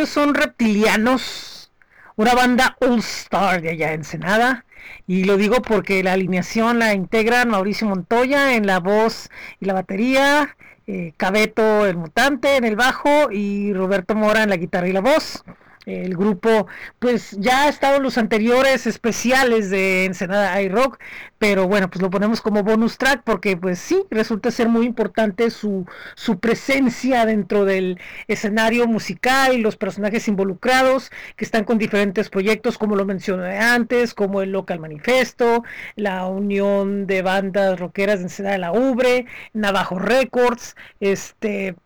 Son 0.06 0.34
reptilianos, 0.34 1.70
una 2.16 2.34
banda 2.34 2.76
All 2.80 2.98
Star 2.98 3.60
de 3.60 3.70
allá 3.70 3.88
en 3.88 4.00
Ensenada. 4.00 4.64
Y 5.06 5.24
lo 5.24 5.36
digo 5.36 5.62
porque 5.62 6.02
la 6.02 6.12
alineación 6.12 6.78
la 6.78 6.94
integran 6.94 7.48
Mauricio 7.48 7.88
Montoya 7.88 8.54
en 8.54 8.66
la 8.66 8.80
voz 8.80 9.30
y 9.60 9.64
la 9.64 9.74
batería, 9.74 10.56
eh, 10.86 11.14
Cabeto 11.16 11.86
el 11.86 11.96
mutante 11.96 12.56
en 12.56 12.64
el 12.64 12.76
bajo 12.76 13.30
y 13.30 13.72
Roberto 13.72 14.14
Mora 14.14 14.42
en 14.42 14.50
la 14.50 14.56
guitarra 14.56 14.88
y 14.88 14.92
la 14.92 15.00
voz. 15.00 15.44
El 15.86 16.16
grupo, 16.16 16.66
pues 16.98 17.32
ya 17.38 17.64
ha 17.64 17.68
estado 17.68 17.96
en 17.96 18.02
los 18.04 18.16
anteriores 18.16 18.86
especiales 18.86 19.68
de 19.68 20.06
Ensenada 20.06 20.60
iRock, 20.62 20.98
pero 21.38 21.68
bueno, 21.68 21.90
pues 21.90 22.00
lo 22.00 22.08
ponemos 22.08 22.40
como 22.40 22.62
bonus 22.62 22.96
track 22.96 23.22
porque 23.22 23.56
pues 23.56 23.78
sí, 23.78 24.02
resulta 24.10 24.50
ser 24.50 24.68
muy 24.70 24.86
importante 24.86 25.50
su, 25.50 25.86
su 26.14 26.38
presencia 26.40 27.26
dentro 27.26 27.66
del 27.66 28.00
escenario 28.28 28.86
musical 28.86 29.52
y 29.52 29.60
los 29.60 29.76
personajes 29.76 30.26
involucrados 30.26 31.10
que 31.36 31.44
están 31.44 31.64
con 31.64 31.76
diferentes 31.76 32.30
proyectos, 32.30 32.78
como 32.78 32.96
lo 32.96 33.04
mencioné 33.04 33.58
antes, 33.58 34.14
como 34.14 34.40
el 34.40 34.52
Local 34.52 34.80
Manifesto, 34.80 35.64
la 35.96 36.26
Unión 36.26 37.06
de 37.06 37.20
Bandas 37.22 37.78
Rockeras 37.78 38.20
de 38.20 38.24
Ensenada 38.24 38.54
de 38.54 38.60
la 38.60 38.72
Ubre, 38.72 39.26
Navajo 39.52 39.98
Records, 39.98 40.76
este 41.00 41.76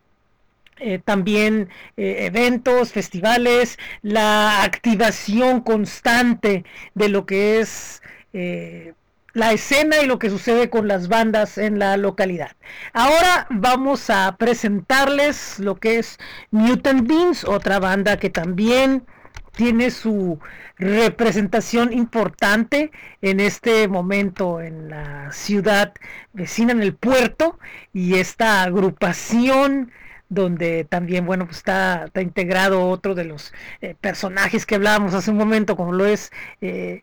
eh, 0.80 1.00
también 1.05 1.68
eh, 1.96 2.26
eventos, 2.26 2.92
festivales, 2.92 3.78
la 4.02 4.62
activación 4.62 5.60
constante 5.60 6.64
de 6.94 7.09
lo 7.09 7.26
que 7.26 7.60
es 7.60 8.02
eh, 8.32 8.94
la 9.34 9.52
escena 9.52 10.00
y 10.02 10.06
lo 10.06 10.18
que 10.18 10.30
sucede 10.30 10.70
con 10.70 10.88
las 10.88 11.09
bandas 11.09 11.59
en 11.59 11.78
la 11.78 11.96
localidad. 11.96 12.56
Ahora 12.92 13.46
vamos 13.50 14.10
a 14.10 14.36
presentarles 14.36 15.59
lo 15.59 15.76
que 15.76 15.98
es 15.98 16.18
Mutant 16.50 17.06
Beans, 17.06 17.44
otra 17.44 17.78
banda 17.78 18.16
que 18.16 18.30
también 18.30 19.06
tiene 19.52 19.90
su 19.90 20.38
representación 20.76 21.92
importante 21.92 22.92
en 23.22 23.40
este 23.40 23.88
momento 23.88 24.60
en 24.60 24.88
la 24.88 25.32
ciudad 25.32 25.92
vecina, 26.32 26.72
en 26.72 26.82
el 26.82 26.94
puerto, 26.94 27.59
y 27.92 28.14
esta 28.14 28.62
agrupación 28.62 29.90
donde 30.28 30.84
también, 30.84 31.26
bueno, 31.26 31.46
pues 31.46 31.59
está, 31.59 32.05
está 32.06 32.22
integrado 32.22 32.88
otro 32.88 33.14
de 33.14 33.24
los 33.24 33.52
eh, 33.80 33.94
personajes 34.00 34.66
que 34.66 34.74
hablábamos 34.76 35.14
hace 35.14 35.30
un 35.30 35.38
momento, 35.38 35.76
como 35.76 35.92
lo 35.92 36.06
es 36.06 36.30
eh, 36.60 37.02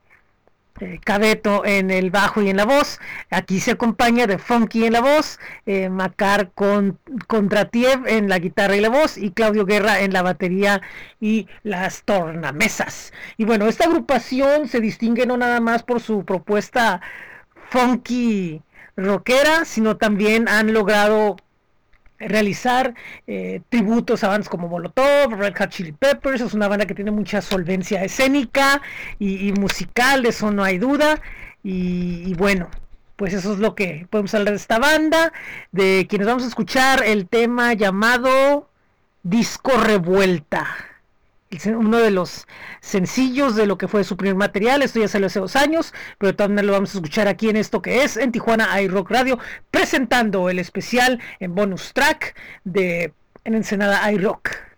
eh, 0.81 0.99
Cabeto 1.03 1.65
en 1.65 1.89
el 1.89 2.11
bajo 2.11 2.41
y 2.41 2.49
en 2.49 2.57
la 2.57 2.65
voz. 2.65 2.99
Aquí 3.29 3.59
se 3.59 3.71
acompaña 3.71 4.27
de 4.27 4.37
Funky 4.37 4.85
en 4.85 4.93
la 4.93 5.01
voz, 5.01 5.39
Macar 5.89 6.51
con 6.53 6.99
Contratiev 7.27 8.05
en 8.07 8.29
la 8.29 8.39
guitarra 8.39 8.75
y 8.75 8.81
la 8.81 8.89
voz, 8.89 9.17
y 9.17 9.31
Claudio 9.31 9.65
Guerra 9.65 10.01
en 10.01 10.13
la 10.13 10.21
batería 10.21 10.81
y 11.19 11.47
las 11.63 12.03
tornamesas. 12.03 13.13
Y 13.37 13.45
bueno, 13.45 13.67
esta 13.67 13.85
agrupación 13.85 14.67
se 14.67 14.81
distingue 14.81 15.25
no 15.25 15.37
nada 15.37 15.61
más 15.61 15.83
por 15.83 16.01
su 16.01 16.25
propuesta 16.25 17.01
funky 17.69 18.61
rockera, 18.97 19.65
sino 19.65 19.97
también 19.97 20.47
han 20.47 20.73
logrado 20.73 21.37
realizar 22.19 22.93
eh, 23.27 23.61
tributos 23.69 24.23
a 24.23 24.29
bandas 24.29 24.49
como 24.49 24.67
Molotov, 24.67 25.33
Red 25.33 25.55
Hot 25.57 25.69
Chili 25.69 25.91
Peppers, 25.91 26.41
es 26.41 26.53
una 26.53 26.67
banda 26.67 26.85
que 26.85 26.95
tiene 26.95 27.11
mucha 27.11 27.41
solvencia 27.41 28.03
escénica 28.03 28.81
y, 29.19 29.51
musical, 29.53 30.23
de 30.23 30.29
eso 30.29 30.51
no 30.51 30.63
hay 30.63 30.77
duda, 30.77 31.21
y, 31.63 32.33
bueno, 32.35 32.69
pues 33.15 33.33
eso 33.33 33.53
es 33.53 33.59
lo 33.59 33.75
que 33.75 34.07
podemos 34.09 34.33
hablar 34.35 34.51
de 34.51 34.57
esta 34.57 34.77
banda, 34.79 35.33
de 35.71 36.05
quienes 36.09 36.27
vamos 36.27 36.43
a 36.43 36.47
escuchar 36.47 37.03
el 37.03 37.27
tema 37.27 37.73
llamado 37.73 38.69
Disco 39.23 39.71
Revuelta 39.77 40.94
uno 41.65 41.97
de 41.97 42.11
los 42.11 42.47
sencillos 42.81 43.55
de 43.55 43.65
lo 43.65 43.77
que 43.77 43.87
fue 43.87 44.03
su 44.03 44.17
primer 44.17 44.35
material. 44.35 44.81
Esto 44.81 44.99
ya 44.99 45.07
salió 45.07 45.27
hace 45.27 45.39
dos 45.39 45.55
años, 45.55 45.93
pero 46.17 46.35
también 46.35 46.67
lo 46.67 46.73
vamos 46.73 46.93
a 46.93 46.97
escuchar 46.97 47.27
aquí 47.27 47.49
en 47.49 47.57
esto 47.57 47.81
que 47.81 48.03
es 48.03 48.17
en 48.17 48.31
Tijuana 48.31 48.81
iRock 48.81 49.11
Radio, 49.11 49.39
presentando 49.71 50.49
el 50.49 50.59
especial 50.59 51.19
en 51.39 51.55
bonus 51.55 51.93
track 51.93 52.35
de 52.63 53.13
en 53.43 53.53
Ensenada 53.53 54.11
iRock. 54.11 54.74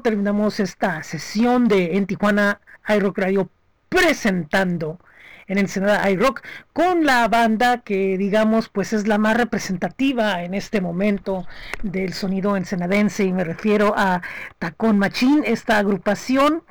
Terminamos 0.00 0.60
esta 0.60 1.02
sesión 1.02 1.68
de 1.68 1.96
En 1.96 2.06
Tijuana 2.06 2.60
iRock 2.88 3.18
Radio 3.18 3.50
presentando 3.88 4.98
en 5.46 5.58
Ensenada 5.58 6.08
iRock 6.10 6.42
con 6.72 7.04
la 7.04 7.28
banda 7.28 7.78
que 7.78 8.16
digamos 8.16 8.68
pues 8.68 8.92
es 8.92 9.06
la 9.06 9.18
más 9.18 9.36
representativa 9.36 10.42
en 10.42 10.54
este 10.54 10.80
momento 10.80 11.46
del 11.82 12.14
sonido 12.14 12.56
ensenadense. 12.56 13.24
Y 13.24 13.32
me 13.32 13.44
refiero 13.44 13.92
a 13.96 14.22
Tacón 14.58 14.98
Machín, 14.98 15.42
esta 15.44 15.78
agrupación 15.78 16.62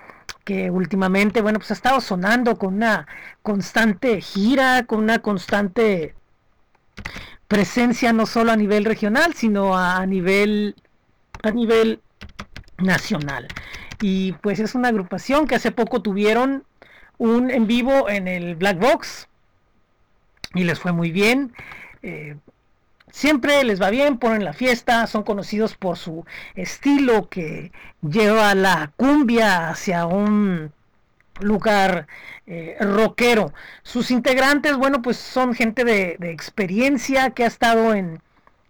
que 0.43 0.71
últimamente 0.71 1.41
bueno 1.41 1.59
pues 1.59 1.71
ha 1.71 1.75
estado 1.75 2.01
sonando 2.01 2.57
con 2.57 2.75
una 2.75 3.07
constante 3.43 4.21
gira, 4.21 4.85
con 4.87 4.99
una 4.99 5.19
constante 5.19 6.15
presencia 7.47 8.13
no 8.13 8.25
solo 8.25 8.51
a 8.51 8.55
nivel 8.55 8.85
regional, 8.85 9.33
sino 9.35 9.77
a 9.77 10.05
nivel 10.05 10.75
a 11.43 11.51
nivel 11.51 12.01
nacional. 12.81 13.47
Y 14.01 14.33
pues 14.33 14.59
es 14.59 14.75
una 14.75 14.89
agrupación 14.89 15.47
que 15.47 15.55
hace 15.55 15.71
poco 15.71 16.01
tuvieron 16.01 16.63
un 17.17 17.51
en 17.51 17.67
vivo 17.67 18.09
en 18.09 18.27
el 18.27 18.55
Black 18.55 18.79
Box 18.79 19.27
y 20.53 20.63
les 20.63 20.79
fue 20.79 20.91
muy 20.91 21.11
bien. 21.11 21.53
Eh, 22.01 22.35
siempre 23.11 23.63
les 23.63 23.81
va 23.81 23.89
bien, 23.89 24.17
ponen 24.17 24.43
la 24.43 24.53
fiesta, 24.53 25.05
son 25.07 25.23
conocidos 25.23 25.75
por 25.75 25.97
su 25.97 26.25
estilo 26.55 27.29
que 27.29 27.71
lleva 28.01 28.55
la 28.55 28.91
cumbia 28.97 29.69
hacia 29.69 30.05
un 30.05 30.71
lugar 31.39 32.07
eh, 32.47 32.77
rockero. 32.79 33.53
Sus 33.83 34.11
integrantes, 34.11 34.77
bueno, 34.77 35.01
pues 35.01 35.17
son 35.17 35.53
gente 35.53 35.83
de, 35.85 36.17
de 36.19 36.31
experiencia 36.31 37.31
que 37.31 37.43
ha 37.43 37.47
estado 37.47 37.93
en, 37.93 38.21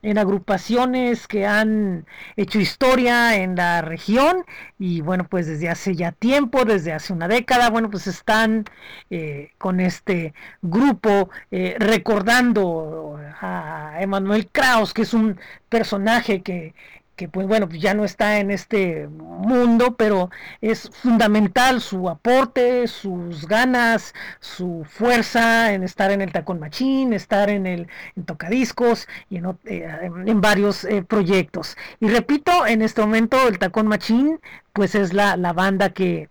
en 0.01 0.17
agrupaciones 0.17 1.27
que 1.27 1.45
han 1.45 2.05
hecho 2.35 2.59
historia 2.59 3.35
en 3.35 3.55
la 3.55 3.81
región 3.81 4.45
y 4.79 5.01
bueno 5.01 5.27
pues 5.29 5.47
desde 5.47 5.69
hace 5.69 5.95
ya 5.95 6.11
tiempo 6.11 6.65
desde 6.65 6.93
hace 6.93 7.13
una 7.13 7.27
década 7.27 7.69
bueno 7.69 7.89
pues 7.89 8.07
están 8.07 8.65
eh, 9.09 9.51
con 9.57 9.79
este 9.79 10.33
grupo 10.61 11.29
eh, 11.51 11.75
recordando 11.79 13.19
a 13.41 13.97
Emanuel 13.99 14.47
Kraus 14.51 14.93
que 14.93 15.03
es 15.03 15.13
un 15.13 15.39
personaje 15.69 16.41
que 16.41 16.73
que 17.21 17.29
pues 17.29 17.45
bueno, 17.45 17.69
ya 17.69 17.93
no 17.93 18.03
está 18.03 18.39
en 18.39 18.49
este 18.49 19.07
mundo, 19.07 19.95
pero 19.95 20.31
es 20.59 20.89
fundamental 20.89 21.79
su 21.79 22.09
aporte, 22.09 22.87
sus 22.87 23.47
ganas, 23.47 24.15
su 24.39 24.87
fuerza 24.89 25.71
en 25.71 25.83
estar 25.83 26.09
en 26.09 26.21
el 26.21 26.31
tacón 26.31 26.59
machín, 26.59 27.13
estar 27.13 27.51
en 27.51 27.67
el 27.67 27.87
en 28.15 28.25
tocadiscos 28.25 29.07
y 29.29 29.37
en, 29.37 29.45
eh, 29.65 30.09
en 30.25 30.41
varios 30.41 30.83
eh, 30.83 31.03
proyectos. 31.03 31.77
Y 31.99 32.07
repito, 32.07 32.65
en 32.65 32.81
este 32.81 33.01
momento 33.01 33.47
el 33.47 33.59
tacón 33.59 33.85
machín 33.85 34.39
pues 34.73 34.95
es 34.95 35.13
la, 35.13 35.37
la 35.37 35.53
banda 35.53 35.89
que, 35.89 36.27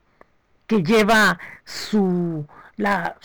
que 0.67 0.83
lleva 0.83 1.39
su 1.65 2.49
la, 2.81 3.17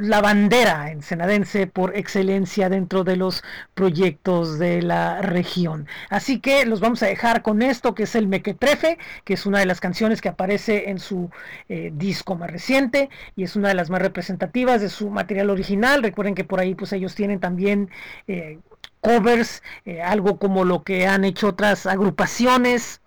la 0.00 0.20
bandera 0.20 0.90
ensenadense 0.90 1.66
por 1.66 1.96
excelencia 1.96 2.68
dentro 2.68 3.04
de 3.04 3.16
los 3.16 3.44
proyectos 3.74 4.58
de 4.58 4.82
la 4.82 5.20
región. 5.22 5.86
Así 6.08 6.40
que 6.40 6.64
los 6.64 6.80
vamos 6.80 7.02
a 7.02 7.06
dejar 7.06 7.42
con 7.42 7.62
esto 7.62 7.94
que 7.94 8.04
es 8.04 8.14
el 8.14 8.26
Mequetrefe, 8.26 8.98
que 9.24 9.34
es 9.34 9.46
una 9.46 9.58
de 9.60 9.66
las 9.66 9.80
canciones 9.80 10.20
que 10.20 10.30
aparece 10.30 10.90
en 10.90 10.98
su 10.98 11.30
eh, 11.68 11.92
disco 11.94 12.34
más 12.36 12.50
reciente 12.50 13.10
y 13.36 13.44
es 13.44 13.54
una 13.54 13.68
de 13.68 13.74
las 13.74 13.90
más 13.90 14.00
representativas 14.00 14.80
de 14.80 14.88
su 14.88 15.10
material 15.10 15.50
original. 15.50 16.02
Recuerden 16.02 16.34
que 16.34 16.44
por 16.44 16.60
ahí 16.60 16.74
pues 16.74 16.92
ellos 16.92 17.14
tienen 17.14 17.38
también 17.38 17.90
eh, 18.26 18.58
covers, 19.00 19.62
eh, 19.84 20.00
algo 20.00 20.38
como 20.38 20.64
lo 20.64 20.82
que 20.84 21.06
han 21.06 21.24
hecho 21.24 21.48
otras 21.48 21.86
agrupaciones, 21.86 23.01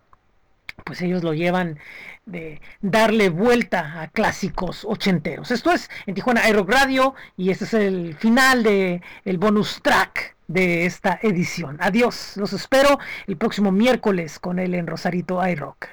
pues 0.84 1.02
ellos 1.02 1.24
lo 1.24 1.34
llevan 1.34 1.80
de 2.26 2.62
darle 2.82 3.30
vuelta 3.30 4.02
a 4.02 4.08
clásicos 4.08 4.86
ochenteros. 4.86 5.52
Esto 5.52 5.72
es 5.72 5.90
en 6.06 6.16
Tijuana 6.16 6.42
Aero 6.42 6.66
Radio 6.68 7.16
y 7.38 7.50
este 7.52 7.66
es 7.66 7.74
el 7.74 8.16
final 8.16 8.64
de 8.64 9.02
el 9.26 9.38
bonus 9.38 9.82
track 9.82 10.36
de 10.48 10.86
esta 10.86 11.20
edición. 11.22 11.78
Adiós, 11.80 12.34
los 12.38 12.54
espero 12.54 13.00
el 13.28 13.38
próximo 13.38 13.72
miércoles 13.72 14.40
con 14.40 14.60
él 14.60 14.76
en 14.76 14.88
Rosarito 14.88 15.46
iRock. 15.48 15.88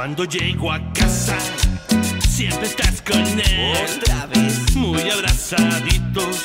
Cuando 0.00 0.24
llego 0.24 0.72
a 0.72 0.80
casa, 0.94 1.36
siempre 2.26 2.68
estás 2.68 3.02
con 3.02 3.20
él. 3.20 3.76
Otra 3.98 4.24
vez. 4.28 4.74
Muy 4.74 5.10
abrazaditos, 5.10 6.38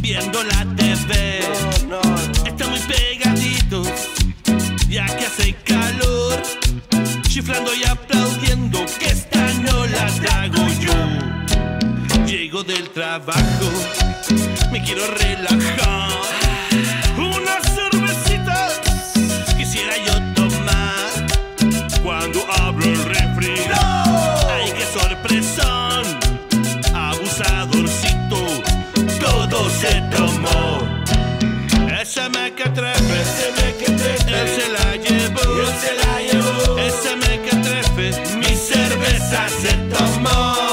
viendo 0.00 0.44
la 0.44 0.64
TV. 0.76 1.40
No, 1.88 2.00
no, 2.00 2.02
no. 2.02 2.46
Están 2.46 2.70
muy 2.70 2.78
pegaditos, 2.78 3.88
ya 4.88 5.06
que 5.06 5.26
hace 5.26 5.54
calor. 5.64 6.40
Chiflando 7.22 7.74
y 7.74 7.82
aplaudiendo, 7.82 8.86
que 9.00 9.06
esta 9.06 9.52
no 9.54 9.84
la 9.84 10.06
trago 10.06 10.64
yo. 10.78 12.26
Llego 12.26 12.62
del 12.62 12.90
trabajo, 12.90 13.72
me 14.70 14.84
quiero 14.84 15.04
relajar. 15.16 16.37
Se 29.80 30.00
tomó. 30.10 30.78
Esa 32.00 32.28
mequetrefe, 32.28 33.18
él 34.26 34.48
se 34.58 34.72
la 34.74 34.96
llevó. 34.96 36.78
Esa 36.78 37.16
mequetrefe, 37.16 38.36
mi 38.38 38.56
cerveza 38.56 39.48
se 39.48 39.72
tomó. 39.94 40.67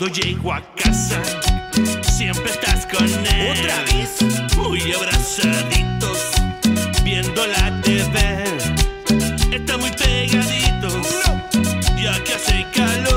Cuando 0.00 0.18
llego 0.18 0.50
a 0.54 0.62
casa, 0.76 1.20
siempre 2.00 2.50
estás 2.50 2.86
con 2.86 3.04
él. 3.04 3.58
Otra 3.58 3.84
vez. 3.84 4.56
Muy 4.56 4.80
abrazaditos, 4.94 6.18
viendo 7.04 7.46
la 7.46 7.82
TV. 7.82 8.44
Está 9.54 9.76
muy 9.76 9.90
pegaditos, 9.90 11.22
ya 12.02 12.24
que 12.24 12.32
hace 12.32 12.66
calor. 12.74 13.09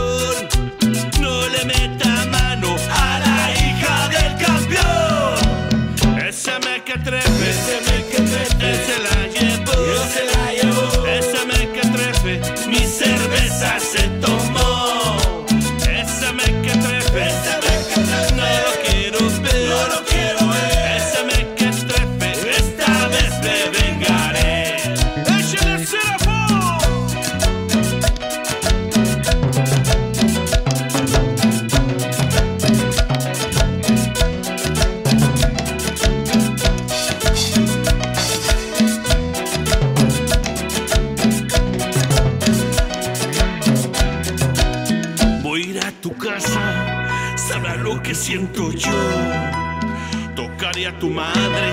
Madre 51.14 51.72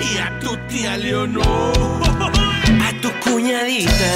y 0.00 0.18
a 0.18 0.38
tu 0.38 0.56
tía 0.68 0.96
Leonor. 0.98 1.72
A 2.86 2.92
tu 3.00 3.10
cuñadita, 3.24 4.12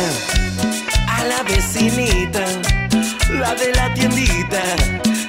a 1.09 1.24
la 1.24 1.43
vecinita, 1.43 2.45
la 3.31 3.55
de 3.55 3.73
la 3.73 3.93
tiendita, 3.95 4.62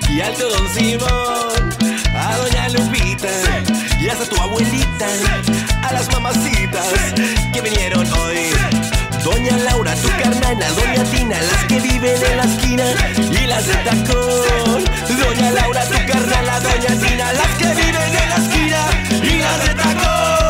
y 0.10 0.22
al 0.22 0.38
don 0.38 0.68
Simón, 0.76 1.62
a 2.16 2.38
doña 2.38 2.70
Lupita, 2.70 3.30
y 4.00 4.10
hasta 4.10 4.26
tu 4.26 4.42
abuelita, 4.42 5.08
a 5.84 5.94
las 5.94 6.12
mamacitas 6.12 6.88
que 7.54 7.62
vinieron 7.62 8.06
hoy. 8.14 8.81
Doña 9.24 9.56
Laura, 9.58 9.94
tu 9.96 10.08
carnana, 10.10 10.68
Doña 10.72 11.04
Tina, 11.04 11.38
las 11.42 11.66
que 11.66 11.80
viven 11.80 12.16
en 12.24 12.38
la 12.38 12.44
esquina 12.44 12.84
y 13.32 13.46
las 13.46 13.68
de 13.68 13.74
tacón. 13.76 14.84
Doña 15.20 15.52
Laura, 15.52 15.84
tu 15.86 16.12
carnala, 16.12 16.60
Doña 16.60 17.08
Tina, 17.08 17.34
las 17.34 17.58
que 17.58 17.68
viven 17.68 18.16
en 18.22 18.30
la 18.30 18.36
esquina 18.38 18.80
y 19.24 19.40
las 19.40 19.68
de 19.68 19.76
tacón. 19.76 20.41